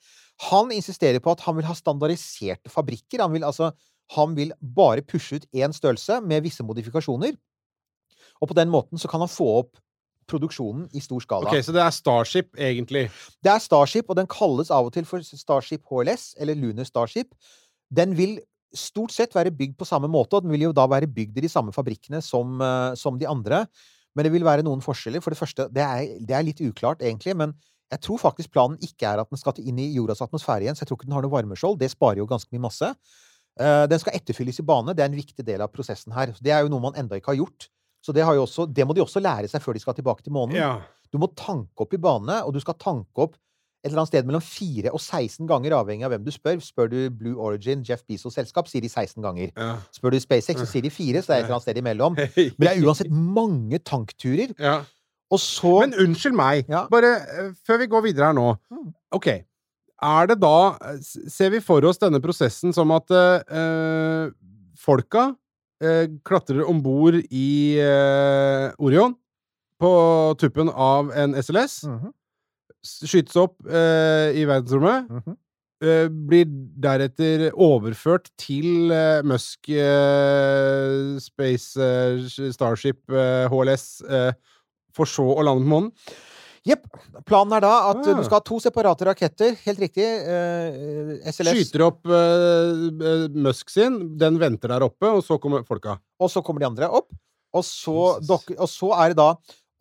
Han 0.48 0.72
insisterer 0.72 1.20
på 1.20 1.34
at 1.36 1.44
han 1.44 1.58
vil 1.58 1.68
ha 1.68 1.76
standardiserte 1.76 2.72
fabrikker. 2.72 3.20
Han 3.20 3.36
vil 3.36 3.44
altså 3.44 3.74
han 4.16 4.32
vil 4.38 4.54
bare 4.60 5.04
pushe 5.04 5.36
ut 5.36 5.44
én 5.52 5.74
størrelse 5.76 6.22
med 6.24 6.46
visse 6.46 6.64
modifikasjoner. 6.64 7.36
Og 8.40 8.48
på 8.48 8.56
den 8.56 8.70
måten 8.72 9.00
så 9.00 9.10
kan 9.10 9.20
han 9.20 9.28
få 9.28 9.48
opp 9.60 9.76
produksjonen 10.28 10.86
i 10.96 11.02
stor 11.04 11.24
skala. 11.24 11.48
Ok, 11.48 11.60
så 11.64 11.72
det 11.72 11.82
er 11.82 11.94
Starship, 11.94 12.50
egentlig. 12.56 13.06
Det 13.44 13.52
er 13.52 13.62
Starship, 13.64 14.08
og 14.08 14.18
den 14.18 14.28
kalles 14.30 14.72
av 14.72 14.88
og 14.88 14.94
til 14.94 15.08
for 15.08 15.24
Starship 15.24 15.84
HLS, 15.88 16.34
eller 16.40 16.56
Lunar 16.56 16.88
Starship. 16.88 17.32
Den 17.88 18.12
vil 18.16 18.36
stort 18.76 19.14
sett 19.14 19.32
være 19.36 19.54
bygd 19.56 19.78
på 19.80 19.88
samme 19.88 20.10
måte, 20.12 20.36
og 20.36 20.44
den 20.44 20.52
vil 20.52 20.68
jo 20.68 20.74
da 20.76 20.84
være 20.88 21.08
bygd 21.08 21.40
i 21.40 21.46
de 21.46 21.52
samme 21.52 21.72
fabrikkene 21.72 22.20
som, 22.24 22.60
eh, 22.60 22.94
som 23.00 23.16
de 23.18 23.28
andre. 23.28 23.64
Men 24.16 24.26
det 24.26 24.32
vil 24.34 24.46
være 24.46 24.64
noen 24.66 24.82
forskjeller. 24.84 25.22
For 25.24 25.34
det 25.34 25.40
første, 25.40 25.68
det 25.72 25.84
er, 25.84 26.14
det 26.24 26.36
er 26.36 26.46
litt 26.46 26.62
uklart, 26.64 27.02
egentlig, 27.04 27.36
men 27.38 27.54
jeg 27.88 28.02
tror 28.04 28.20
faktisk 28.20 28.52
planen 28.52 28.76
ikke 28.84 29.08
er 29.08 29.22
at 29.22 29.30
den 29.32 29.40
skal 29.40 29.56
inn 29.62 29.78
i 29.80 29.88
jordas 29.94 30.20
atmosfære 30.24 30.66
igjen, 30.66 30.76
så 30.76 30.84
jeg 30.84 30.90
tror 30.90 30.98
ikke 31.00 31.08
den 31.08 31.16
har 31.16 31.24
noe 31.24 31.32
varmeskjold. 31.32 31.78
Det 31.80 31.88
sparer 31.92 32.20
jo 32.20 32.28
ganske 32.28 32.52
mye 32.52 32.66
masse. 32.66 32.90
Eh, 33.58 33.84
Den 33.90 33.98
skal 34.02 34.14
etterfylles 34.18 34.60
i 34.60 34.66
bane. 34.66 34.94
Det 34.94 35.02
er 35.02 35.10
en 35.10 35.18
viktig 35.18 35.44
del 35.46 35.64
av 35.64 35.72
prosessen 35.72 36.12
her. 36.14 36.34
Det 36.38 36.52
er 36.54 36.62
jo 36.64 36.72
noe 36.72 36.84
man 36.84 36.98
enda 37.00 37.18
ikke 37.18 37.32
har 37.32 37.40
gjort. 37.40 37.68
Så 38.04 38.14
det, 38.14 38.22
har 38.24 38.36
jo 38.36 38.44
også, 38.44 38.68
det 38.70 38.86
må 38.86 38.94
de 38.94 39.02
også 39.02 39.22
lære 39.22 39.48
seg 39.50 39.62
før 39.64 39.74
de 39.74 39.82
skal 39.82 39.96
tilbake 39.96 40.22
til 40.22 40.34
månen. 40.36 40.54
Ja. 40.56 40.76
Du 41.10 41.18
må 41.18 41.30
tanke 41.34 41.82
opp 41.82 41.96
i 41.96 42.00
bane, 42.00 42.42
og 42.44 42.52
du 42.54 42.60
skal 42.62 42.76
tanke 42.78 43.24
opp 43.24 43.34
et 43.88 43.92
eller 43.96 44.04
annet 44.04 44.12
sted 44.12 44.28
mellom 44.28 44.44
4 44.44 44.92
og 44.92 45.00
16 45.00 45.48
ganger, 45.48 45.74
avhengig 45.80 46.04
av 46.06 46.12
hvem 46.14 46.24
du 46.26 46.30
spør. 46.34 46.60
Spør 46.62 46.90
du 46.92 46.98
Blue 47.10 47.34
Origin, 47.40 47.82
Jeff 47.88 48.04
Bezos 48.06 48.36
selskap, 48.38 48.68
sier 48.70 48.84
de 48.84 48.88
16 48.92 49.22
ganger. 49.24 49.50
ja. 49.56 49.72
Spør 49.96 50.14
du 50.14 50.20
SpaceX, 50.20 50.60
så 50.62 50.68
sier 50.68 50.84
de 50.86 50.90
4, 50.94 51.22
så 51.24 51.32
det 51.32 51.34
er 51.34 51.40
et 51.40 51.48
eller 51.48 51.56
annet 51.58 51.66
sted 51.66 51.80
imellom. 51.82 52.14
Men 52.58 52.64
det 52.68 52.70
er 52.76 52.84
uansett 52.86 53.10
mange 53.10 53.80
tankturer. 53.82 54.54
ja. 54.60 54.78
Og 55.30 55.36
så 55.44 55.80
Men 55.84 55.92
unnskyld 56.06 56.32
meg, 56.32 56.64
Ja. 56.72 56.86
bare 56.88 57.08
eh, 57.20 57.50
før 57.66 57.78
vi 57.82 57.86
går 57.92 58.00
videre 58.06 58.30
her 58.30 58.32
nå. 58.32 58.46
Mm. 58.72 58.94
Ok. 59.12 59.26
Er 60.00 60.26
det 60.30 60.38
da 60.40 60.78
Ser 61.04 61.50
vi 61.50 61.60
for 61.60 61.84
oss 61.84 61.98
denne 61.98 62.20
prosessen 62.24 62.72
som 62.72 62.90
at 62.96 63.10
eh, 63.12 64.30
folka 64.80 65.34
eh, 65.84 66.06
klatrer 66.24 66.64
om 66.64 66.80
bord 66.82 67.18
i 67.28 67.76
Orion 68.78 69.14
på 69.78 69.90
tuppen 70.40 70.70
av 70.72 71.12
en 71.14 71.34
SLS, 71.38 71.84
Mhm, 71.86 72.08
s- 72.08 72.14
skytes 72.84 73.36
opp 73.36 73.56
uh, 73.66 74.30
i 74.34 74.44
verdensrommet, 74.48 75.08
Mm 75.10 75.20
-hmm. 75.24 75.36
uh, 75.84 76.08
blir 76.08 76.44
deretter 76.82 77.50
overført 77.54 78.30
til 78.38 78.90
uh, 78.92 79.22
Musk 79.24 79.68
Space 81.20 81.78
Starship 82.52 83.00
HLS, 83.50 84.02
for 84.94 85.04
så 85.06 85.22
å 85.22 85.42
lande 85.46 85.64
på 85.64 85.68
månen? 85.74 85.92
Jepp. 86.66 86.84
Planen 87.24 87.54
er 87.56 87.60
da 87.64 87.90
at 87.92 87.96
Ah. 88.02 88.14
du 88.18 88.24
skal 88.24 88.36
ha 88.36 88.40
to 88.44 88.58
separate 88.60 89.04
raketter. 89.06 89.54
Helt 89.64 89.78
riktig. 89.78 90.04
eh, 90.04 91.30
SLS. 91.32 91.54
Skyter 91.54 91.84
opp 91.86 92.04
eh, 92.06 93.28
Musk 93.32 93.70
sin, 93.70 94.16
den 94.18 94.38
venter 94.38 94.68
der 94.68 94.82
oppe, 94.84 95.06
og 95.06 95.22
så 95.24 95.38
kommer 95.40 95.64
folka. 95.64 95.98
Og 96.20 96.28
så 96.30 96.42
kommer 96.44 96.60
de 96.60 96.66
andre 96.66 96.90
opp. 96.90 97.08
Og 97.54 97.64
så, 97.64 98.20
dok- 98.20 98.58
og 98.58 98.68
så 98.68 98.90
er 99.00 99.08
det 99.14 99.16
da 99.16 99.30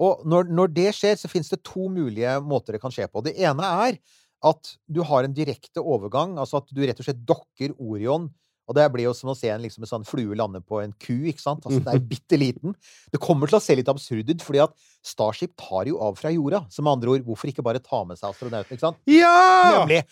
Og 0.03 0.23
når, 0.29 0.49
når 0.53 0.73
det 0.75 0.89
skjer, 0.95 1.15
så 1.17 1.29
finnes 1.31 1.49
det 1.49 1.63
to 1.65 1.87
mulige 1.89 2.37
måter 2.45 2.75
det 2.77 2.81
kan 2.83 2.93
skje 2.93 3.07
på. 3.09 3.23
Det 3.25 3.33
ene 3.41 3.65
er 3.87 3.97
at 4.45 4.75
du 4.85 4.99
har 5.01 5.25
en 5.25 5.33
direkte 5.33 5.81
overgang, 5.81 6.35
altså 6.37 6.59
at 6.61 6.67
du 6.69 6.83
rett 6.85 6.99
og 7.01 7.07
slett 7.07 7.23
dokker 7.25 7.73
Orion. 7.81 8.27
Og 8.67 8.75
det 8.75 8.83
blir 8.91 9.07
jo 9.07 9.13
som 9.15 9.31
å 9.31 9.35
se 9.37 9.47
en, 9.49 9.61
liksom, 9.63 9.85
en 9.85 9.89
sånn 9.89 10.05
flue 10.05 10.35
lande 10.35 10.59
på 10.59 10.81
en 10.83 10.91
ku, 10.99 11.13
ikke 11.31 11.39
sant? 11.41 11.63
Altså, 11.65 11.79
det 11.85 11.93
er 11.95 12.01
bitte 12.13 12.37
liten. 12.37 12.75
Det 13.13 13.21
kommer 13.23 13.47
til 13.49 13.57
å 13.57 13.63
se 13.63 13.77
litt 13.79 13.87
absurd 13.89 14.27
ut, 14.29 14.43
fordi 14.43 14.59
at 14.65 14.75
Starship 15.07 15.53
tar 15.57 15.87
jo 15.87 16.01
av 16.03 16.19
fra 16.19 16.33
jorda. 16.35 16.65
Som 16.69 16.85
med 16.85 16.97
andre 16.97 17.15
ord, 17.15 17.23
hvorfor 17.29 17.49
ikke 17.49 17.63
bare 17.65 17.81
ta 17.81 18.03
med 18.05 18.19
seg 18.19 18.29
astronauten, 18.29 18.75
ikke 18.75 18.83
sant? 18.89 18.99
Ja! 19.09 19.79
Nemlig. 19.79 20.03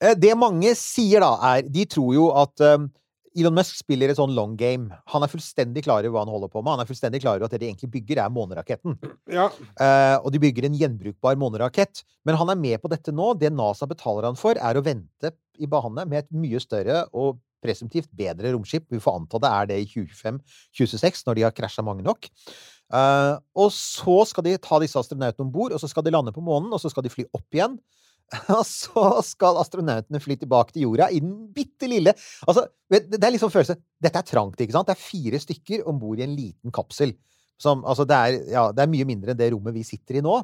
Eh, 0.00 0.14
Det 0.22 0.32
mange 0.38 0.72
sier 0.78 1.24
da, 1.24 1.32
er 1.50 1.66
De 1.66 1.84
tror 1.90 2.14
jo 2.14 2.28
at 2.38 2.62
um, 2.78 2.86
Elon 3.36 3.56
Musk 3.56 3.76
spiller 3.82 4.10
et 4.10 4.18
sånn 4.18 4.32
long 4.36 4.54
game. 4.58 4.88
Han 5.12 5.24
er 5.24 5.30
fullstendig 5.30 5.84
klar 5.84 6.00
over 6.06 6.14
hva 6.14 6.22
han 6.24 6.32
holder 6.32 6.50
på 6.52 6.62
med. 6.62 6.72
Han 6.72 6.84
er 6.84 6.88
fullstendig 6.88 7.20
klar 7.20 7.36
over 7.36 7.48
at 7.48 7.54
det 7.54 7.60
de 7.62 7.68
egentlig 7.68 7.90
bygger, 7.92 8.22
er 8.24 8.32
måneraketten. 8.32 8.96
Ja. 9.32 9.50
Uh, 9.76 10.16
og 10.22 10.30
de 10.32 10.40
bygger 10.40 10.68
en 10.68 10.78
gjenbrukbar 10.78 11.36
månerakett. 11.40 12.00
Men 12.26 12.38
han 12.40 12.52
er 12.52 12.60
med 12.60 12.80
på 12.80 12.90
dette 12.92 13.12
nå. 13.14 13.34
Det 13.40 13.52
NASA 13.52 13.88
betaler 13.90 14.30
han 14.30 14.38
for, 14.40 14.56
er 14.56 14.78
å 14.78 14.84
vente 14.84 15.34
i 15.60 15.68
bane 15.68 16.06
med 16.08 16.24
et 16.24 16.32
mye 16.36 16.60
større 16.62 17.04
og 17.12 17.42
presumptivt 17.64 18.08
bedre 18.16 18.54
romskip. 18.54 18.88
Vi 18.92 19.02
får 19.02 19.20
anta 19.20 19.42
det 19.42 19.52
er 19.52 19.70
det 19.72 19.82
i 19.82 19.90
2025-2026, 19.92 21.26
når 21.28 21.38
de 21.38 21.46
har 21.46 21.56
krasja 21.56 21.84
mange 21.84 22.06
nok. 22.06 22.30
Uh, 22.94 23.36
og 23.58 23.72
så 23.74 24.20
skal 24.30 24.46
de 24.46 24.56
ta 24.62 24.78
disse 24.80 24.98
astronautene 25.00 25.48
om 25.48 25.52
bord, 25.52 25.74
og 25.74 25.82
så 25.82 25.90
skal 25.90 26.06
de 26.06 26.14
lande 26.14 26.34
på 26.34 26.44
månen, 26.44 26.72
og 26.72 26.80
så 26.80 26.92
skal 26.92 27.04
de 27.04 27.12
fly 27.12 27.26
opp 27.34 27.56
igjen. 27.56 27.76
Og 28.58 28.64
så 28.66 29.04
skal 29.22 29.60
astronautene 29.60 30.20
fly 30.22 30.34
tilbake 30.40 30.74
til 30.74 30.86
jorda 30.86 31.06
i 31.14 31.20
den 31.22 31.34
bitte 31.54 31.86
lille 31.86 32.10
Altså, 32.42 32.66
det 32.90 33.20
er 33.20 33.34
liksom 33.34 33.52
følelse 33.54 33.76
Dette 34.02 34.18
er 34.18 34.26
trangt, 34.26 34.58
ikke 34.60 34.74
sant? 34.74 34.88
Det 34.88 34.96
er 34.96 35.04
fire 35.04 35.40
stykker 35.42 35.86
om 35.86 36.00
bord 36.00 36.18
i 36.18 36.26
en 36.26 36.34
liten 36.34 36.74
kapsel. 36.74 37.14
Som, 37.60 37.84
altså, 37.88 38.04
det 38.08 38.16
er, 38.16 38.38
ja, 38.52 38.64
det 38.74 38.82
er 38.84 38.90
mye 38.92 39.06
mindre 39.08 39.32
enn 39.32 39.38
det 39.38 39.52
rommet 39.54 39.76
vi 39.76 39.86
sitter 39.86 40.18
i 40.18 40.24
nå. 40.24 40.40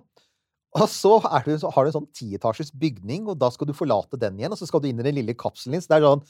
Og 0.73 0.87
så, 0.89 1.19
du, 1.45 1.53
så 1.61 1.69
har 1.75 1.85
du 1.85 1.91
en 1.91 1.99
sånn 1.99 2.09
tietasjes 2.17 2.73
bygning, 2.81 3.27
og 3.29 3.37
da 3.41 3.51
skal 3.53 3.69
du 3.69 3.75
forlate 3.77 4.17
den 4.21 4.39
igjen, 4.41 4.55
og 4.55 4.61
så 4.61 4.69
skal 4.69 4.81
du 4.81 4.89
inn 4.89 5.03
i 5.03 5.05
den 5.05 5.19
lille 5.19 5.35
kapselen 5.37 5.77
din. 5.77 5.85
Så 5.85 5.93
det 5.93 5.99
er 5.99 6.07
sånn 6.07 6.25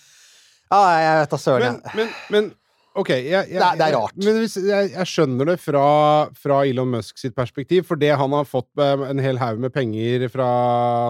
Ja, 0.72 0.80
jeg 0.98 1.20
vet 1.20 1.36
da 1.36 1.38
søren, 1.38 1.78
Men, 1.92 2.00
men, 2.00 2.10
men 2.34 2.50
OK, 2.94 3.08
jeg, 3.08 3.24
jeg, 3.32 3.48
Det 3.56 3.62
er- 3.64 3.76
det 3.80 3.86
er 3.86 3.94
rart. 3.96 4.16
Men 4.20 4.36
hvis, 4.42 4.56
jeg, 4.60 4.90
jeg 4.92 5.06
skjønner 5.08 5.46
det 5.52 5.58
fra, 5.62 5.84
fra 6.36 6.58
Elon 6.68 6.90
Musk 6.92 7.16
sitt 7.18 7.34
perspektiv, 7.34 7.86
for 7.88 7.96
det 7.96 8.10
han 8.20 8.34
har 8.36 8.44
fått 8.44 8.68
eh, 8.78 9.04
en 9.08 9.18
hel 9.24 9.38
haug 9.40 9.58
med 9.64 9.72
penger 9.72 10.26
fra 10.32 10.48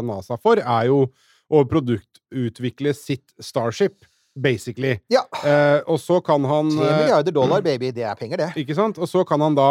NASA 0.07 0.39
for, 0.39 0.63
er 0.63 0.87
jo 0.91 1.01
å 1.53 1.65
produktutvikle 1.69 2.95
sitt 2.97 3.35
Starship, 3.43 4.05
basically. 4.39 4.95
Ja. 5.13 5.25
Eh, 5.45 5.81
og 5.91 5.99
så 6.01 6.21
kan 6.25 6.45
han 6.49 6.71
3 6.71 6.87
eh, 6.87 7.01
milliarder 7.03 7.35
dollar, 7.37 7.61
baby. 7.67 7.91
Det 7.93 8.07
er 8.09 8.15
penger, 8.17 8.37
det. 8.47 8.51
Ikke 8.63 8.79
sant? 8.79 8.97
Og 9.03 9.11
så 9.11 9.27
kan 9.29 9.43
han 9.45 9.59
da 9.59 9.67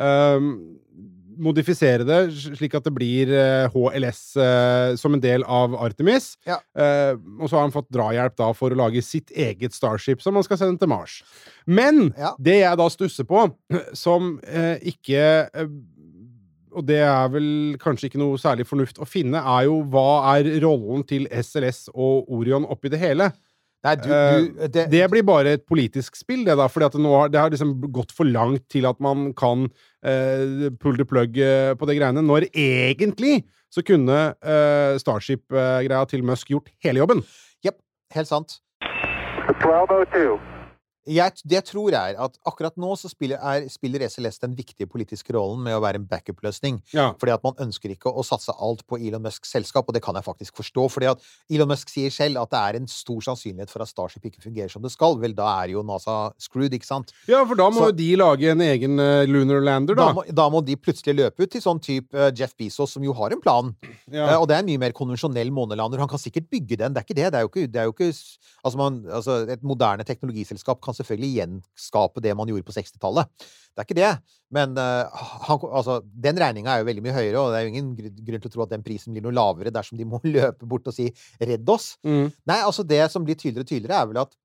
ehm, 0.00 0.52
modifisere 1.42 2.04
det 2.06 2.18
slik 2.36 2.74
at 2.78 2.84
det 2.86 2.92
blir 2.96 3.30
eh, 3.34 3.68
HLS 3.72 4.20
eh, 4.40 4.94
som 5.00 5.16
en 5.16 5.22
del 5.22 5.44
av 5.48 5.74
Artemis. 5.80 6.34
Ja. 6.48 6.58
Eh, 6.76 7.14
og 7.40 7.48
så 7.50 7.56
har 7.58 7.66
han 7.66 7.74
fått 7.74 7.88
drahjelp 7.94 8.36
da 8.40 8.50
for 8.56 8.72
å 8.74 8.78
lage 8.78 9.02
sitt 9.04 9.32
eget 9.32 9.74
Starship 9.76 10.22
som 10.24 10.36
han 10.38 10.46
skal 10.46 10.60
sende 10.60 10.80
til 10.82 10.92
Mars. 10.92 11.20
Men 11.66 12.10
Ja. 12.18 12.34
det 12.38 12.60
jeg 12.62 12.80
da 12.80 12.88
stusser 12.92 13.24
på, 13.28 13.46
som 14.04 14.36
eh, 14.46 14.76
ikke 14.92 15.24
eh, 15.48 15.72
og 16.70 16.84
det 16.86 17.00
er 17.02 17.30
vel 17.32 17.46
kanskje 17.82 18.06
ikke 18.06 18.20
noe 18.22 18.38
særlig 18.38 18.62
fornuft 18.68 19.00
å 19.02 19.06
finne, 19.08 19.40
er 19.42 19.64
jo 19.66 19.80
hva 19.90 20.36
er 20.36 20.46
rollen 20.62 21.02
til 21.02 21.24
SLS 21.34 21.88
og 21.90 22.28
Orion 22.30 22.62
oppi 22.70 22.92
det 22.92 23.00
hele? 23.02 23.32
Nei, 23.86 23.94
du, 23.96 24.10
Eh, 24.12 24.40
du 24.40 24.68
det, 24.68 24.90
Det 24.92 25.10
blir 25.10 25.24
bare 25.24 25.56
et 25.56 25.64
politisk 25.64 26.16
spill, 26.16 26.44
det 26.44 26.56
da, 26.58 26.66
For 26.68 26.84
det 26.84 26.92
har, 26.92 27.28
det 27.32 27.40
har 27.40 27.50
liksom 27.50 27.78
gått 27.92 28.12
for 28.12 28.28
langt 28.28 28.68
til 28.68 28.86
at 28.86 29.00
man 29.00 29.32
kan 29.32 29.70
uh, 30.04 30.68
pull 30.80 30.96
the 31.00 31.04
plug 31.08 31.38
eh, 31.38 31.72
på 31.74 31.88
det 31.88 31.96
greiene, 31.96 32.22
når 32.22 32.50
egentlig 32.52 33.44
så 33.70 33.82
kunne 33.86 34.34
uh, 34.34 34.98
Starship-greia 34.98 36.04
til 36.10 36.24
Musk 36.26 36.50
gjort 36.50 36.72
hele 36.84 36.98
jobben. 36.98 37.22
Jepp, 37.64 37.78
helt 38.12 38.28
sant. 38.28 38.60
1202. 39.48 40.49
Jeg, 41.08 41.32
det 41.48 41.56
jeg 41.56 41.64
tror 41.64 41.94
er 41.96 42.16
at 42.20 42.34
akkurat 42.46 42.76
nå 42.76 42.90
så 43.00 43.08
spiller, 43.08 43.38
er, 43.40 43.64
spiller 43.72 44.02
SLS 44.04 44.36
den 44.42 44.52
viktige 44.54 44.86
politiske 44.90 45.32
rollen 45.32 45.62
med 45.64 45.72
å 45.72 45.80
være 45.80 45.96
en 45.96 46.04
backup-løsning. 46.06 46.80
Ja. 46.92 47.14
Fordi 47.20 47.32
at 47.32 47.42
man 47.46 47.54
ønsker 47.64 47.94
ikke 47.94 48.12
å 48.12 48.24
satse 48.26 48.52
alt 48.52 48.82
på 48.86 48.98
Elon 49.00 49.22
Musks 49.24 49.48
selskap, 49.50 49.88
og 49.88 49.96
det 49.96 50.02
kan 50.04 50.14
jeg 50.18 50.26
faktisk 50.26 50.60
forstå. 50.60 50.84
fordi 50.92 51.08
at 51.08 51.24
Elon 51.50 51.70
Musk 51.72 51.88
sier 51.88 52.12
selv 52.12 52.42
at 52.42 52.50
det 52.52 52.60
er 52.60 52.78
en 52.82 52.86
stor 52.86 53.20
sannsynlighet 53.30 53.72
for 53.72 53.80
at 53.82 53.88
Starship 53.88 54.26
ikke 54.28 54.42
fungerer 54.44 54.68
som 54.68 54.82
det 54.84 54.92
skal. 54.92 55.16
Vel, 55.22 55.32
da 55.34 55.48
er 55.62 55.72
jo 55.72 55.82
NASA 55.82 56.32
screwed, 56.38 56.76
ikke 56.76 56.86
sant? 56.86 57.12
ja, 57.26 57.40
for 57.48 57.54
da 57.56 57.70
må 57.70 57.80
Så- 57.80 57.88
jo 57.90 57.96
de 58.02 58.10
lage 58.20 58.50
en 58.52 58.60
egen 58.60 59.00
eh, 59.00 59.24
lunar 59.26 59.60
lander, 59.64 59.94
Da 59.94 60.06
da. 60.10 60.12
må, 60.20 60.26
da 60.34 60.48
må 60.50 60.64
de 60.64 60.76
plutselig 60.76 61.16
løpe 61.16 61.40
ut 61.42 61.50
til 61.50 61.60
sånn 61.64 61.80
type 61.80 62.12
eh, 62.14 62.30
Jeff 62.36 62.54
Bezos, 62.56 62.92
som 62.92 63.02
jo 63.02 63.12
har 63.16 63.32
en 63.32 63.40
plan. 63.40 63.74
Ja. 64.10 64.28
Eh, 64.34 64.36
og 64.40 64.48
det 64.48 64.56
er 64.56 64.60
en 64.60 64.66
mye 64.66 64.78
mer 64.84 64.92
konvensjonell 64.92 65.50
månelander. 65.50 65.98
Han 65.98 66.08
kan 66.12 66.18
sikkert 66.20 66.50
bygge 66.50 66.76
den, 66.76 66.92
det 66.92 67.00
er 67.02 67.08
ikke 67.08 67.16
det. 67.16 67.32
Det 67.32 67.38
er 67.40 67.46
jo 67.46 67.48
ikke, 67.54 67.66
det 67.72 67.80
er 67.80 67.88
jo 67.88 67.92
ikke 67.96 68.12
altså 68.64 68.76
man, 68.76 69.00
altså 69.08 69.48
Et 69.50 69.62
moderne 69.62 70.04
teknologiselskap 70.04 70.80
kan 70.82 70.89
selvfølgelig 70.96 71.30
gjenskape 71.38 72.22
det 72.24 72.34
man 72.38 72.50
gjorde 72.50 72.66
på 72.66 72.74
60-tallet. 72.76 73.30
Det 73.70 73.82
er 73.82 73.86
ikke 73.86 73.98
det. 73.98 74.12
Men 74.54 74.74
uh, 74.78 75.24
han, 75.46 75.64
altså, 75.70 76.00
den 76.26 76.40
regninga 76.42 76.74
er 76.74 76.82
jo 76.82 76.88
veldig 76.90 77.04
mye 77.06 77.16
høyere, 77.16 77.40
og 77.40 77.52
det 77.52 77.60
er 77.60 77.66
jo 77.66 77.72
ingen 77.72 77.90
grunn 77.96 78.42
til 78.42 78.50
å 78.50 78.54
tro 78.54 78.64
at 78.66 78.74
den 78.74 78.84
prisen 78.86 79.14
blir 79.14 79.24
noe 79.24 79.36
lavere 79.36 79.72
dersom 79.74 80.00
de 80.00 80.08
må 80.08 80.22
løpe 80.36 80.68
bort 80.68 80.90
og 80.90 80.96
si 80.96 81.10
'redd 81.40 81.68
oss'. 81.70 81.94
Mm. 82.06 82.30
Nei, 82.50 82.60
altså 82.60 82.86
det 82.86 83.02
som 83.12 83.26
blir 83.26 83.38
tydeligere 83.38 83.66
og 83.66 83.72
tydeligere, 83.72 84.00
er 84.02 84.12
vel 84.12 84.24
at 84.26 84.38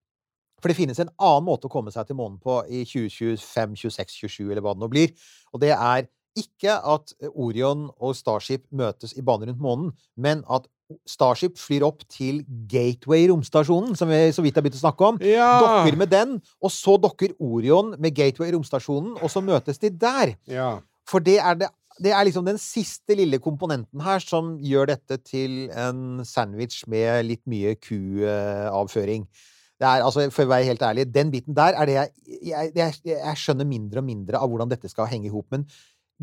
For 0.64 0.72
det 0.72 0.78
finnes 0.78 0.98
en 1.04 1.12
annen 1.20 1.46
måte 1.46 1.68
å 1.68 1.70
komme 1.70 1.92
seg 1.92 2.08
til 2.08 2.16
månen 2.16 2.40
på 2.42 2.62
i 2.72 2.86
2025, 2.88 3.76
26, 3.76 4.14
27, 4.24 4.46
eller 4.48 4.64
hva 4.64 4.72
det 4.74 4.82
nå 4.82 4.88
blir. 4.90 5.12
Og 5.54 5.60
det 5.62 5.74
er 5.76 6.08
ikke 6.40 6.78
at 6.80 7.12
Orion 7.34 7.90
og 8.00 8.16
Starship 8.16 8.64
møtes 8.72 9.14
i 9.20 9.24
bane 9.24 9.50
rundt 9.50 9.62
månen, 9.62 9.92
men 10.16 10.42
at 10.52 10.66
Starship 11.10 11.58
flyr 11.58 11.86
opp 11.88 12.04
til 12.12 12.44
Gateway 12.70 13.26
romstasjonen, 13.32 13.96
som 13.98 14.12
vi 14.12 14.20
så 14.36 14.44
vidt 14.46 14.58
har 14.58 14.66
begynt 14.66 14.78
å 14.78 14.84
snakke 14.84 15.08
om. 15.14 15.22
ja. 15.26 15.48
Dokker 15.62 15.98
med 15.98 16.12
den, 16.14 16.36
og 16.62 16.74
så 16.74 16.98
dokker 17.02 17.34
Orion 17.42 17.96
med 17.98 18.14
Gateway 18.18 18.54
romstasjonen, 18.54 19.16
og 19.22 19.32
så 19.34 19.42
møtes 19.46 19.82
de 19.82 19.90
der. 19.90 20.36
ja. 20.52 20.76
For 21.06 21.22
det 21.22 21.36
er, 21.38 21.54
det, 21.54 21.68
det 22.02 22.12
er 22.18 22.24
liksom 22.26 22.48
den 22.48 22.58
siste 22.58 23.14
lille 23.14 23.38
komponenten 23.38 24.02
her 24.02 24.24
som 24.24 24.56
gjør 24.58 24.90
dette 24.90 25.20
til 25.22 25.68
en 25.70 26.24
sandwich 26.26 26.80
med 26.90 27.28
litt 27.28 27.44
mye 27.46 27.76
kuavføring. 27.78 29.28
Det 29.76 29.86
er, 29.86 30.02
altså, 30.08 30.26
for 30.32 30.48
å 30.48 30.54
være 30.54 30.70
helt 30.70 30.82
ærlig, 30.88 31.06
den 31.14 31.30
biten 31.34 31.56
der 31.56 31.76
er 31.78 31.86
det 31.86 31.96
jeg, 31.98 32.12
jeg, 32.48 32.72
jeg, 32.80 32.98
jeg 33.12 33.38
skjønner 33.38 33.68
mindre 33.68 34.02
og 34.02 34.08
mindre 34.08 34.40
av 34.40 34.50
hvordan 34.50 34.72
dette 34.72 34.90
skal 34.90 35.10
henge 35.12 35.30
i 35.30 35.34
hop. 35.34 35.46
Men 35.54 35.68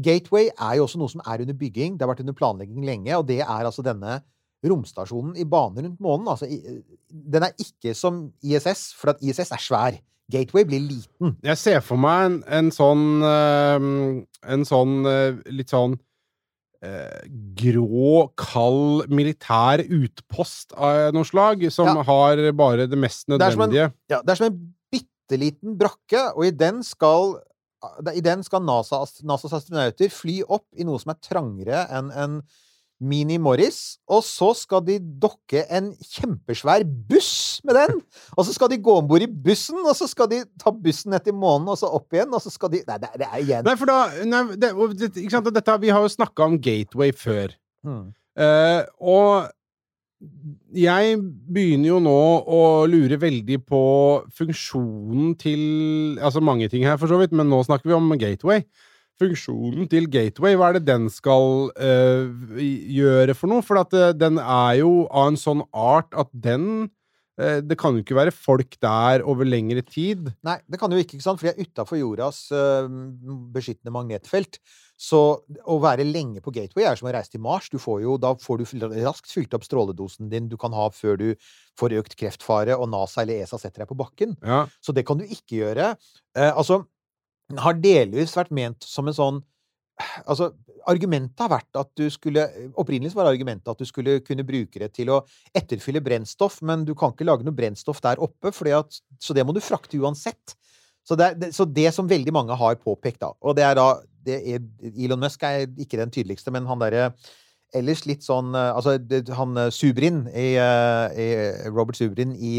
Gateway 0.02 0.48
er 0.50 0.78
jo 0.78 0.86
også 0.86 1.00
noe 1.00 1.12
som 1.12 1.22
er 1.28 1.44
under 1.44 1.56
bygging. 1.60 1.94
Det 1.94 2.06
har 2.06 2.10
vært 2.14 2.24
under 2.24 2.36
planlegging 2.36 2.86
lenge, 2.88 3.12
og 3.18 3.26
det 3.28 3.42
er 3.44 3.68
altså 3.68 3.84
denne 3.84 4.22
romstasjonen 4.64 5.36
i 5.36 5.44
bane 5.48 5.82
rundt 5.82 6.00
månen. 6.02 6.28
Altså, 6.30 6.46
den 7.10 7.42
er 7.48 7.52
ikke 7.58 7.94
som 7.98 8.28
ISS, 8.46 8.92
for 8.98 9.10
at 9.14 9.22
ISS 9.22 9.50
er 9.52 9.62
svær. 9.62 9.98
Gateway 10.32 10.64
blir 10.64 10.80
liten. 10.80 11.34
Jeg 11.44 11.58
ser 11.60 11.80
for 11.84 11.98
meg 12.00 12.24
en, 12.28 12.36
en 12.46 12.70
sånn 12.72 13.02
eh, 13.26 14.22
En 14.54 14.62
sånn 14.64 14.94
eh, 15.10 15.40
litt 15.52 15.68
sånn 15.74 15.96
eh, 16.82 17.26
grå, 17.58 18.28
kald 18.38 19.10
militær 19.12 19.82
utpost 19.84 20.72
av 20.78 21.12
noe 21.14 21.26
slag, 21.28 21.66
som 21.74 21.90
Ja. 21.90 22.02
har 22.08 22.40
bare 22.56 22.86
det 22.88 22.98
mest 22.98 23.28
er 23.28 23.38
som 23.38 23.40
en- 23.42 23.70
nødvendige. 23.70 23.92
Ja, 24.10 24.22
det 24.22 24.30
er 24.30 24.40
som 24.40 24.46
en 24.52 24.74
bitte 24.92 25.38
liten 25.38 25.76
brakke, 25.78 26.32
og 26.36 26.46
i 26.46 26.50
den 26.50 26.82
skal 26.82 27.40
i 28.14 28.20
den 28.22 28.44
skal 28.46 28.60
NASA, 28.62 29.00
NASAs 29.26 29.52
astronauter 29.58 30.08
fly 30.08 30.42
opp 30.48 30.68
i 30.78 30.84
noe 30.86 31.00
som 31.02 31.10
er 31.10 31.18
trangere 31.20 31.80
enn 31.90 32.12
en 32.14 32.42
Mini 33.02 33.36
Morris, 33.42 33.98
og 34.06 34.22
så 34.22 34.52
skal 34.54 34.84
de 34.86 34.98
dokke 35.22 35.64
en 35.74 35.90
kjempesvær 35.98 36.84
buss 37.10 37.60
med 37.66 37.76
den! 37.80 38.02
Og 38.36 38.46
så 38.46 38.54
skal 38.54 38.70
de 38.70 38.78
gå 38.82 38.94
om 39.00 39.08
bord 39.10 39.24
i 39.24 39.30
bussen, 39.30 39.80
og 39.82 39.96
så 39.98 40.06
skal 40.10 40.30
de 40.30 40.42
ta 40.62 40.70
bussen 40.74 41.10
ned 41.14 41.26
til 41.26 41.34
månen, 41.34 41.72
og 41.72 41.80
så 41.80 41.90
opp 41.90 42.14
igjen, 42.14 42.30
og 42.30 42.44
så 42.44 42.52
skal 42.54 42.70
de 42.72 42.84
Nei, 42.86 42.98
det, 43.02 43.10
det 43.20 43.28
er 43.28 43.40
igjen 43.40 43.66
Nei, 43.66 43.74
for 43.78 43.90
da 43.90 44.26
nei, 44.26 44.42
det, 44.58 44.72
ikke 45.10 45.34
sant, 45.34 45.50
dette, 45.54 45.80
Vi 45.82 45.90
har 45.94 46.04
jo 46.04 46.12
snakka 46.12 46.46
om 46.46 46.56
Gateway 46.62 47.12
før. 47.16 47.56
Hmm. 47.86 48.12
Uh, 48.38 48.86
og 49.02 49.50
jeg 50.72 51.18
begynner 51.52 51.88
jo 51.88 51.98
nå 52.02 52.18
å 52.46 52.60
lure 52.86 53.18
veldig 53.20 53.58
på 53.66 53.82
funksjonen 54.38 55.34
til 55.40 55.62
Altså 56.22 56.42
mange 56.44 56.68
ting 56.70 56.86
her, 56.86 56.98
for 57.00 57.10
så 57.10 57.18
vidt, 57.20 57.34
men 57.34 57.50
nå 57.50 57.62
snakker 57.66 57.90
vi 57.90 57.98
om 57.98 58.14
Gateway. 58.20 58.62
Funksjonen 59.22 59.86
til 59.90 60.08
Gateway, 60.10 60.56
hva 60.58 60.72
er 60.72 60.78
det 60.78 60.88
den 60.88 61.06
skal 61.12 61.70
uh, 61.76 62.58
gjøre 62.58 63.36
for 63.38 63.52
noe? 63.52 63.62
For 63.66 63.78
at 63.82 63.94
uh, 63.94 64.10
den 64.16 64.40
er 64.42 64.80
jo 64.80 65.06
av 65.06 65.30
en 65.30 65.38
sånn 65.38 65.62
art 65.70 66.10
at 66.18 66.30
den 66.34 66.88
uh, 67.38 67.58
Det 67.62 67.78
kan 67.80 67.94
jo 67.94 68.02
ikke 68.02 68.18
være 68.18 68.34
folk 68.34 68.74
der 68.82 69.22
over 69.28 69.46
lengre 69.48 69.84
tid. 69.86 70.32
Nei, 70.46 70.58
det 70.66 70.80
kan 70.80 70.92
jo 70.92 71.00
ikke, 71.00 71.18
ikke 71.18 71.26
sant? 71.26 71.40
for 71.40 71.48
de 71.48 71.54
er 71.54 71.68
utafor 71.68 72.00
jordas 72.00 72.44
beskyttende 73.54 73.94
magnetfelt. 73.94 74.58
Så 75.02 75.18
å 75.66 75.76
være 75.82 76.04
lenge 76.06 76.42
på 76.44 76.52
Gateway 76.54 76.86
er 76.86 76.98
som 76.98 77.08
å 77.08 77.14
reise 77.14 77.32
til 77.32 77.42
Mars. 77.42 77.66
Du 77.72 77.80
får 77.82 78.04
jo, 78.04 78.18
da 78.22 78.36
får 78.38 78.60
du 78.60 78.86
raskt 79.02 79.32
fylt 79.34 79.54
opp 79.56 79.64
stråledosen 79.66 80.30
din 80.30 80.46
du 80.50 80.54
kan 80.60 80.74
ha 80.76 80.86
før 80.94 81.18
du 81.18 81.28
får 81.80 81.96
økt 81.98 82.14
kreftfare, 82.20 82.76
og 82.76 82.90
NASA 82.92 83.24
eller 83.24 83.42
ESA 83.42 83.58
setter 83.58 83.82
deg 83.82 83.90
på 83.90 83.98
bakken. 83.98 84.36
Ja. 84.46 84.64
Så 84.84 84.94
det 84.94 85.06
kan 85.08 85.18
du 85.18 85.24
ikke 85.26 85.58
gjøre. 85.64 85.94
Altså, 86.52 86.84
har 87.62 87.80
delvis 87.80 88.36
vært 88.36 88.52
ment 88.54 88.86
som 88.86 89.08
en 89.08 89.18
sånn 89.18 89.40
Altså, 90.24 90.48
argumentet 90.88 91.38
har 91.44 91.50
vært 91.52 91.78
at 91.78 91.90
du 92.00 92.06
skulle 92.10 92.42
Opprinnelig 92.80 93.12
var 93.14 93.28
argumentet 93.28 93.68
at 93.70 93.78
du 93.78 93.86
skulle 93.86 94.16
kunne 94.24 94.42
bruke 94.46 94.80
det 94.80 94.88
til 94.96 95.12
å 95.12 95.18
etterfylle 95.54 96.00
brennstoff, 96.02 96.56
men 96.66 96.86
du 96.88 96.94
kan 96.98 97.12
ikke 97.12 97.26
lage 97.28 97.46
noe 97.46 97.54
brennstoff 97.54 98.00
der 98.02 98.22
oppe, 98.24 98.50
at, 98.72 98.98
så 99.20 99.36
det 99.36 99.44
må 99.46 99.54
du 99.54 99.60
frakte 99.62 100.00
uansett. 100.00 100.56
Så 101.06 101.14
det, 101.18 101.28
det, 101.38 101.52
så 101.54 101.68
det 101.68 101.92
som 101.94 102.08
veldig 102.08 102.34
mange 102.34 102.56
har 102.56 102.80
påpekt, 102.80 103.20
da, 103.20 103.30
og 103.38 103.54
det 103.58 103.66
er 103.68 103.78
da 103.78 103.86
det 104.22 104.38
er, 104.54 104.66
Elon 104.94 105.22
Musk 105.22 105.42
er 105.46 105.66
ikke 105.66 105.98
den 105.98 106.12
tydeligste, 106.14 106.52
men 106.54 106.66
han 106.66 106.78
derre 106.82 107.08
ellers 107.76 108.04
litt 108.08 108.24
sånn 108.26 108.54
eh, 108.56 108.70
Altså, 108.76 108.96
han 109.38 109.60
eh, 109.60 109.70
Subrin 109.74 110.24
i, 110.30 110.48
eh, 110.60 111.20
i 111.24 111.28
Robert 111.70 111.98
Subrin 111.98 112.34
i 112.36 112.58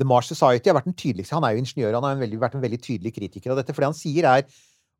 The 0.00 0.08
Mars 0.08 0.30
Society 0.32 0.70
har 0.70 0.78
vært 0.78 0.88
den 0.88 0.98
tydeligste. 0.98 1.36
Han 1.36 1.46
er 1.46 1.54
jo 1.54 1.62
ingeniør, 1.64 1.96
han 1.98 2.06
har 2.08 2.16
en 2.16 2.24
veldig, 2.24 2.40
vært 2.40 2.58
en 2.58 2.64
veldig 2.64 2.80
tydelig 2.82 3.14
kritiker 3.16 3.52
av 3.52 3.60
dette. 3.60 3.74
For 3.74 3.84
det 3.84 3.90
han 3.92 3.98
sier, 3.98 4.28
er 4.30 4.46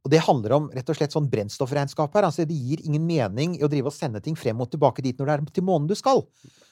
og 0.00 0.08
det 0.12 0.22
handler 0.24 0.54
om 0.56 0.68
rett 0.72 0.88
og 0.88 0.96
slett 0.96 1.12
sånn 1.12 1.28
brennstoffregnskap 1.28 2.14
her. 2.16 2.24
Altså, 2.28 2.46
det 2.48 2.56
gir 2.56 2.80
ingen 2.86 3.04
mening 3.04 3.58
i 3.58 3.64
å 3.66 3.68
drive 3.68 3.90
og 3.90 3.96
sende 3.96 4.22
ting 4.24 4.36
frem 4.38 4.60
og 4.62 4.70
tilbake 4.72 5.04
dit 5.04 5.18
når 5.18 5.28
det 5.28 5.34
er 5.34 5.56
til 5.58 5.66
månen 5.66 5.90
du 5.90 5.96
skal. 5.98 6.22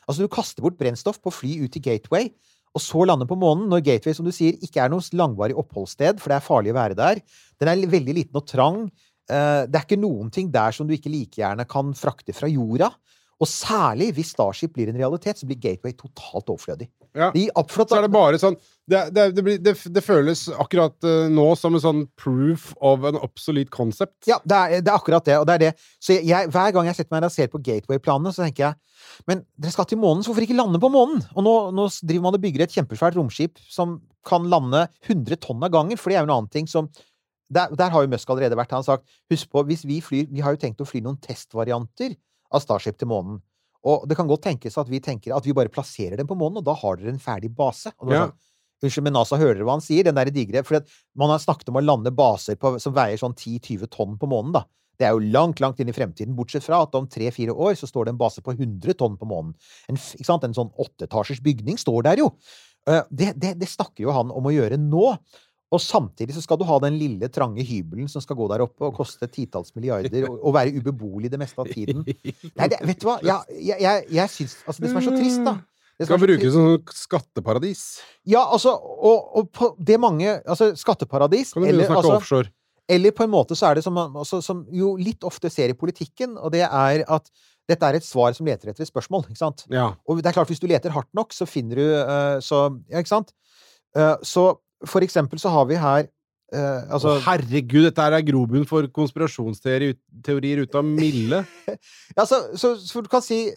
Altså, 0.08 0.22
du 0.22 0.32
kaster 0.32 0.64
bort 0.64 0.78
brennstoff 0.80 1.20
på 1.20 1.32
fly 1.34 1.58
ut 1.60 1.74
til 1.74 1.84
Gateway, 1.84 2.30
og 2.76 2.84
så 2.84 3.04
lande 3.08 3.26
på 3.28 3.36
månen, 3.38 3.66
når 3.68 3.84
Gateway, 3.84 4.16
som 4.16 4.24
du 4.28 4.32
sier, 4.32 4.56
ikke 4.64 4.80
er 4.84 4.92
noe 4.92 5.04
langvarig 5.16 5.56
oppholdssted, 5.60 6.22
for 6.22 6.32
det 6.32 6.38
er 6.38 6.46
farlig 6.46 6.72
å 6.72 6.78
være 6.78 6.96
der. 6.98 7.20
Den 7.60 7.70
er 7.72 7.92
veldig 7.96 8.16
liten 8.16 8.40
og 8.40 8.48
trang. 8.48 8.86
Eh, 9.28 9.66
Det 9.68 9.76
er 9.76 9.84
ikke 9.86 10.00
noen 10.00 10.32
ting 10.32 10.50
der 10.52 10.74
som 10.74 10.88
du 10.88 10.94
ikke 10.96 11.12
like 11.12 11.38
gjerne 11.40 11.66
kan 11.68 11.92
frakte 11.96 12.34
fra 12.36 12.48
jorda. 12.50 12.90
Og 13.38 13.46
særlig 13.46 14.10
hvis 14.16 14.32
Starship 14.34 14.72
blir 14.74 14.88
en 14.90 14.98
realitet, 14.98 15.38
så 15.38 15.46
blir 15.46 15.60
Gateway 15.62 15.92
totalt 15.94 16.48
overflødig. 16.50 16.88
Ja. 17.14 17.30
De 17.32 17.46
oppflott, 17.56 17.88
Så 17.88 17.96
er 17.96 18.04
det 18.04 18.10
bare 18.12 18.38
sånn 18.38 18.56
Det, 18.88 18.98
det, 19.14 19.22
det, 19.36 19.42
blir, 19.44 19.58
det, 19.62 19.72
det 19.94 20.02
føles 20.04 20.46
akkurat 20.60 21.04
eh, 21.04 21.28
nå 21.32 21.46
som 21.56 21.74
en 21.76 21.82
sånn 21.82 22.02
proof 22.20 22.72
of 22.80 23.04
an 23.04 23.18
obsolete 23.20 23.70
concept. 23.70 24.16
Ja, 24.28 24.38
det 24.44 24.58
er, 24.58 24.82
det 24.82 24.90
er 24.90 24.96
akkurat 24.96 25.24
det. 25.28 25.38
Og 25.38 25.46
det 25.48 25.54
er 25.54 25.62
det. 25.66 25.72
Så 26.00 26.16
jeg, 26.16 26.26
jeg, 26.28 26.50
hver 26.54 26.74
gang 26.74 26.88
jeg 26.88 26.98
setter 26.98 27.14
meg 27.14 27.28
og 27.28 27.34
ser 27.34 27.50
på 27.52 27.60
Gateway-planene, 27.64 28.32
så 28.34 28.46
tenker 28.46 28.66
jeg 28.70 29.24
Men 29.30 29.44
dere 29.56 29.74
skal 29.76 29.88
til 29.88 30.00
månen, 30.02 30.24
så 30.24 30.32
hvorfor 30.32 30.46
ikke 30.48 30.58
lande 30.58 30.80
på 30.82 30.90
månen? 30.92 31.22
Og 31.36 31.44
nå, 31.46 31.54
nå 31.76 31.86
driver 32.02 32.26
man 32.26 32.38
og 32.38 32.42
bygger 32.42 32.64
et 32.66 32.74
kjempesvært 32.74 33.18
romskip 33.18 33.60
som 33.70 34.00
kan 34.26 34.48
lande 34.50 34.86
100 35.06 35.38
tonn 35.44 35.62
av 35.64 35.70
gangen, 35.72 35.96
for 36.00 36.10
det 36.10 36.18
er 36.18 36.24
jo 36.24 36.28
en 36.28 36.34
annen 36.40 36.52
ting 36.52 36.66
som 36.68 36.88
der, 37.50 37.74
der 37.76 37.90
har 37.94 38.04
jo 38.04 38.10
Musk 38.12 38.30
allerede 38.30 38.56
vært. 38.58 38.72
Han 38.74 38.82
har 38.82 38.88
sagt 38.98 39.08
husk 39.32 39.50
på, 39.52 39.62
hvis 39.68 39.84
vi 39.88 40.00
flyr 40.04 40.26
Vi 40.30 40.42
har 40.44 40.52
jo 40.54 40.60
tenkt 40.60 40.82
å 40.84 40.88
fly 40.88 41.00
noen 41.04 41.16
testvarianter 41.24 42.16
av 42.52 42.64
Starship 42.64 42.98
til 43.00 43.08
månen. 43.08 43.40
Og 43.88 44.08
det 44.10 44.16
kan 44.18 44.28
godt 44.28 44.42
tenkes 44.44 44.76
at 44.80 44.88
vi 44.90 45.00
tenker 45.00 45.34
at 45.36 45.46
vi 45.46 45.54
bare 45.56 45.72
plasserer 45.72 46.18
dem 46.18 46.28
på 46.28 46.36
månen, 46.36 46.60
og 46.60 46.66
da 46.66 46.74
har 46.76 46.98
dere 46.98 47.14
en 47.14 47.22
ferdig 47.22 47.54
base. 47.54 47.92
Og 47.98 48.12
Ja. 48.12 48.26
sånn, 48.26 48.36
Unnskyld, 48.78 49.02
men 49.02 49.12
NASA 49.16 49.36
hører 49.36 49.64
hva 49.66 49.74
han 49.74 49.80
sier? 49.82 50.04
Den 50.04 50.14
der 50.14 50.30
digre 50.30 50.62
For 50.64 50.84
man 51.16 51.30
har 51.30 51.40
snakket 51.42 51.68
om 51.68 51.80
å 51.80 51.84
lande 51.84 52.12
baser 52.14 52.54
på, 52.54 52.78
som 52.80 52.94
veier 52.94 53.18
sånn 53.18 53.34
10-20 53.34 53.88
tonn 53.90 54.18
på 54.18 54.28
månen, 54.30 54.52
da. 54.52 54.64
Det 54.98 55.06
er 55.06 55.14
jo 55.14 55.22
langt, 55.32 55.60
langt 55.62 55.78
inn 55.80 55.88
i 55.90 55.94
fremtiden, 55.94 56.34
bortsett 56.34 56.62
fra 56.62 56.82
at 56.82 56.94
om 56.94 57.06
tre-fire 57.06 57.54
år 57.54 57.76
så 57.78 57.86
står 57.86 58.06
det 58.06 58.14
en 58.14 58.18
base 58.18 58.42
på 58.42 58.54
100 58.54 58.94
tonn 58.98 59.16
på 59.18 59.26
månen. 59.30 59.54
En, 59.88 59.96
en 59.96 60.54
sånn 60.54 60.72
åtteetasjers 60.74 61.42
bygning 61.42 61.78
står 61.78 62.02
der 62.06 62.22
jo. 62.22 62.32
Eh, 62.86 63.02
Det, 63.10 63.32
det, 63.38 63.58
det 63.58 63.68
snakker 63.68 64.06
jo 64.06 64.14
han 64.14 64.30
om 64.34 64.46
å 64.50 64.54
gjøre 64.54 64.78
nå. 64.78 65.16
Og 65.68 65.82
samtidig 65.84 66.32
så 66.32 66.40
skal 66.40 66.56
du 66.60 66.64
ha 66.64 66.78
den 66.80 66.94
lille, 66.96 67.28
trange 67.28 67.64
hybelen 67.66 68.08
som 68.08 68.22
skal 68.24 68.38
gå 68.38 68.46
der 68.48 68.64
oppe 68.64 68.86
og 68.88 68.94
koste 68.96 69.28
titalls 69.28 69.74
milliarder 69.76 70.28
og, 70.30 70.38
og 70.40 70.54
være 70.56 70.72
ubeboelig 70.80 71.28
det 71.32 71.40
meste 71.40 71.60
av 71.60 71.68
tiden. 71.68 72.06
Nei, 72.06 72.68
det, 72.72 72.78
vet 72.88 73.02
du 73.02 73.08
hva? 73.10 73.18
Jeg, 73.20 73.58
jeg, 73.58 73.82
jeg, 73.84 74.06
jeg 74.16 74.32
syns 74.32 74.56
Altså, 74.64 74.84
det 74.84 74.92
som 74.92 75.00
er 75.02 75.08
så 75.10 75.16
trist, 75.18 75.42
da 75.44 75.58
det 75.98 76.06
Skal 76.06 76.20
brukes 76.22 76.52
som 76.54 76.76
skatteparadis. 76.94 77.80
Ja, 78.22 78.44
altså, 78.46 78.70
og, 78.78 79.32
og 79.36 79.48
på 79.50 79.72
det 79.82 79.96
mange 80.00 80.36
Altså, 80.46 80.70
skatteparadis 80.78 81.50
Kan 81.52 81.62
du 81.62 81.66
begynne 81.66 81.74
eller, 81.74 81.88
å 81.88 81.92
snakke 81.92 82.04
altså, 82.04 82.20
offshore? 82.22 82.52
eller 82.88 83.12
på 83.12 83.26
en 83.26 83.32
måte 83.32 83.56
så 83.58 83.68
er 83.68 83.76
det 83.76 83.84
som 83.84 83.92
man 83.92 84.14
altså, 84.16 84.38
som 84.40 84.62
jo 84.72 84.94
litt 84.96 85.24
ofte 85.28 85.50
ser 85.52 85.68
i 85.68 85.76
politikken, 85.76 86.38
og 86.40 86.54
det 86.54 86.62
er 86.64 87.02
at 87.04 87.26
dette 87.68 87.84
er 87.84 87.98
et 87.98 88.06
svar 88.06 88.32
som 88.32 88.48
leter 88.48 88.70
etter 88.70 88.80
et 88.80 88.88
spørsmål, 88.88 89.26
ikke 89.28 89.42
sant? 89.42 89.66
Ja. 89.68 89.90
Og 90.08 90.22
det 90.22 90.30
er 90.30 90.38
klart, 90.38 90.48
hvis 90.48 90.62
du 90.62 90.64
leter 90.70 90.94
hardt 90.94 91.10
nok, 91.12 91.36
så 91.36 91.44
finner 91.44 91.76
du 91.76 91.84
uh, 91.84 92.38
så 92.40 92.62
Ja, 92.88 93.02
ikke 93.02 93.12
sant? 93.12 93.34
Uh, 93.92 94.16
så 94.24 94.46
for 94.86 95.02
eksempel 95.06 95.40
så 95.42 95.50
har 95.50 95.64
vi 95.70 95.78
her 95.80 96.06
eh, 96.54 96.82
Altså 96.92 97.16
oh, 97.16 97.22
herregud, 97.24 97.88
dette 97.88 98.04
er 98.04 98.26
grobunn 98.26 98.66
for 98.68 98.86
konspirasjonsteorier 98.94 100.62
ut- 100.62 100.76
av 100.78 100.84
milde. 100.84 101.44
Ja, 102.16 102.24
så, 102.26 102.44
så, 102.56 102.76
så 102.80 103.02
du 103.02 103.08
kan 103.10 103.22
si 103.24 103.48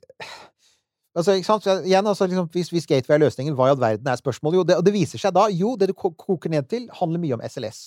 Altså, 1.11 1.33
ikke 1.35 1.45
sant? 1.49 1.65
Så 1.65 1.73
Igjen, 1.83 2.07
altså, 2.07 2.23
liksom, 2.25 2.47
hvis, 2.53 2.69
hvis 2.71 2.85
gateway 2.87 3.17
er 3.17 3.23
løsningen, 3.25 3.55
hva 3.57 3.67
i 3.67 3.73
all 3.73 3.79
verden 3.81 4.07
er 4.07 4.15
spørsmålet? 4.15 4.61
Jo, 4.61 4.63
det, 4.63 4.77
og 4.79 4.85
det 4.87 4.93
viser 4.95 5.19
seg 5.19 5.33
da 5.35 5.49
Jo, 5.51 5.73
det 5.75 5.89
du 5.91 5.93
koker 5.99 6.49
ned 6.53 6.69
til, 6.71 6.85
handler 7.01 7.19
mye 7.19 7.35
om 7.35 7.43
SLS. 7.43 7.81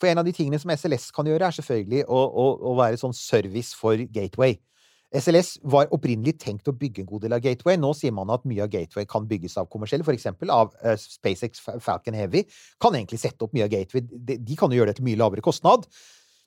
For 0.00 0.08
en 0.08 0.22
av 0.22 0.24
de 0.24 0.32
tingene 0.32 0.56
som 0.60 0.72
SLS 0.72 1.10
kan 1.12 1.28
gjøre, 1.28 1.50
er 1.50 1.56
selvfølgelig 1.58 2.06
å, 2.08 2.16
å, 2.16 2.46
å 2.72 2.76
være 2.80 2.96
sånn 3.00 3.12
service 3.16 3.76
for 3.76 4.00
gateway. 4.16 4.56
SLS 5.12 5.58
var 5.68 5.90
opprinnelig 5.92 6.38
tenkt 6.40 6.68
å 6.70 6.74
bygge 6.76 7.02
en 7.02 7.08
god 7.10 7.26
del 7.26 7.36
av 7.36 7.42
Gateway. 7.44 7.76
Nå 7.80 7.90
sier 7.96 8.14
man 8.16 8.30
at 8.32 8.46
mye 8.48 8.64
av 8.64 8.70
Gateway 8.72 9.04
kan 9.08 9.26
bygges 9.28 9.58
av 9.60 9.68
kommersielle, 9.72 10.06
f.eks. 10.06 10.30
av 10.48 10.72
eh, 10.80 10.96
SpaceX 11.00 11.60
Falcon 11.84 12.16
Heavy. 12.16 12.46
Kan 12.80 12.96
egentlig 12.96 13.20
sette 13.20 13.44
opp 13.44 13.52
mye 13.56 13.66
av 13.66 13.72
Gateway. 13.74 14.06
De, 14.08 14.56
kan 14.58 14.72
jo 14.72 14.80
gjøre 14.80 14.94
det 14.94 15.00
til 15.00 15.08
mye 15.10 15.20
lavere 15.20 15.44
kostnad. 15.44 15.84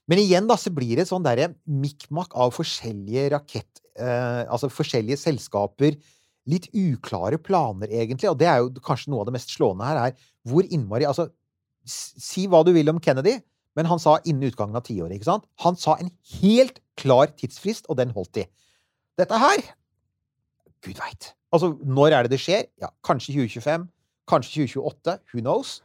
Men 0.10 0.22
igjen 0.22 0.50
da, 0.50 0.58
så 0.58 0.74
blir 0.74 0.98
det 0.98 1.08
sånn 1.10 1.26
derre 1.26 1.54
mikmak 1.70 2.34
av 2.38 2.54
forskjellige 2.58 3.30
rakett... 3.38 3.82
Eh, 3.96 4.44
altså 4.52 4.68
forskjellige 4.74 5.22
selskaper. 5.22 6.00
Litt 6.50 6.68
uklare 6.74 7.38
planer, 7.42 7.92
egentlig. 7.94 8.32
Og 8.32 8.40
det 8.42 8.50
er 8.50 8.64
jo 8.64 8.74
kanskje 8.86 9.14
noe 9.14 9.24
av 9.24 9.30
det 9.30 9.38
mest 9.38 9.54
slående 9.54 9.88
her, 9.88 10.08
er 10.10 10.32
hvor 10.46 10.66
innmari 10.66 11.06
Altså, 11.10 11.30
si 11.86 12.48
hva 12.50 12.64
du 12.66 12.74
vil 12.74 12.90
om 12.90 12.98
Kennedy, 13.02 13.38
men 13.76 13.90
han 13.90 14.02
sa 14.02 14.18
innen 14.24 14.48
utgangen 14.50 14.78
av 14.78 14.86
tiåret, 14.88 15.16
ikke 15.18 15.28
sant? 15.28 15.48
Han 15.64 15.78
sa 15.80 15.98
en 16.00 16.12
helt 16.42 16.80
klar 17.00 17.32
tidsfrist, 17.36 17.90
og 17.92 18.00
den 18.00 18.14
holdt 18.16 18.34
de. 18.38 18.46
Dette 19.20 19.40
her 19.40 19.64
Gud 20.86 21.00
veit. 21.02 21.32
Altså, 21.56 21.72
når 21.82 22.14
er 22.14 22.26
det 22.26 22.36
det 22.36 22.42
skjer? 22.44 22.68
Ja, 22.82 22.92
kanskje 23.06 23.34
2025, 23.34 23.88
kanskje 24.30 24.68
2028. 24.68 25.18
Who 25.34 25.42
knows? 25.42 25.80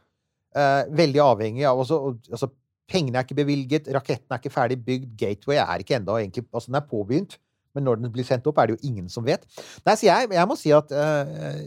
Eh, 0.51 0.81
veldig 0.97 1.21
avhengig 1.23 1.63
av 1.67 1.79
altså, 1.79 2.17
altså, 2.29 2.51
Pengene 2.91 3.21
er 3.21 3.23
ikke 3.23 3.37
bevilget, 3.37 3.85
raketten 3.95 4.33
er 4.35 4.41
ikke 4.41 4.51
ferdig 4.51 4.75
bygd, 4.83 5.13
Gateway 5.15 5.61
er 5.61 5.79
ikke 5.79 5.95
enda 5.95 6.17
Altså, 6.19 6.65
den 6.67 6.75
er 6.75 6.83
påbegynt, 6.89 7.37
men 7.73 7.85
når 7.87 8.01
den 8.01 8.11
blir 8.11 8.25
sendt 8.27 8.47
opp, 8.47 8.57
er 8.57 8.67
det 8.67 8.75
jo 8.75 8.89
ingen 8.89 9.07
som 9.09 9.23
vet. 9.23 9.45
Nei, 9.85 9.95
så 9.95 10.09
jeg, 10.09 10.27
jeg 10.31 10.47
må 10.47 10.57
si 10.59 10.73
at 10.75 10.91
eh, 10.91 11.61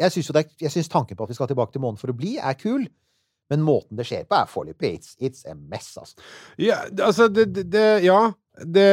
jeg, 0.00 0.46
jeg 0.60 0.72
syns 0.72 0.88
tanken 0.88 1.16
på 1.18 1.26
at 1.26 1.28
vi 1.28 1.36
skal 1.36 1.50
tilbake 1.50 1.74
til 1.74 1.84
månen 1.84 2.00
for 2.00 2.08
å 2.08 2.16
bli, 2.16 2.38
er 2.40 2.56
kul. 2.56 2.86
Men 3.52 3.62
måten 3.66 3.98
det 3.98 4.08
skjer 4.08 4.24
på, 4.26 4.38
er 4.38 4.50
foreløpig 4.50 4.96
it's, 4.96 5.14
it's 5.22 5.46
a 5.46 5.54
mess, 5.54 5.92
altså. 6.00 6.16
Ja, 6.62 6.82
altså, 6.98 7.28
det, 7.32 7.50
det, 7.70 7.86
Ja. 8.06 8.32
Det, 8.56 8.88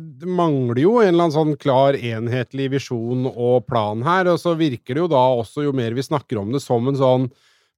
det 0.00 0.24
mangler 0.32 0.78
jo 0.80 0.94
en 1.02 1.10
eller 1.10 1.26
annen 1.26 1.34
sånn 1.34 1.58
klar, 1.60 1.92
enhetlig 1.92 2.70
visjon 2.72 3.26
og 3.28 3.66
plan 3.68 4.00
her, 4.06 4.30
og 4.32 4.38
så 4.40 4.54
virker 4.56 4.96
det 4.96 5.02
jo 5.02 5.10
da 5.12 5.20
også, 5.42 5.66
jo 5.66 5.74
mer 5.76 5.92
vi 5.92 6.06
snakker 6.06 6.40
om 6.40 6.54
det, 6.54 6.62
som 6.64 6.88
en 6.88 6.96
sånn 6.96 7.26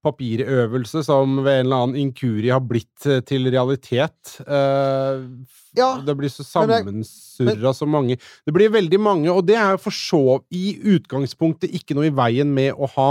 papirøvelse 0.07 1.03
som 1.05 1.41
ved 1.45 1.61
en 1.61 1.67
eller 1.67 1.83
annen 1.85 1.99
inkurie 2.01 2.53
har 2.55 2.63
blitt 2.65 3.07
eh, 3.09 3.21
til 3.27 3.51
realitet. 3.53 4.37
Eh, 4.47 5.27
Ja, 5.79 5.91
det 6.03 6.17
blir 6.19 6.31
så 6.33 6.43
men 6.67 7.05
sammensurra 7.05 7.71
så 7.75 7.87
mange 7.87 8.17
Det 8.47 8.51
blir 8.51 8.73
veldig 8.75 8.99
mange, 8.99 9.31
og 9.31 9.45
det 9.47 9.55
er 9.55 9.77
jo 9.77 9.83
for 9.85 9.95
så 9.95 10.23
i 10.51 10.73
utgangspunktet 10.97 11.71
ikke 11.71 11.95
noe 11.95 12.09
i 12.09 12.15
veien 12.15 12.51
med 12.51 12.75
å 12.75 12.89
ha 12.97 13.11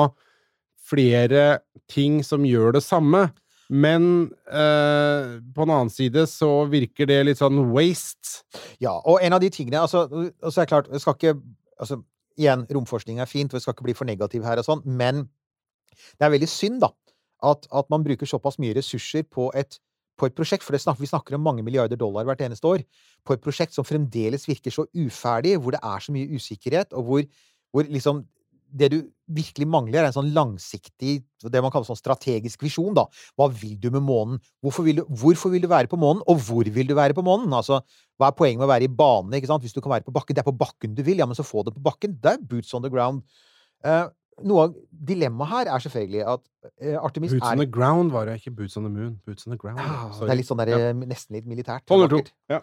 flere 0.89 1.61
ting 1.91 2.19
som 2.25 2.45
gjør 2.47 2.75
det 2.77 2.83
samme. 2.85 3.29
Men 3.69 4.31
eh, 4.49 5.35
på 5.53 5.65
en 5.65 5.71
annen 5.71 5.91
side 5.93 6.25
så 6.29 6.49
virker 6.71 7.09
det 7.09 7.19
litt 7.27 7.41
sånn 7.41 7.61
waste. 7.69 8.41
Ja, 8.81 8.95
og 8.97 9.21
en 9.21 9.35
av 9.37 9.43
de 9.43 9.51
tingene 9.53 9.83
altså, 9.83 10.07
altså 10.41 10.63
er 10.63 10.65
det 10.65 10.71
klart, 10.71 10.89
skal 11.01 11.19
ikke 11.19 11.35
altså, 11.77 12.01
Igjen, 12.39 12.61
romforskning 12.71 13.17
er 13.19 13.27
fint, 13.27 13.51
og 13.51 13.57
jeg 13.57 13.65
skal 13.65 13.73
ikke 13.75 13.83
bli 13.83 13.93
for 13.97 14.07
negativ 14.07 14.45
her 14.47 14.61
og 14.61 14.63
sånn, 14.63 14.79
men 14.87 15.25
det 16.15 16.23
er 16.23 16.31
veldig 16.31 16.47
synd, 16.47 16.77
da, 16.79 16.87
at, 17.43 17.65
at 17.75 17.89
man 17.91 18.05
bruker 18.05 18.29
såpass 18.29 18.55
mye 18.63 18.77
ressurser 18.77 19.25
på 19.27 19.49
et, 19.59 19.75
på 20.15 20.29
et 20.29 20.37
prosjekt, 20.37 20.63
for 20.63 20.71
det 20.71 20.79
snak, 20.79 21.01
vi 21.03 21.09
snakker 21.09 21.35
om 21.35 21.43
mange 21.43 21.65
milliarder 21.67 21.99
dollar 21.99 22.23
hvert 22.29 22.45
eneste 22.45 22.69
år, 22.69 22.85
på 23.27 23.35
et 23.35 23.43
prosjekt 23.43 23.75
som 23.75 23.83
fremdeles 23.83 24.47
virker 24.47 24.71
så 24.71 24.87
uferdig, 24.95 25.57
hvor 25.59 25.75
det 25.75 25.83
er 25.83 26.05
så 26.05 26.15
mye 26.15 26.31
usikkerhet, 26.31 26.95
og 26.95 27.09
hvor, 27.09 27.27
hvor 27.75 27.91
liksom 27.91 28.23
det 28.71 28.89
du 28.93 28.97
virkelig 29.33 29.67
mangler, 29.69 30.01
er 30.01 30.09
en 30.09 30.15
sånn 30.15 30.31
langsiktig, 30.33 31.19
det 31.41 31.61
man 31.63 31.71
kaller 31.73 31.87
sånn 31.87 31.99
strategisk 31.99 32.63
visjon, 32.65 32.95
da. 32.97 33.05
Hva 33.37 33.49
vil 33.53 33.75
du 33.81 33.89
med 33.93 34.05
månen? 34.05 34.39
Hvorfor 34.65 34.85
vil 34.87 35.01
du, 35.01 35.03
hvorfor 35.21 35.53
vil 35.53 35.63
du 35.65 35.69
være 35.71 35.89
på 35.91 35.99
månen, 36.01 36.23
og 36.29 36.41
hvor 36.47 36.69
vil 36.69 36.89
du 36.89 36.95
være 36.97 37.17
på 37.17 37.25
månen? 37.25 37.53
Altså, 37.55 37.81
hva 38.19 38.29
er 38.29 38.37
poenget 38.37 38.61
med 38.61 38.67
å 38.67 38.73
være 38.73 38.89
i 38.89 38.93
bane, 39.01 39.37
ikke 39.37 39.51
sant? 39.51 39.65
Hvis 39.65 39.75
du 39.75 39.81
kan 39.81 39.93
være 39.95 40.07
på 40.07 40.15
bakken. 40.15 40.37
Det 40.37 40.43
er 40.43 40.49
på 40.49 40.57
bakken 40.59 40.97
du 40.97 41.03
vil, 41.05 41.21
ja, 41.21 41.29
men 41.29 41.37
så 41.37 41.45
få 41.47 41.65
det 41.67 41.75
på 41.77 41.85
bakken. 41.85 42.17
Det 42.21 42.35
er 42.35 42.47
boots 42.51 42.73
on 42.77 42.85
the 42.85 42.91
ground. 42.93 43.23
Eh, 43.85 44.05
noe 44.43 44.63
av 44.67 44.73
dilemmaet 44.91 45.49
her 45.49 45.69
er 45.73 45.79
selvfølgelig 45.83 46.21
at 46.27 46.41
eh, 46.81 46.95
Artemis 46.99 47.31
Boots 47.31 47.45
er 47.47 47.51
on 47.55 47.57
the 47.61 47.65
ground 47.65 48.11
var 48.11 48.25
det, 48.27 48.35
ikke 48.41 48.55
Boots 48.57 48.77
on 48.77 48.83
the 48.83 48.89
moon. 48.91 49.19
Boots 49.25 49.47
on 49.47 49.51
the 49.53 49.57
ground. 49.57 49.79
Ah, 49.79 50.09
Det 50.19 50.29
er 50.29 50.35
litt 50.35 50.47
sånn 50.49 50.57
der, 50.61 50.69
Ja. 50.73 50.77
eh, 50.89 50.93
nesten 50.93 51.35
litt 51.37 51.45
militært. 51.47 51.85
Ja. 52.49 52.59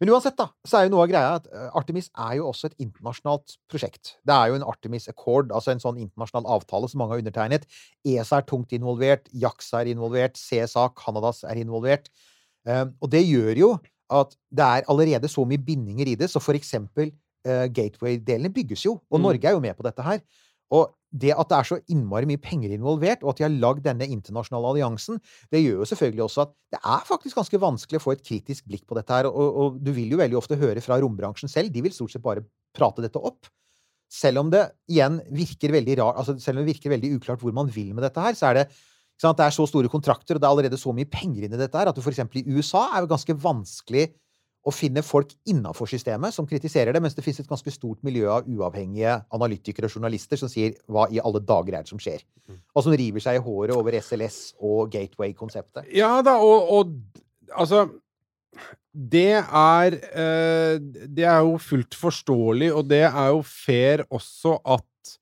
Men 0.00 0.08
uansett, 0.14 0.36
da, 0.36 0.48
så 0.66 0.78
er 0.78 0.88
jo 0.88 0.94
noe 0.96 1.02
av 1.02 1.08
greia 1.10 1.34
at 1.40 1.46
eh, 1.52 1.68
Artemis 1.74 2.10
er 2.16 2.36
jo 2.38 2.48
også 2.52 2.66
et 2.70 2.76
internasjonalt 2.78 3.56
prosjekt. 3.68 4.16
Det 4.24 4.34
er 4.34 4.48
jo 4.48 4.54
en 4.60 4.62
Artemis 4.62 5.08
Accord, 5.08 5.50
altså 5.50 5.72
en 5.72 5.80
sånn 5.82 5.98
internasjonal 5.98 6.46
avtale 6.46 6.88
som 6.88 6.98
mange 7.02 7.16
har 7.16 7.22
undertegnet. 7.24 7.66
ESA 8.04 8.38
er 8.38 8.42
tungt 8.50 8.70
involvert, 8.72 9.28
JAXA 9.32 9.80
er 9.82 9.94
involvert, 9.94 10.34
CSA, 10.38 10.88
Canadas 10.94 11.44
er 11.44 11.56
involvert. 11.56 12.08
Og 12.66 13.10
det 13.10 13.24
gjør 13.26 13.56
jo 13.56 13.72
at 14.10 14.36
det 14.50 14.64
er 14.66 14.82
allerede 14.88 15.28
så 15.30 15.44
mye 15.46 15.58
bindinger 15.58 16.06
i 16.08 16.14
det, 16.16 16.30
så 16.30 16.40
for 16.42 16.52
eksempel 16.54 17.10
Gateway-delene 17.44 18.50
bygges 18.52 18.82
jo, 18.84 19.00
og 19.10 19.18
Mm. 19.18 19.22
Norge 19.22 19.44
er 19.48 19.52
jo 19.52 19.60
med 19.60 19.74
på 19.76 19.82
dette 19.82 20.02
her. 20.02 20.20
Og 20.74 20.90
det 21.10 21.32
at 21.34 21.48
det 21.50 21.56
er 21.56 21.66
så 21.66 21.78
innmari 21.90 22.28
mye 22.30 22.40
penger 22.42 22.70
involvert, 22.70 23.24
og 23.24 23.32
at 23.32 23.40
de 23.40 23.46
har 23.46 23.54
lagd 23.62 23.82
denne 23.82 24.06
internasjonale 24.06 24.74
alliansen, 24.74 25.18
det 25.50 25.62
gjør 25.64 25.80
jo 25.82 25.88
selvfølgelig 25.90 26.24
også 26.26 26.44
at 26.44 26.52
det 26.76 26.80
er 26.80 27.08
faktisk 27.08 27.40
ganske 27.40 27.62
vanskelig 27.64 27.98
å 27.98 28.04
få 28.04 28.14
et 28.14 28.22
kritisk 28.26 28.68
blikk 28.70 28.84
på 28.86 28.98
dette 28.98 29.16
her. 29.16 29.26
Og, 29.30 29.56
og 29.62 29.80
du 29.82 29.90
vil 29.96 30.14
jo 30.14 30.20
veldig 30.20 30.38
ofte 30.38 30.58
høre 30.60 30.84
fra 30.84 31.00
rombransjen 31.02 31.50
selv. 31.50 31.72
De 31.74 31.82
vil 31.82 31.94
stort 31.94 32.14
sett 32.14 32.22
bare 32.22 32.44
prate 32.76 33.02
dette 33.02 33.18
opp. 33.18 33.50
Selv 34.10 34.44
om 34.44 34.48
det 34.50 34.62
igjen 34.90 35.18
virker 35.34 35.74
veldig 35.74 35.98
rar, 35.98 36.14
altså 36.18 36.36
selv 36.42 36.58
om 36.58 36.64
det 36.64 36.72
virker 36.76 36.94
veldig 36.94 37.12
uklart 37.18 37.42
hvor 37.42 37.54
man 37.54 37.70
vil 37.70 37.92
med 37.94 38.06
dette 38.06 38.22
her, 38.22 38.38
så 38.38 38.50
er 38.50 38.62
det 38.62 38.70
det 39.20 39.44
er 39.44 39.52
så 39.52 39.66
store 39.68 39.90
kontrakter, 39.92 40.36
og 40.36 40.40
det 40.40 40.46
er 40.48 40.54
allerede 40.54 40.78
så 40.80 40.94
mye 40.96 41.08
penger 41.10 41.44
inn 41.44 41.52
i 41.52 41.60
dette 41.60 41.76
her, 41.76 41.90
at 41.90 41.96
du 41.96 42.00
eksempel 42.08 42.40
i 42.40 42.54
USA 42.56 42.86
er 42.94 43.04
jo 43.04 43.10
ganske 43.10 43.34
vanskelig 43.36 44.06
å 44.60 44.72
finne 44.74 45.02
folk 45.02 45.32
innafor 45.48 45.88
systemet 45.88 46.34
som 46.36 46.46
kritiserer 46.48 46.92
det, 46.92 47.00
mens 47.00 47.16
det 47.16 47.24
finnes 47.24 47.40
et 47.40 47.48
ganske 47.48 47.72
stort 47.72 48.02
miljø 48.04 48.26
av 48.28 48.48
uavhengige 48.48 49.14
analytikere 49.32 49.88
og 49.88 49.96
journalister 49.96 50.36
som 50.36 50.48
sier 50.52 50.74
'hva 50.88 51.08
i 51.10 51.20
alle 51.20 51.40
dager 51.40 51.74
er 51.74 51.82
det 51.82 51.88
som 51.88 51.98
skjer'? 51.98 52.24
Og 52.76 52.84
som 52.84 52.92
river 52.92 53.20
seg 53.20 53.36
i 53.36 53.44
håret 53.44 53.76
over 53.76 53.92
SLS 53.92 54.54
og 54.60 54.90
Gateway-konseptet. 54.90 55.88
Ja 55.94 56.20
da, 56.22 56.36
og, 56.36 56.70
og 56.70 56.92
altså 57.56 57.88
det 58.90 59.38
er 59.38 59.94
eh, 59.94 60.76
Det 60.82 61.24
er 61.24 61.42
jo 61.46 61.58
fullt 61.62 61.94
forståelig, 61.94 62.72
og 62.74 62.88
det 62.90 63.04
er 63.06 63.28
jo 63.30 63.42
fair 63.46 64.02
også 64.10 64.56
at 64.66 65.12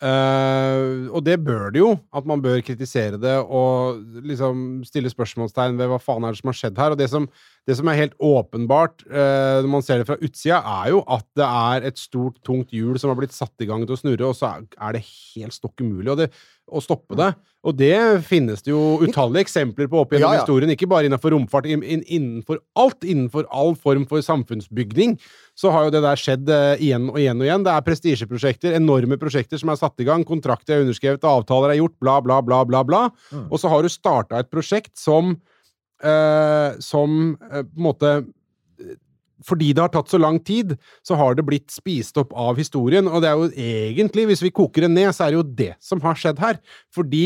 eh, 0.00 1.08
Og 1.12 1.20
det 1.24 1.36
bør 1.44 1.70
det 1.74 1.82
jo, 1.82 1.92
at 2.14 2.26
man 2.26 2.42
bør 2.42 2.62
kritisere 2.64 3.20
det 3.20 3.36
og 3.44 4.00
liksom 4.24 4.82
stille 4.88 5.12
spørsmålstegn 5.12 5.76
ved 5.78 5.92
hva 5.92 6.00
faen 6.00 6.24
er 6.24 6.32
det 6.32 6.40
som 6.40 6.52
har 6.52 6.58
skjedd 6.62 6.80
her. 6.80 6.96
Og 6.96 6.98
det 6.98 7.10
som, 7.12 7.28
det 7.68 7.76
som 7.78 7.86
er 7.90 7.98
helt 8.00 8.16
åpenbart 8.18 9.04
eh, 9.06 9.60
når 9.62 9.70
man 9.70 9.84
ser 9.86 10.00
det 10.02 10.08
fra 10.08 10.18
utsida, 10.18 10.58
er 10.82 10.90
jo 10.96 11.04
at 11.06 11.26
det 11.38 11.46
er 11.46 11.86
et 11.92 12.00
stort, 12.00 12.40
tungt 12.46 12.74
hjul 12.74 12.98
som 12.98 13.12
har 13.12 13.20
blitt 13.20 13.36
satt 13.36 13.54
i 13.62 13.68
gang 13.68 13.84
til 13.86 13.94
å 13.94 14.00
snurre, 14.00 14.32
og 14.32 14.34
så 14.34 14.56
er, 14.58 14.96
det 14.96 15.04
helt 15.04 15.54
stokk 15.54 15.84
umulig 15.84 16.16
det, 16.18 16.28
å 16.66 16.82
stoppe 16.82 17.18
det. 17.18 17.30
Og 17.62 17.76
det 17.78 17.94
finnes 18.26 18.64
det 18.66 18.72
jo 18.72 18.80
utallige 19.04 19.44
eksempler 19.46 19.86
på 19.90 20.00
opp 20.00 20.10
gjennom 20.10 20.32
Ja, 20.32 20.40
ja. 20.40 20.42
historien, 20.42 20.72
ikke 20.74 20.88
bare 20.90 21.06
innenfor 21.06 21.30
romfart, 21.36 21.68
inn, 21.70 21.84
inn, 21.86 22.02
innenfor 22.10 22.58
alt, 22.74 23.06
innenfor 23.06 23.46
all 23.54 23.76
form 23.78 24.08
for 24.10 24.24
samfunnsbygning, 24.26 25.14
så 25.54 25.70
har 25.70 25.86
jo 25.86 25.94
det 25.94 26.02
der 26.02 26.18
skjedd 26.18 26.50
eh, 26.50 26.82
igjen 26.82 27.06
og 27.12 27.20
igjen 27.22 27.38
og 27.38 27.46
igjen. 27.46 27.68
Det 27.68 27.76
er 27.76 27.86
prestisjeprosjekter, 27.86 28.74
enorme 28.74 29.20
prosjekter 29.22 29.62
som 29.62 29.70
er 29.70 29.78
satt 29.78 30.02
i 30.02 30.08
gang, 30.08 30.26
kontrakter 30.26 30.80
er 30.80 30.88
underskrevet, 30.88 31.22
avtaler 31.22 31.76
er 31.76 31.78
gjort, 31.84 31.94
bla, 32.02 32.18
bla, 32.26 32.42
bla, 32.42 32.64
bla, 32.66 32.82
bla. 32.88 33.06
Mm. 33.30 33.46
Og 33.52 33.62
så 33.62 33.70
har 33.70 33.86
du 33.86 33.92
starta 33.92 34.42
et 34.42 34.50
prosjekt 34.50 34.96
som 34.98 35.36
eh, 36.02 36.78
Som 36.82 37.36
eh, 37.50 37.62
på 37.62 37.78
en 37.78 37.86
måte 37.88 38.12
eh, 38.80 38.96
fordi 39.42 39.72
det 39.74 39.82
har 39.82 39.90
tatt 39.90 40.10
så 40.12 40.20
lang 40.22 40.36
tid, 40.46 40.76
så 41.02 41.16
har 41.18 41.34
det 41.34 41.42
blitt 41.48 41.72
spist 41.74 42.18
opp 42.20 42.30
av 42.38 42.60
historien. 42.60 43.08
Og 43.10 43.24
det 43.24 43.30
er 43.32 43.40
jo 43.40 43.48
egentlig, 43.58 44.28
hvis 44.30 44.42
vi 44.44 44.52
koker 44.54 44.84
det 44.86 44.92
ned, 44.92 45.08
så 45.16 45.24
er 45.26 45.32
det 45.32 45.40
jo 45.40 45.48
det 45.58 45.70
som 45.82 45.98
har 46.04 46.14
skjedd 46.14 46.38
her. 46.38 46.60
Fordi, 46.94 47.24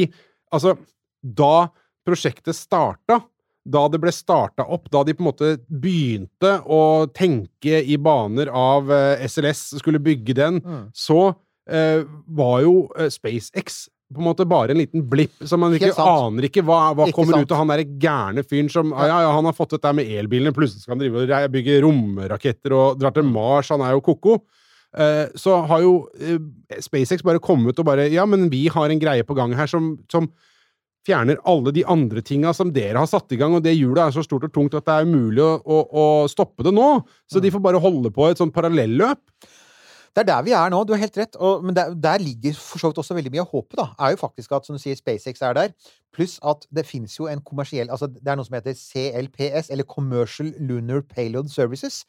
altså, 0.48 0.78
da 1.20 1.68
prosjektet 2.08 2.56
starta, 2.56 3.18
da 3.66 3.82
det 3.92 4.00
ble 4.00 4.12
starta 4.14 4.64
opp, 4.64 4.88
da 4.94 5.02
de 5.04 5.12
på 5.18 5.24
en 5.24 5.28
måte 5.28 5.50
begynte 5.68 6.54
å 6.64 7.04
tenke 7.12 7.82
i 7.84 7.98
baner 8.00 8.48
av 8.48 8.88
eh, 8.94 9.26
SLS, 9.28 9.74
skulle 9.82 10.00
bygge 10.00 10.38
den, 10.38 10.62
Mm. 10.64 10.86
så 10.94 11.34
eh, 11.68 12.00
var 12.28 12.60
jo 12.62 12.86
eh, 12.96 13.10
SpaceX 13.12 13.88
på 14.14 14.20
en 14.22 14.26
måte 14.28 14.44
bare 14.46 14.70
en 14.70 14.78
liten 14.78 15.02
blipp, 15.11 15.34
så 15.42 15.59
man 15.59 15.72
ikke 15.74 15.90
aner 15.98 16.46
ikke 16.46 16.62
hva, 16.62 16.92
hva 16.94 17.09
Ikke 17.09 17.16
kommer 17.18 17.34
sant. 17.40 17.48
ut 17.48 17.54
av 17.57 17.59
han 17.64 17.72
derre 17.72 17.86
gærne 17.98 18.44
fyren 18.46 18.68
som 18.70 18.92
ja. 18.94 19.07
ja, 19.24 19.32
han 19.34 19.44
har 19.48 19.57
fått 19.57 19.74
dette 19.74 19.92
med 19.98 20.07
elbilene, 20.07 20.52
plutselig 20.54 20.84
skal 20.84 20.94
han 20.94 21.02
drive 21.02 21.24
og 21.26 21.50
bygge 21.57 21.80
romraketter 21.82 22.72
og 22.76 23.00
dra 23.00 23.11
Mm. 23.11 23.14
til 23.18 23.24
Mars, 23.34 23.68
han 23.74 23.82
er 23.82 23.96
jo 23.96 24.04
ko-ko. 24.07 24.36
Eh, 24.96 25.26
så 25.34 25.57
har 25.66 25.82
jo 25.82 26.09
eh, 26.22 26.38
SpaceX 26.80 27.22
bare 27.26 27.42
kommet 27.42 27.78
og 27.82 27.84
bare 27.84 28.07
Ja, 28.12 28.24
men 28.26 28.46
vi 28.48 28.68
har 28.72 28.88
en 28.88 29.00
greie 29.02 29.26
på 29.26 29.34
gang 29.36 29.52
her 29.59 29.66
som, 29.66 29.96
som 30.09 30.30
fjerner 31.07 31.36
alle 31.46 31.70
de 31.74 31.82
andre 31.84 32.22
tinga 32.22 32.54
som 32.54 32.70
dere 32.72 32.98
har 32.98 33.07
satt 33.11 33.30
i 33.34 33.36
gang, 33.38 33.54
og 33.54 33.62
det 33.62 33.74
hjulet 33.76 34.07
er 34.07 34.14
så 34.14 34.22
stort 34.24 34.46
og 34.48 34.52
tungt 34.54 34.74
at 34.74 34.86
det 34.86 34.94
er 34.94 35.04
umulig 35.07 35.42
å, 35.42 35.52
å, 35.66 35.82
å 35.90 36.07
stoppe 36.30 36.62
det 36.66 36.72
nå. 36.74 37.02
Så 37.30 37.38
Mm. 37.38 37.42
de 37.42 37.50
får 37.59 37.62
bare 37.62 37.82
holde 37.82 38.11
på 38.14 38.30
et 38.30 38.38
sånt 38.38 38.54
parallelløp. 38.54 39.18
Det 40.16 40.22
er 40.22 40.28
der 40.30 40.44
vi 40.46 40.54
er 40.56 40.70
nå, 40.72 40.78
du 40.88 40.94
har 40.94 41.02
helt 41.02 41.18
rett. 41.20 41.34
Og, 41.36 41.64
men 41.66 41.76
der, 41.76 41.92
der 41.92 42.22
ligger 42.22 42.54
for 42.56 42.80
så 42.80 42.88
vidt 42.88 43.02
også 43.02 43.16
veldig 43.18 43.34
mye 43.34 43.42
av 43.44 43.50
håpet, 43.50 43.76
da. 43.76 43.90
Er 44.00 44.14
jo 44.14 44.22
faktisk 44.22 44.54
at, 44.56 44.64
som 44.64 44.78
du 44.78 44.80
sier, 44.80 44.96
SpaceX 44.96 45.44
er 45.44 45.58
der. 45.58 45.74
Pluss 46.16 46.38
at 46.40 46.64
det 46.72 46.86
fins 46.88 47.18
jo 47.18 47.28
en 47.28 47.42
kommersiell 47.44 47.92
Altså, 47.92 48.08
det 48.08 48.24
er 48.24 48.38
noe 48.40 48.48
som 48.48 48.56
heter 48.56 48.78
CLPS, 48.80 49.68
eller 49.74 49.84
Commercial 49.84 50.54
Lunar 50.56 51.04
Payload 51.04 51.52
Services. 51.52 52.06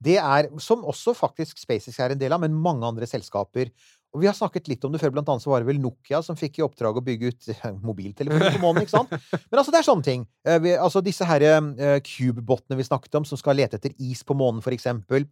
Det 0.00 0.16
er, 0.16 0.48
som 0.64 0.86
også 0.88 1.12
faktisk 1.12 1.60
SpaceX 1.60 1.98
er 2.00 2.14
en 2.14 2.20
del 2.22 2.32
av, 2.32 2.40
men 2.40 2.56
mange 2.56 2.88
andre 2.88 3.04
selskaper. 3.04 3.68
Og 4.14 4.22
vi 4.24 4.30
har 4.30 4.34
snakket 4.34 4.70
litt 4.72 4.84
om 4.88 4.94
det 4.94 5.02
før, 5.02 5.12
blant 5.14 5.28
annet 5.28 5.44
så 5.44 5.52
var 5.52 5.60
det 5.60 5.68
vel 5.68 5.82
Nokia 5.82 6.22
som 6.24 6.38
fikk 6.38 6.58
i 6.58 6.64
oppdrag 6.64 6.96
å 6.96 7.02
bygge 7.04 7.30
ut 7.30 7.50
mobiltelefoner 7.84 8.56
på 8.56 8.62
månen, 8.64 8.86
ikke 8.86 8.96
sant? 8.96 9.12
Men 9.12 9.60
altså, 9.60 9.74
det 9.74 9.82
er 9.82 9.86
sånne 9.86 10.06
ting. 10.06 10.24
Eh, 10.48 10.72
altså 10.80 11.04
disse 11.04 11.28
her 11.28 11.44
uh, 11.44 11.98
Cube-botene 12.08 12.80
vi 12.80 12.88
snakket 12.88 13.20
om, 13.20 13.28
som 13.28 13.38
skal 13.38 13.60
lete 13.60 13.76
etter 13.76 13.92
is 14.00 14.24
på 14.24 14.34
månen, 14.38 14.64
for 14.64 14.74
eksempel. 14.74 15.28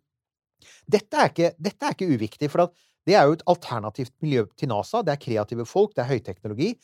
Dette 0.91 1.19
er 1.19 1.33
ikke, 1.33 1.53
dette 1.59 1.87
er 1.87 1.97
ikke 1.97 2.09
uviktig, 2.15 2.51
for 2.53 2.71
det 3.09 3.17
er 3.17 3.29
jo 3.29 3.37
et 3.39 3.45
alternativt 3.49 4.13
miljø 4.25 4.45
til 4.59 4.71
NASA. 4.73 5.01
Det 5.05 5.15
er 5.15 5.23
kreative 5.23 5.65
folk, 5.69 5.95
det 5.97 6.05
er 6.05 6.11
høyteknologi. 6.13 6.75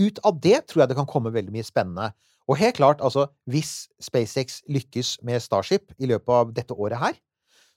Ut 0.00 0.20
av 0.24 0.38
det 0.40 0.62
tror 0.68 0.84
jeg 0.84 0.92
det 0.92 0.98
kan 1.00 1.10
komme 1.10 1.34
veldig 1.34 1.52
mye 1.54 1.66
spennende. 1.66 2.12
Og 2.48 2.60
helt 2.60 2.76
klart, 2.76 3.00
altså, 3.04 3.26
hvis 3.48 3.88
SpaceX 4.02 4.60
lykkes 4.68 5.18
med 5.24 5.40
Starship 5.40 5.92
i 5.98 6.08
løpet 6.08 6.32
av 6.32 6.52
dette 6.56 6.76
året 6.76 7.00
her, 7.00 7.18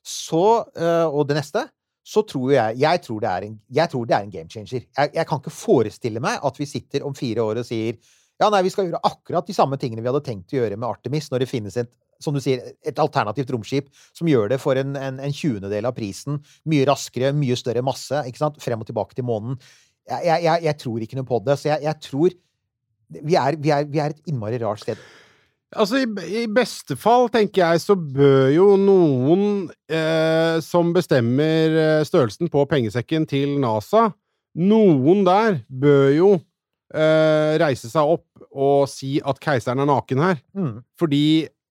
så, 0.08 0.64
øh, 0.76 1.08
og 1.08 1.28
det 1.28 1.40
neste, 1.40 1.66
så 2.08 2.22
tror 2.24 2.52
jeg 2.54 2.80
Jeg 2.80 3.02
tror 3.04 3.20
det 3.20 3.30
er 3.30 3.42
en, 3.44 3.60
jeg 3.68 3.90
tror 3.90 4.06
det 4.06 4.16
er 4.16 4.24
en 4.24 4.32
game 4.32 4.50
changer. 4.50 4.86
Jeg, 4.98 5.10
jeg 5.14 5.28
kan 5.28 5.42
ikke 5.42 5.52
forestille 5.52 6.20
meg 6.24 6.40
at 6.44 6.60
vi 6.60 6.66
sitter 6.66 7.04
om 7.04 7.16
fire 7.16 7.44
år 7.44 7.60
og 7.60 7.68
sier 7.68 7.98
ja, 8.38 8.50
nei, 8.54 8.62
vi 8.62 8.70
skal 8.70 8.86
gjøre 8.86 9.02
akkurat 9.04 9.48
de 9.48 9.56
samme 9.56 9.80
tingene 9.82 10.04
vi 10.06 10.12
hadde 10.12 10.24
tenkt 10.24 10.54
å 10.54 10.60
gjøre 10.60 10.78
med 10.78 10.88
Artemis, 10.88 11.32
når 11.32 11.44
det 11.44 11.50
finnes 11.50 11.78
et 11.82 11.90
som 12.24 12.36
du 12.36 12.42
sier, 12.44 12.64
et 12.86 13.02
alternativt 13.02 13.52
romskip 13.54 13.92
som 14.16 14.30
gjør 14.30 14.52
det 14.54 14.62
for 14.64 14.80
en, 14.80 14.96
en, 15.00 15.20
en 15.24 15.36
tjuendedel 15.36 15.90
av 15.90 15.96
prisen. 15.98 16.42
Mye 16.70 16.88
raskere, 16.90 17.34
mye 17.36 17.58
større 17.60 17.86
masse. 17.86 18.24
ikke 18.28 18.42
sant? 18.42 18.60
Frem 18.64 18.84
og 18.84 18.90
tilbake 18.90 19.18
til 19.18 19.28
månen. 19.28 19.60
Jeg, 20.08 20.44
jeg, 20.44 20.64
jeg, 20.64 20.78
tror 20.80 21.04
ikke 21.04 21.20
noe 21.20 21.28
på 21.28 21.42
det. 21.46 21.58
Så 21.60 21.72
jeg, 21.74 21.84
jeg 21.84 22.04
tror 22.04 22.36
vi 23.24 23.40
er, 23.40 23.58
vi, 23.60 23.72
er, 23.72 23.88
vi 23.88 24.04
er 24.04 24.16
et 24.16 24.30
innmari 24.30 24.60
rart 24.64 24.84
sted. 24.84 25.00
Altså, 25.76 26.00
i, 26.00 26.08
i 26.44 26.46
beste 26.52 26.96
fall, 27.00 27.28
tenker 27.32 27.64
jeg, 27.64 27.82
så 27.84 27.96
bør 27.96 28.48
jo 28.54 28.68
noen 28.80 29.68
eh, 29.92 30.60
som 30.64 30.94
bestemmer 30.96 31.76
eh, 31.76 32.06
størrelsen 32.08 32.48
på 32.52 32.64
pengesekken 32.72 33.28
til 33.28 33.58
NASA, 33.60 34.08
noen 34.58 35.26
der 35.28 35.60
bør 35.68 36.08
jo 36.16 36.30
eh, 36.96 37.58
reise 37.60 37.92
seg 37.92 38.16
opp 38.16 38.48
og 38.58 38.88
si 38.90 39.18
at 39.20 39.42
keiseren 39.44 39.84
er 39.84 39.90
naken 39.90 40.24
her. 40.24 40.40
Mm. 40.56 40.74
Fordi 40.98 41.26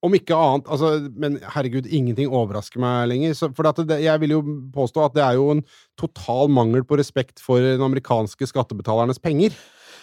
om 0.04 0.14
ikke 0.14 0.36
annet 0.36 0.68
altså, 0.70 0.90
Men 1.16 1.38
herregud, 1.54 1.86
ingenting 1.88 2.28
overrasker 2.28 2.82
meg 2.82 3.08
lenger. 3.10 3.36
Så, 3.38 3.48
for 3.56 3.66
det, 3.66 4.00
jeg 4.04 4.22
vil 4.22 4.36
jo 4.36 4.42
påstå 4.74 5.06
at 5.06 5.16
det 5.16 5.24
er 5.24 5.38
jo 5.38 5.48
en 5.54 5.62
total 5.98 6.52
mangel 6.52 6.84
på 6.86 6.98
respekt 7.00 7.40
for 7.42 7.64
den 7.64 7.82
amerikanske 7.84 8.48
skattebetalernes 8.52 9.22
penger. 9.22 9.56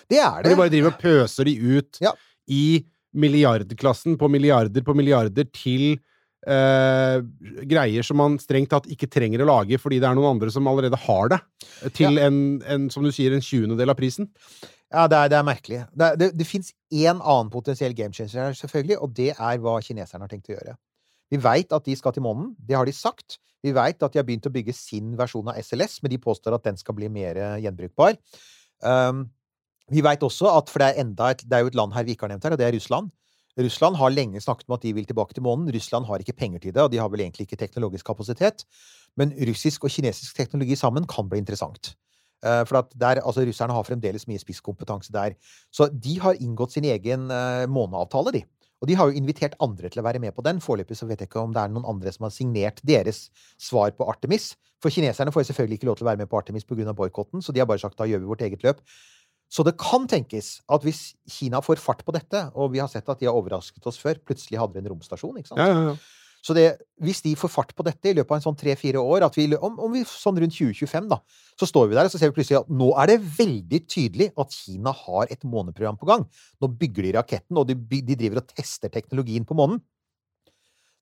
Det 0.09 0.19
er 0.19 0.41
det. 0.43 0.51
De 0.51 0.59
bare 0.59 0.73
driver 0.73 0.91
og 0.91 0.99
pøser 1.03 1.47
de 1.47 1.77
ut 1.77 2.01
Ja. 2.03 2.11
i 2.49 2.83
milliardklassen 3.13 4.17
på 4.17 4.27
milliarder 4.31 4.83
på 4.83 4.95
milliarder 4.97 5.45
til 5.53 5.99
eh, 6.49 7.21
greier 7.69 8.03
som 8.03 8.17
man 8.19 8.39
strengt 8.41 8.71
tatt 8.73 8.89
ikke 8.91 9.07
trenger 9.11 9.43
å 9.43 9.49
lage 9.51 9.77
fordi 9.79 9.99
det 10.01 10.09
er 10.09 10.17
noen 10.17 10.33
andre 10.35 10.51
som 10.51 10.67
allerede 10.67 10.97
har 11.05 11.29
det, 11.35 11.39
til 11.93 12.17
en, 12.19 12.39
en, 12.65 12.89
som 12.93 13.05
du 13.05 13.11
sier, 13.13 13.35
en 13.35 13.45
tjuendedel 13.45 13.93
av 13.93 13.99
prisen. 13.99 14.31
Ja, 14.93 15.07
det 15.09 15.17
er, 15.17 15.29
det 15.31 15.37
er 15.39 15.45
merkelig. 15.47 15.79
Det, 15.97 16.09
det, 16.21 16.27
det 16.37 16.45
fins 16.45 16.69
én 16.93 17.17
annen 17.17 17.49
potensiell 17.53 17.95
game 17.97 18.13
changer 18.13 18.49
her, 18.49 18.57
selvfølgelig, 18.57 18.99
og 19.01 19.15
det 19.17 19.31
er 19.33 19.61
hva 19.61 19.79
kineserne 19.81 20.27
har 20.27 20.31
tenkt 20.31 20.51
å 20.51 20.53
gjøre. 20.53 20.75
Vi 21.33 21.39
veit 21.41 21.73
at 21.73 21.87
de 21.87 21.95
skal 21.97 22.13
til 22.13 22.25
månen. 22.25 22.51
Det 22.61 22.77
har 22.77 22.85
de 22.85 22.93
sagt. 22.93 23.39
Vi 23.65 23.73
veit 23.73 24.03
at 24.03 24.13
de 24.13 24.19
har 24.19 24.27
begynt 24.27 24.45
å 24.45 24.53
bygge 24.53 24.75
sin 24.77 25.15
versjon 25.17 25.49
av 25.49 25.57
SLS, 25.57 25.97
men 26.03 26.13
de 26.13 26.21
påstår 26.21 26.53
at 26.57 26.67
den 26.67 26.77
skal 26.77 26.97
bli 26.97 27.09
mer 27.09 27.39
eh, 27.39 27.61
gjenbrukbar. 27.63 28.19
Um, 28.83 29.25
vi 29.91 30.03
veit 30.03 30.23
også 30.23 30.51
at 30.51 30.69
For 30.71 30.83
det 30.83 30.91
er 30.91 31.03
enda 31.03 31.29
et, 31.31 31.41
det 31.47 31.57
er 31.57 31.63
jo 31.63 31.71
et 31.71 31.77
land 31.79 31.95
her 31.95 32.05
vi 32.05 32.13
ikke 32.13 32.27
har 32.27 32.33
nevnt 32.33 32.45
her, 32.45 32.55
og 32.55 32.61
det 32.61 32.67
er 32.67 32.75
Russland. 32.75 33.09
Russland 33.57 33.97
har 33.99 34.13
lenge 34.13 34.41
snakket 34.41 34.69
om 34.69 34.75
at 34.77 34.85
de 34.85 34.93
vil 34.97 35.07
tilbake 35.09 35.33
til 35.37 35.45
månen. 35.45 35.69
Russland 35.73 36.05
har 36.09 36.21
ikke 36.21 36.37
penger 36.37 36.59
til 36.59 36.73
det, 36.73 36.85
og 36.85 36.91
de 36.93 37.01
har 37.01 37.09
vel 37.13 37.21
egentlig 37.25 37.47
ikke 37.47 37.59
teknologisk 37.61 38.05
kapasitet. 38.05 38.65
Men 39.17 39.33
russisk 39.49 39.85
og 39.85 39.93
kinesisk 39.93 40.37
teknologi 40.37 40.77
sammen 40.77 41.05
kan 41.09 41.29
bli 41.29 41.41
interessant. 41.41 41.93
Eh, 42.43 42.63
For 42.67 42.89
der, 42.99 43.21
altså 43.23 43.45
Russerne 43.47 43.75
har 43.75 43.87
fremdeles 43.87 44.27
mye 44.27 44.41
spisskompetanse 44.41 45.13
der. 45.13 45.37
Så 45.71 45.87
de 45.91 46.19
har 46.19 46.39
inngått 46.43 46.75
sin 46.75 46.87
egen 46.89 47.29
uh, 47.31 47.63
måneavtale, 47.71 48.35
de. 48.35 48.43
Og 48.83 48.89
de 48.89 48.97
har 48.99 49.07
jo 49.07 49.15
invitert 49.15 49.55
andre 49.63 49.87
til 49.87 50.01
å 50.01 50.03
være 50.03 50.19
med 50.19 50.35
på 50.35 50.43
den. 50.43 50.59
Foreløpig 50.59 50.97
så 50.99 51.07
vet 51.07 51.23
jeg 51.23 51.29
ikke 51.29 51.39
om 51.45 51.53
det 51.55 51.61
er 51.61 51.71
noen 51.71 51.87
andre 51.87 52.11
som 52.11 52.27
har 52.27 52.33
signert 52.35 52.81
deres 52.83 53.29
svar 53.55 53.93
på 53.95 54.07
Artemis. 54.11 54.53
For 54.83 54.91
kineserne 54.91 55.31
får 55.31 55.47
selvfølgelig 55.47 55.79
ikke 55.79 55.87
lov 55.87 55.95
til 55.99 56.03
å 56.03 56.09
være 56.11 56.19
med 56.19 56.31
på 56.31 56.41
Artemis 56.41 56.67
pga. 56.67 56.91
boikotten, 56.91 57.39
så 57.39 57.55
de 57.55 57.63
har 57.63 57.69
bare 57.69 57.79
sagt 57.79 57.95
da 57.97 58.09
gjør 58.09 58.25
vi 58.25 58.31
vårt 58.33 58.43
eget 58.43 58.65
løp. 58.67 58.83
Så 59.53 59.63
det 59.63 59.77
kan 59.79 60.07
tenkes 60.09 60.57
at 60.67 60.83
hvis 60.83 61.13
Kina 61.29 61.61
får 61.63 61.79
fart 61.79 62.03
på 62.03 62.11
dette, 62.11 62.41
og 62.57 62.73
vi 62.73 62.81
har 62.81 62.89
sett 62.91 63.07
at 63.07 63.21
de 63.21 63.29
har 63.29 63.37
overrasket 63.37 63.85
oss 63.87 64.01
før 64.01 64.19
Plutselig 64.25 64.59
hadde 64.59 64.75
vi 64.75 64.81
en 64.81 64.91
romstasjon, 64.91 65.37
ikke 65.39 65.53
sant? 65.53 65.61
Ja, 65.61 65.69
ja, 65.69 65.93
ja. 65.93 65.95
Så 66.43 66.51
det, 66.57 66.65
hvis 66.99 67.21
de 67.23 67.31
får 67.39 67.49
fart 67.53 67.69
på 67.77 67.85
dette 67.87 68.09
i 68.11 68.13
løpet 68.17 68.33
av 68.33 68.35
en 68.41 68.43
sånn 68.43 68.57
tre-fire 68.59 68.99
år, 68.99 69.23
at 69.23 69.37
vi, 69.39 69.45
om, 69.55 69.77
om 69.79 69.93
vi 69.95 70.01
sånn 70.03 70.35
rundt 70.43 70.51
2025, 70.57 71.07
da, 71.07 71.21
så 71.55 71.69
står 71.69 71.87
vi 71.87 71.95
der 71.95 72.09
og 72.09 72.11
så 72.11 72.19
ser 72.19 72.33
vi 72.33 72.35
plutselig 72.41 72.59
at 72.59 72.69
nå 72.73 72.89
er 72.99 73.13
det 73.13 73.21
veldig 73.37 73.79
tydelig 73.87 74.27
at 74.35 74.51
Kina 74.51 74.91
har 74.91 75.31
et 75.31 75.45
måneprogram 75.47 75.95
på 76.01 76.09
gang. 76.09 76.25
Nå 76.59 76.67
bygger 76.81 77.07
de 77.07 77.13
raketten, 77.15 77.55
og 77.61 77.69
de, 77.71 77.77
de 77.79 78.17
driver 78.19 78.41
og 78.43 78.51
tester 78.51 78.91
teknologien 78.91 79.47
på 79.47 79.55
månen. 79.55 79.79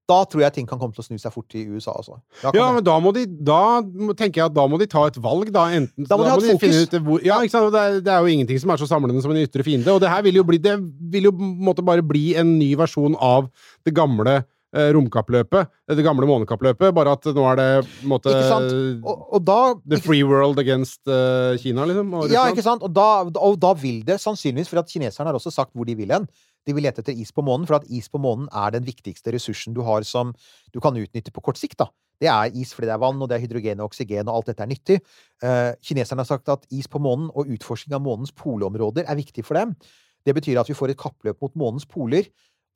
Da 0.09 0.17
tror 0.27 0.41
jeg 0.43 0.53
ting 0.57 0.65
kan 0.67 0.79
komme 0.81 0.91
til 0.93 1.03
å 1.03 1.05
snu 1.07 1.17
seg 1.21 1.31
fort 1.31 1.53
i 1.55 1.61
USA, 1.71 1.93
altså. 1.95 2.17
Ja, 2.43 2.51
det- 2.51 2.61
men 2.75 2.83
da 2.83 2.95
må 2.99 3.13
de 3.15 3.25
Da 3.25 3.81
tenker 4.17 4.41
jeg 4.41 4.45
at 4.49 4.53
da 4.53 4.65
må 4.67 4.77
de 4.77 4.85
ta 4.87 5.05
et 5.07 5.15
valg, 5.23 5.51
da. 5.53 5.67
Enten 5.71 6.05
Da 6.09 6.17
må 6.17 6.25
de 6.25 6.29
ha 6.29 6.35
et 6.37 6.43
fokus. 6.51 6.59
finne 6.59 6.81
ut 6.83 7.05
hvor, 7.05 7.23
Ja, 7.23 7.37
ikke 7.39 7.51
sant. 7.51 7.71
Det 7.71 7.79
er, 7.81 7.99
det 8.01 8.11
er 8.11 8.19
jo 8.19 8.33
ingenting 8.33 8.59
som 8.59 8.71
er 8.71 8.77
så 8.81 8.89
samlende 8.89 9.21
som 9.21 9.31
en 9.31 9.37
ytre 9.41 9.63
fiende. 9.63 9.87
Og 9.93 10.01
det 10.01 10.09
her 10.09 10.21
vil 10.21 10.35
jo 10.35 10.43
bli 10.43 10.57
Det 10.57 10.75
vil 11.13 11.23
jo 11.23 11.31
måte 11.31 11.85
bare 11.85 12.01
bli 12.03 12.35
en 12.35 12.57
ny 12.59 12.75
versjon 12.75 13.15
av 13.21 13.49
det 13.85 13.93
gamle 13.93 14.43
romkappløpet. 14.71 15.71
Det 15.91 16.03
gamle 16.05 16.27
månekappløpet, 16.29 16.93
bare 16.95 17.15
at 17.17 17.25
nå 17.35 17.43
er 17.49 17.57
det 17.59 17.69
måte 18.07 18.31
Ikke 18.31 18.47
sant? 18.47 18.75
Og, 19.03 19.25
og 19.35 19.43
da 19.43 19.57
The 19.83 19.99
free 19.99 20.23
world 20.23 20.61
against 20.63 21.01
uh, 21.11 21.57
Kina, 21.59 21.83
liksom. 21.89 22.13
Ja, 22.31 22.45
ikke 22.51 22.63
sant? 22.63 22.85
Og 22.87 22.93
da, 22.95 23.25
og 23.27 23.57
da 23.59 23.73
vil 23.75 23.99
det 24.07 24.21
sannsynligvis, 24.23 24.71
for 24.71 24.79
at 24.79 24.91
kineserne 24.91 25.27
har 25.27 25.39
også 25.39 25.51
sagt 25.51 25.75
hvor 25.75 25.89
de 25.89 25.97
vil 25.99 26.13
hen. 26.15 26.29
De 26.67 26.75
vil 26.77 26.85
lete 26.85 27.01
etter 27.01 27.17
is 27.17 27.33
på 27.33 27.43
månen, 27.43 27.65
for 27.67 27.79
at 27.79 27.89
is 27.89 28.07
på 28.11 28.21
månen 28.21 28.47
er 28.53 28.75
den 28.75 28.85
viktigste 28.87 29.33
ressursen 29.33 29.75
du 29.75 29.81
har 29.85 30.05
som 30.07 30.31
du 30.71 30.79
kan 30.83 30.95
utnytte 30.97 31.33
på 31.33 31.43
kort 31.43 31.59
sikt. 31.59 31.79
da. 31.81 31.89
Det 32.21 32.29
er 32.29 32.53
is 32.53 32.75
fordi 32.75 32.87
det 32.87 32.93
er 32.93 33.01
vann, 33.01 33.21
og 33.21 33.29
det 33.29 33.39
er 33.39 33.43
hydrogen 33.43 33.81
og 33.81 33.89
oksygen, 33.89 34.29
og 34.29 34.37
alt 34.37 34.51
dette 34.51 34.63
er 34.63 34.69
nyttig. 34.69 34.99
Uh, 35.41 35.73
kineserne 35.81 36.21
har 36.21 36.29
sagt 36.29 36.53
at 36.53 36.67
is 36.69 36.87
på 36.87 37.01
månen 37.01 37.31
og 37.33 37.49
utforsking 37.49 37.97
av 37.97 38.05
månens 38.05 38.31
polområder 38.31 39.09
er 39.09 39.19
viktig 39.19 39.45
for 39.47 39.57
dem. 39.57 39.73
Det 40.21 40.35
betyr 40.37 40.59
at 40.61 40.69
vi 40.69 40.77
får 40.77 40.93
et 40.93 41.01
kappløp 41.01 41.41
mot 41.41 41.55
månens 41.57 41.87
poler. 41.89 42.29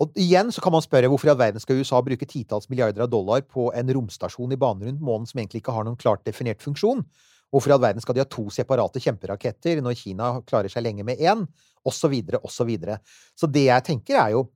Og 0.03 0.17
igjen 0.19 0.49
så 0.51 0.59
kan 0.63 0.73
man 0.75 0.83
spørre 0.83 1.07
hvorfor 1.07 1.29
i 1.29 1.31
all 1.31 1.39
verden 1.39 1.61
skal 1.63 1.79
USA 1.79 2.01
bruke 2.03 2.27
titalls 2.27 2.67
milliarder 2.71 3.05
av 3.05 3.11
dollar 3.13 3.45
på 3.47 3.69
en 3.71 3.93
romstasjon 3.95 4.51
i 4.51 4.59
bane 4.59 4.89
rundt 4.89 5.03
månen 5.03 5.29
som 5.29 5.39
egentlig 5.39 5.61
ikke 5.63 5.75
har 5.75 5.87
noen 5.87 5.99
klart 5.99 6.25
definert 6.27 6.63
funksjon? 6.63 7.05
Hvorfor 7.53 7.71
i 7.71 7.75
all 7.77 7.83
verden 7.85 8.03
skal 8.03 8.17
de 8.17 8.23
ha 8.23 8.27
to 8.27 8.43
separate 8.51 8.99
kjemperaketter 8.99 9.79
når 9.83 9.95
Kina 10.01 10.33
klarer 10.49 10.71
seg 10.71 10.83
lenge 10.83 11.05
med 11.07 11.21
én? 11.23 11.45
Og 11.87 11.95
så 11.95 12.09
videre, 12.11 12.41
og 12.43 12.51
så 12.51 12.67
videre. 12.67 12.99
Så 13.39 13.47
det 13.47 13.69
jeg 13.69 13.87
tenker, 13.87 14.19
er 14.19 14.35
jo 14.35 14.49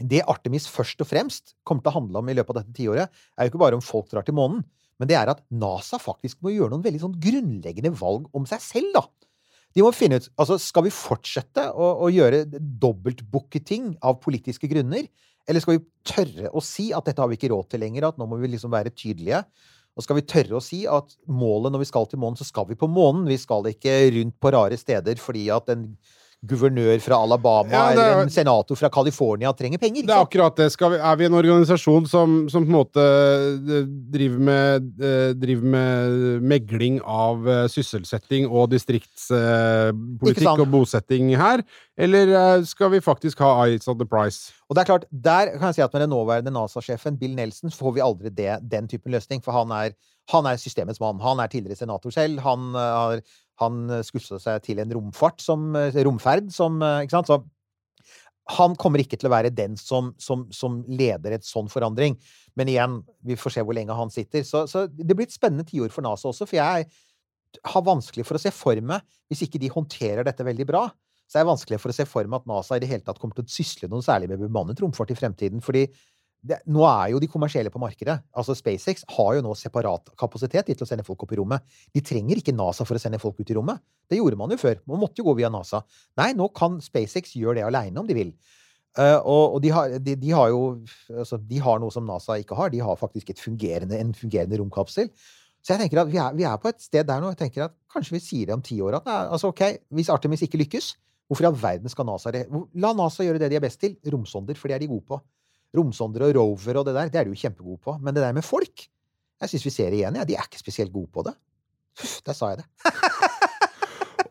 Det 0.00 0.22
Artemis 0.24 0.64
først 0.72 1.02
og 1.04 1.06
fremst 1.06 1.52
kommer 1.68 1.84
til 1.84 1.92
å 1.92 1.98
handle 2.00 2.18
om 2.22 2.28
i 2.32 2.34
løpet 2.34 2.56
av 2.56 2.62
dette 2.62 2.74
tiåret, 2.74 3.10
er 3.36 3.44
jo 3.44 3.52
ikke 3.52 3.60
bare 3.60 3.76
om 3.76 3.84
folk 3.84 4.08
drar 4.10 4.24
til 4.24 4.34
månen, 4.34 4.62
men 4.98 5.10
det 5.10 5.18
er 5.18 5.28
at 5.28 5.42
NASA 5.52 6.00
faktisk 6.00 6.40
må 6.42 6.54
gjøre 6.54 6.72
noen 6.72 6.82
veldig 6.82 7.02
sånn 7.02 7.18
grunnleggende 7.20 7.92
valg 8.00 8.24
om 8.32 8.48
seg 8.48 8.64
selv, 8.64 8.88
da. 8.96 9.02
De 9.72 9.84
må 9.84 9.92
finne 9.96 10.20
ut 10.20 10.28
altså 10.40 10.58
Skal 10.60 10.86
vi 10.86 10.94
fortsette 10.94 11.68
å, 11.72 11.92
å 12.04 12.10
gjøre 12.12 12.44
dobbeltbooketing 12.52 13.94
av 14.04 14.20
politiske 14.24 14.68
grunner? 14.70 15.06
Eller 15.48 15.64
skal 15.64 15.78
vi 15.78 15.84
tørre 16.06 16.52
å 16.54 16.62
si 16.62 16.90
at 16.94 17.08
dette 17.08 17.22
har 17.22 17.30
vi 17.30 17.38
ikke 17.38 17.50
råd 17.50 17.72
til 17.72 17.82
lenger, 17.82 18.06
at 18.06 18.18
nå 18.20 18.28
må 18.30 18.38
vi 18.38 18.52
liksom 18.52 18.72
være 18.74 18.92
tydelige? 18.94 19.42
Og 19.92 20.04
skal 20.06 20.16
vi 20.20 20.24
tørre 20.28 20.56
å 20.56 20.64
si 20.64 20.84
at 20.88 21.16
målet 21.28 21.74
når 21.74 21.82
vi 21.82 21.88
skal 21.90 22.06
til 22.08 22.20
månen, 22.22 22.38
så 22.38 22.46
skal 22.48 22.68
vi 22.70 22.78
på 22.80 22.88
månen. 22.88 23.26
Vi 23.28 23.36
skal 23.40 23.66
ikke 23.68 23.96
rundt 24.14 24.38
på 24.40 24.52
rare 24.54 24.78
steder 24.80 25.20
fordi 25.20 25.48
at 25.52 25.68
en 25.74 25.90
guvernør 26.42 26.98
fra 26.98 27.20
Alabama 27.22 27.70
Ja, 27.70 27.82
er- 27.86 27.92
eller 27.92 28.22
en 28.24 28.30
senator 28.34 28.74
fra 28.74 28.88
California 28.90 29.52
trenger 29.54 29.78
penger. 29.78 30.02
Det 30.02 30.10
er 30.10 30.24
akkurat 30.24 30.56
det. 30.58 30.66
Vi, 30.74 30.96
er 30.98 31.16
vi 31.20 31.24
en 31.28 31.34
organisasjon 31.38 32.06
som, 32.10 32.48
som 32.50 32.64
på 32.66 32.70
en 32.72 32.74
måte 32.74 33.04
eh, 33.04 33.86
driver 34.10 34.38
med, 34.48 34.88
eh, 34.98 35.34
driver 35.38 35.68
med 35.76 36.42
megling 36.42 36.98
av 37.06 37.46
eh, 37.48 37.66
sysselsetting 37.70 38.48
og 38.50 38.70
distriktspolitikk 38.74 40.64
og 40.64 40.68
bosetting 40.72 41.30
her? 41.38 41.62
Eller 41.96 42.64
skal 42.66 42.90
vi 42.94 43.00
faktisk 43.04 43.38
ha 43.44 43.52
eyes 43.66 43.86
on 43.88 43.98
the 44.00 44.06
price? 44.08 44.50
Og 44.68 44.74
det 44.76 44.82
er 44.82 44.90
klart, 44.90 45.04
der 45.12 45.52
kan 45.58 45.68
jeg 45.70 45.74
si 45.78 45.84
at 45.84 45.92
med 45.94 46.02
den 46.06 46.10
nåværende 46.10 46.50
NASA-sjefen, 46.54 47.18
Bill 47.20 47.34
Nelson, 47.36 47.70
får 47.70 47.94
vi 47.94 48.00
aldri 48.02 48.30
det, 48.34 48.58
den 48.72 48.88
typen 48.88 49.12
løsning. 49.12 49.42
For 49.44 49.52
han 49.52 49.70
er, 49.76 49.92
han 50.32 50.46
er 50.48 50.56
systemets 50.58 51.00
mann. 51.02 51.20
Han 51.22 51.38
er 51.38 51.46
tidligere 51.52 51.76
senator 51.76 52.10
selv. 52.10 52.40
Han 52.40 52.72
har 52.74 53.20
han 53.60 53.82
skussa 54.06 54.38
seg 54.40 54.62
til 54.64 54.80
en 54.82 54.92
romfart 54.96 55.42
som 55.44 55.74
eh, 55.78 55.98
Romferd 56.06 56.48
som 56.54 56.80
eh, 56.82 57.02
Ikke 57.04 57.18
sant? 57.18 57.30
Så 57.30 57.42
han 58.56 58.74
kommer 58.80 58.98
ikke 58.98 59.16
til 59.20 59.28
å 59.28 59.32
være 59.32 59.52
den 59.54 59.76
som, 59.78 60.10
som, 60.20 60.48
som 60.52 60.80
leder 60.90 61.36
et 61.36 61.46
sånn 61.46 61.68
forandring. 61.70 62.16
Men 62.58 62.68
igjen, 62.68 62.96
vi 63.22 63.36
får 63.38 63.54
se 63.54 63.62
hvor 63.64 63.76
lenge 63.76 63.94
han 63.96 64.10
sitter. 64.12 64.42
Så, 64.44 64.64
så 64.68 64.88
det 64.90 65.14
blir 65.14 65.28
et 65.28 65.34
spennende 65.34 65.64
tiår 65.68 65.92
for 65.94 66.04
NASA 66.04 66.28
også, 66.32 66.48
for 66.50 66.58
jeg 66.58 66.88
har 67.70 67.84
vanskelig 67.86 68.26
for 68.26 68.38
å 68.38 68.42
se 68.42 68.50
for 68.54 68.78
meg, 68.82 69.04
hvis 69.30 69.44
ikke 69.46 69.60
de 69.62 69.70
håndterer 69.72 70.26
dette 70.26 70.44
veldig 70.44 70.66
bra, 70.68 70.86
så 71.30 71.38
er 71.38 71.44
det 71.44 71.52
vanskelig 71.52 71.78
for 71.80 71.92
å 71.92 71.96
se 71.96 72.06
for 72.08 72.28
meg 72.28 72.42
at 72.42 72.50
NASA 72.50 72.76
i 72.76 72.82
det 72.82 72.90
hele 72.90 73.06
tatt 73.06 73.20
kommer 73.22 73.38
til 73.38 73.46
å 73.46 73.54
sysle 73.54 73.88
noe 73.92 74.04
særlig 74.04 74.32
med 74.32 74.42
bemannet 74.42 74.82
romfart 74.82 75.14
i 75.14 75.16
fremtiden. 75.16 75.62
fordi 75.64 75.86
det, 76.42 76.58
nå 76.74 76.82
er 76.88 77.12
jo 77.12 77.20
de 77.22 77.28
kommersielle 77.30 77.70
på 77.70 77.78
markedet. 77.78 78.16
Altså 78.34 78.56
SpaceX 78.58 79.04
har 79.14 79.36
jo 79.36 79.42
nå 79.46 79.52
separat 79.58 80.10
kapasitet 80.18 80.66
til 80.72 80.82
å 80.82 80.88
sende 80.88 81.04
folk 81.06 81.22
opp 81.22 81.34
i 81.34 81.38
rommet. 81.38 81.62
De 81.94 82.02
trenger 82.02 82.40
ikke 82.40 82.54
NASA 82.56 82.86
for 82.86 82.98
å 82.98 83.02
sende 83.02 83.20
folk 83.22 83.38
ut 83.38 83.52
i 83.52 83.56
rommet. 83.58 83.78
Det 84.10 84.18
gjorde 84.18 84.38
man 84.40 84.50
jo 84.50 84.58
før. 84.58 84.80
Man 84.90 84.98
måtte 85.04 85.22
jo 85.22 85.28
gå 85.28 85.36
via 85.38 85.52
NASA. 85.52 85.84
Nei, 86.18 86.32
nå 86.38 86.48
kan 86.56 86.80
SpaceX 86.82 87.36
gjøre 87.38 87.60
det 87.60 87.68
aleine 87.68 88.02
om 88.02 88.08
de 88.08 88.16
vil. 88.18 88.32
Uh, 88.98 89.20
og, 89.22 89.54
og 89.54 89.60
de, 89.64 89.70
har, 89.72 89.94
de, 90.04 90.16
de 90.20 90.32
har 90.36 90.50
jo 90.52 90.64
altså, 91.08 91.38
De 91.48 91.60
har 91.64 91.78
noe 91.80 91.94
som 91.94 92.04
NASA 92.04 92.36
ikke 92.42 92.58
har. 92.58 92.72
De 92.74 92.82
har 92.84 92.98
faktisk 93.00 93.30
fungerende, 93.40 94.00
en 94.02 94.10
fungerende 94.16 94.58
romkapsel. 94.60 95.12
Så 95.62 95.76
jeg 95.76 95.84
tenker 95.84 96.02
at 96.02 96.10
vi 96.10 96.18
er, 96.18 96.34
vi 96.34 96.44
er 96.48 96.58
på 96.58 96.72
et 96.72 96.82
sted 96.82 97.06
der 97.06 97.22
nå. 97.22 97.30
Jeg 97.32 97.44
tenker 97.44 97.68
at 97.68 97.76
Kanskje 97.92 98.16
vi 98.16 98.24
sier 98.24 98.50
det 98.50 98.56
om 98.56 98.64
ti 98.64 98.80
år 98.82 98.98
at 98.98 99.06
nei, 99.06 99.20
altså, 99.36 99.52
ok, 99.52 99.62
hvis 99.94 100.10
Artemis 100.10 100.42
ikke 100.42 100.58
lykkes, 100.64 100.94
hvorfor 101.28 101.44
i 101.44 101.48
all 101.50 101.58
verden 101.60 101.92
skal 101.92 102.08
NASA 102.08 102.32
La 102.80 102.90
NASA 102.96 103.24
gjøre 103.24 103.40
det 103.40 103.52
de 103.52 103.60
er 103.60 103.64
best 103.64 103.78
til. 103.80 103.94
Romsonder, 104.10 104.58
for 104.58 104.68
det 104.72 104.78
er 104.78 104.82
de 104.82 104.90
gode 104.90 105.06
på. 105.06 105.20
Romsonder 105.76 106.26
og 106.28 106.34
rover 106.36 106.80
og 106.82 106.86
det 106.88 106.94
der, 106.98 107.08
det 107.12 107.20
er 107.22 107.28
de 107.28 107.32
jo 107.34 107.40
kjempegode 107.46 107.80
på. 107.80 107.96
Men 108.00 108.14
det 108.16 108.22
der 108.24 108.32
med 108.36 108.44
folk 108.44 108.88
Jeg 109.42 109.50
syns 109.50 109.64
vi 109.66 109.70
ser 109.74 109.94
igjen. 109.96 110.14
Ja. 110.20 110.24
De 110.28 110.36
er 110.38 110.44
ikke 110.46 110.60
spesielt 110.60 110.92
gode 110.94 111.08
på 111.10 111.24
det. 111.26 111.32
Uff, 111.98 112.20
der 112.26 112.36
sa 112.36 112.52
jeg 112.52 112.62
det. 112.62 112.66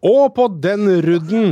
Og 0.01 0.31
på 0.33 0.47
den 0.57 0.87
rudden 1.05 1.51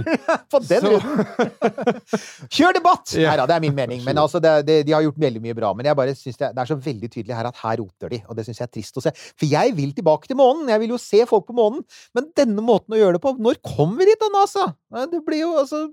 På 0.50 0.58
den 0.64 0.82
Så- 0.82 0.90
ruden! 0.96 1.52
Kjør 2.56 2.74
debatt! 2.80 3.12
Ja. 3.14 3.30
Nei 3.30 3.36
da, 3.38 3.46
det 3.52 3.58
er 3.60 3.62
min 3.62 3.76
mening. 3.78 4.02
Men 4.08 4.18
altså, 4.18 4.40
det, 4.42 4.54
det, 4.66 4.78
de 4.88 4.96
har 4.96 5.04
gjort 5.06 5.20
veldig 5.22 5.42
mye 5.44 5.54
bra. 5.58 5.70
Men 5.78 5.86
jeg 5.86 5.98
bare 6.00 6.16
synes 6.18 6.40
det, 6.40 6.50
det 6.56 6.64
er 6.64 6.72
så 6.72 6.78
veldig 6.88 7.10
tydelig 7.14 7.36
her 7.38 7.50
at 7.52 7.60
her 7.62 7.78
roter 7.84 8.10
de. 8.16 8.22
Og 8.26 8.40
det 8.40 8.48
syns 8.48 8.62
jeg 8.64 8.66
er 8.70 8.74
trist 8.80 8.98
å 8.98 9.04
se. 9.06 9.14
For 9.38 9.46
jeg 9.52 9.76
vil 9.78 9.94
tilbake 9.98 10.32
til 10.32 10.40
månen. 10.40 10.72
Jeg 10.74 10.82
vil 10.82 10.96
jo 10.96 11.02
se 11.04 11.22
folk 11.30 11.46
på 11.52 11.58
månen. 11.60 11.84
Men 12.18 12.32
denne 12.40 12.64
måten 12.66 12.96
å 12.98 13.02
gjøre 13.02 13.20
det 13.20 13.24
på 13.28 13.36
Når 13.38 13.62
kommer 13.76 14.02
vi 14.02 14.10
dit 14.10 14.24
da, 14.24 14.32
NASA? 14.34 14.66
Det 15.14 15.22
blir 15.28 15.44
jo 15.44 15.52
altså 15.62 15.84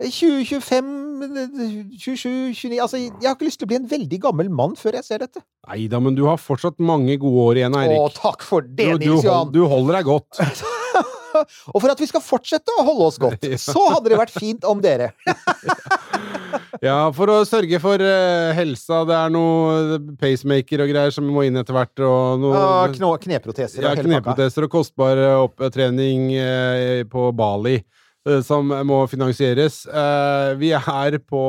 2025, 0.00 0.86
27, 1.98 2.54
29 2.56 2.80
Altså, 2.82 2.98
jeg 2.98 3.26
har 3.26 3.36
ikke 3.36 3.46
lyst 3.46 3.60
til 3.60 3.68
å 3.68 3.72
bli 3.72 3.78
en 3.78 3.88
veldig 3.90 4.18
gammel 4.24 4.48
mann 4.50 4.76
før 4.78 4.98
jeg 4.98 5.06
ser 5.06 5.22
dette. 5.22 5.42
Nei 5.68 5.86
da, 5.92 6.00
men 6.02 6.16
du 6.18 6.24
har 6.26 6.40
fortsatt 6.42 6.80
mange 6.82 7.18
gode 7.22 7.48
år 7.52 7.60
igjen, 7.62 7.76
Eirik. 7.78 8.00
Å, 8.00 8.12
takk 8.16 8.46
for 8.46 8.66
det, 8.66 8.88
Du, 8.96 8.98
du, 8.98 9.08
Nils 9.12 9.26
Johan! 9.28 9.52
du 9.54 9.62
holder 9.70 10.00
deg 10.00 10.08
godt. 10.10 10.42
Og 11.72 11.78
for 11.80 11.88
at 11.92 12.00
vi 12.00 12.08
skal 12.10 12.22
fortsette 12.24 12.74
å 12.76 12.84
holde 12.84 13.08
oss 13.08 13.18
godt, 13.20 13.46
så 13.62 13.86
hadde 13.94 14.12
det 14.12 14.20
vært 14.20 14.34
fint 14.34 14.66
om 14.68 14.82
dere 14.84 15.12
Ja, 16.82 17.12
for 17.14 17.30
å 17.30 17.36
sørge 17.46 17.78
for 17.80 18.02
uh, 18.02 18.50
helsa. 18.56 19.02
Det 19.06 19.14
er 19.14 19.30
noe 19.32 20.00
pacemaker 20.18 20.82
og 20.82 20.90
greier 20.90 21.14
som 21.14 21.28
må 21.30 21.44
inn 21.46 21.56
etter 21.60 21.76
hvert. 21.76 21.94
Og 22.02 22.42
noe 22.42 22.88
knå, 22.96 23.12
kneproteser 23.22 23.86
ja, 23.86 23.92
kneproteser 23.96 24.66
og 24.66 24.72
kostbar 24.72 25.20
eh, 25.20 25.36
opptrening 25.44 26.32
uh, 26.34 27.04
på 27.12 27.28
Bali. 27.38 27.78
Eh, 28.28 28.40
Som 28.46 28.72
må 28.86 29.02
finansieres. 29.10 29.84
Eh, 29.86 30.54
Vi 30.60 30.72
er 30.76 31.18
på, 31.18 31.44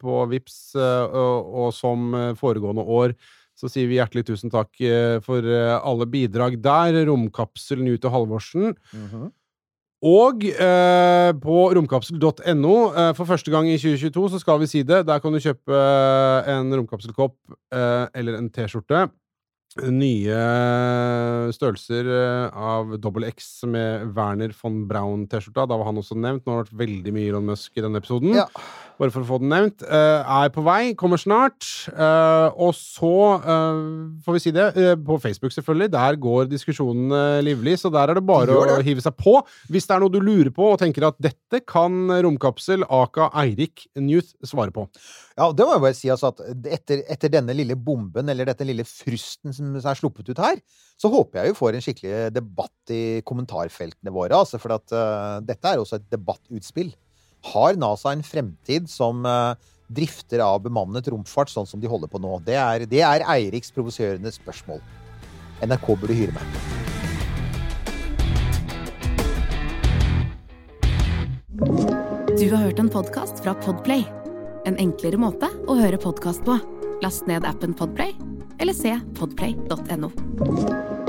på 0.00 0.26
VIPS, 0.30 0.74
eh, 0.76 1.04
og, 1.06 1.54
og 1.64 1.72
som 1.76 2.12
foregående 2.40 2.84
år 2.84 3.16
så 3.54 3.68
sier 3.70 3.86
vi 3.86 4.00
hjertelig 4.00 4.24
tusen 4.26 4.50
takk 4.50 4.74
for 5.22 5.46
alle 5.46 6.06
bidrag 6.10 6.56
der. 6.58 7.04
Romkapselen 7.06 7.86
ut 7.86 8.02
til 8.02 8.10
Halvorsen. 8.10 8.72
Mhm. 8.90 9.28
Og 10.04 10.44
eh, 10.44 11.30
på 11.40 11.58
romkapsel.no, 11.78 12.74
eh, 12.92 13.12
for 13.16 13.24
første 13.24 13.52
gang 13.52 13.70
i 13.70 13.78
2022, 13.80 14.26
så 14.34 14.40
skal 14.42 14.60
vi 14.60 14.68
si 14.68 14.82
det. 14.84 15.06
Der 15.08 15.20
kan 15.22 15.32
du 15.32 15.40
kjøpe 15.40 15.78
en 16.52 16.74
romkapselkopp 16.76 17.36
eh, 17.72 18.04
eller 18.12 18.36
en 18.36 18.50
T-skjorte. 18.52 19.06
Nye 19.82 20.34
størrelser 21.50 22.06
eh, 22.06 22.54
av 22.54 22.92
double 23.02 23.26
X 23.32 23.64
med 23.66 24.12
Werner 24.14 24.54
von 24.54 24.84
Braun-T-skjorta. 24.90 25.64
Da 25.66 25.78
var 25.80 25.88
han 25.88 25.98
også 25.98 26.14
nevnt. 26.14 26.44
Nå 26.46 26.54
har 26.54 26.62
det 26.62 26.70
vært 26.70 26.82
veldig 26.84 27.14
mye 27.16 27.32
Elon 27.32 27.48
Musk 27.50 27.74
i 27.74 27.82
denne 27.82 27.98
episoden. 27.98 28.36
Ja. 28.38 28.46
Bare 28.94 29.10
for 29.10 29.24
å 29.24 29.26
få 29.26 29.38
den 29.42 29.50
nevnt. 29.50 29.82
Eh, 29.82 30.34
er 30.36 30.50
på 30.54 30.62
vei, 30.62 30.94
kommer 30.98 31.18
snart. 31.18 31.66
Eh, 31.90 32.58
og 32.62 32.70
så 32.78 33.14
eh, 33.40 33.80
får 34.22 34.36
vi 34.36 34.42
si 34.44 34.52
det, 34.54 34.68
på 35.06 35.18
Facebook 35.22 35.54
selvfølgelig. 35.54 35.90
Der 35.96 36.18
går 36.22 36.46
diskusjonen 36.52 37.10
eh, 37.10 37.40
livlig, 37.42 37.74
så 37.82 37.90
der 37.94 38.12
er 38.12 38.20
det 38.20 38.26
bare 38.28 38.54
å 38.54 38.78
hive 38.86 39.02
seg 39.02 39.16
på. 39.18 39.40
Hvis 39.72 39.90
det 39.90 39.96
er 39.96 40.04
noe 40.04 40.14
du 40.14 40.20
lurer 40.22 40.52
på 40.54 40.70
og 40.72 40.78
tenker 40.82 41.08
at 41.08 41.18
dette 41.22 41.64
kan 41.66 42.06
Romkapsel 42.22 42.86
aka 42.86 43.32
Eirik 43.42 43.88
Newth 43.98 44.36
svare 44.46 44.74
på. 44.74 44.86
Ja, 45.34 45.50
det 45.50 45.66
må 45.66 45.74
jeg 45.74 45.82
bare 45.88 45.98
si 45.98 46.10
altså 46.14 46.30
at 46.30 46.42
etter, 46.76 47.02
etter 47.10 47.32
denne 47.34 47.56
lille 47.56 47.74
bomben, 47.74 48.30
eller 48.30 48.46
dette 48.46 48.66
lille 48.68 48.86
frusten 48.86 49.54
som 49.54 49.74
er 49.74 49.98
sluppet 49.98 50.30
ut 50.30 50.42
her, 50.42 50.60
så 51.00 51.10
håper 51.10 51.40
jeg 51.40 51.50
jo 51.50 51.58
får 51.58 51.74
en 51.74 51.82
skikkelig 51.82 52.18
debatt 52.34 52.94
i 52.94 53.02
kommentarfeltene 53.26 54.14
våre, 54.14 54.38
altså, 54.38 54.60
for 54.62 54.76
at 54.76 54.94
uh, 54.94 55.40
dette 55.42 55.66
er 55.66 55.82
også 55.82 55.98
et 55.98 56.06
debattutspill. 56.12 56.92
Har 57.44 57.76
NASA 57.76 58.12
en 58.12 58.22
fremtid 58.22 58.90
som 58.90 59.26
eh, 59.26 59.54
drifter 59.92 60.40
av 60.40 60.62
bemannet 60.64 61.08
romfart, 61.12 61.52
sånn 61.52 61.68
som 61.68 61.82
de 61.82 61.90
holder 61.90 62.08
på 62.08 62.20
nå? 62.22 62.38
Det 62.46 62.56
er, 62.56 62.86
det 62.88 63.02
er 63.04 63.26
Eiriks 63.36 63.74
provoserende 63.74 64.32
spørsmål. 64.32 64.80
NRK 65.64 65.90
burde 66.00 66.16
hyre 66.16 66.32
meg. 66.34 66.46
Du 72.34 72.48
har 72.50 72.64
hørt 72.64 72.80
en 72.80 72.90
podcast 72.90 73.44
fra 73.44 73.54
Podplay. 73.60 74.04
En 74.64 74.80
enklere 74.80 75.20
måte 75.20 75.52
å 75.68 75.76
høre 75.78 76.00
podcast 76.00 76.42
på. 76.48 76.56
Last 77.04 77.28
ned 77.28 77.44
appen 77.44 77.76
Podplay, 77.76 78.16
eller 78.58 78.76
se 78.76 78.96
podplay.no. 79.20 81.03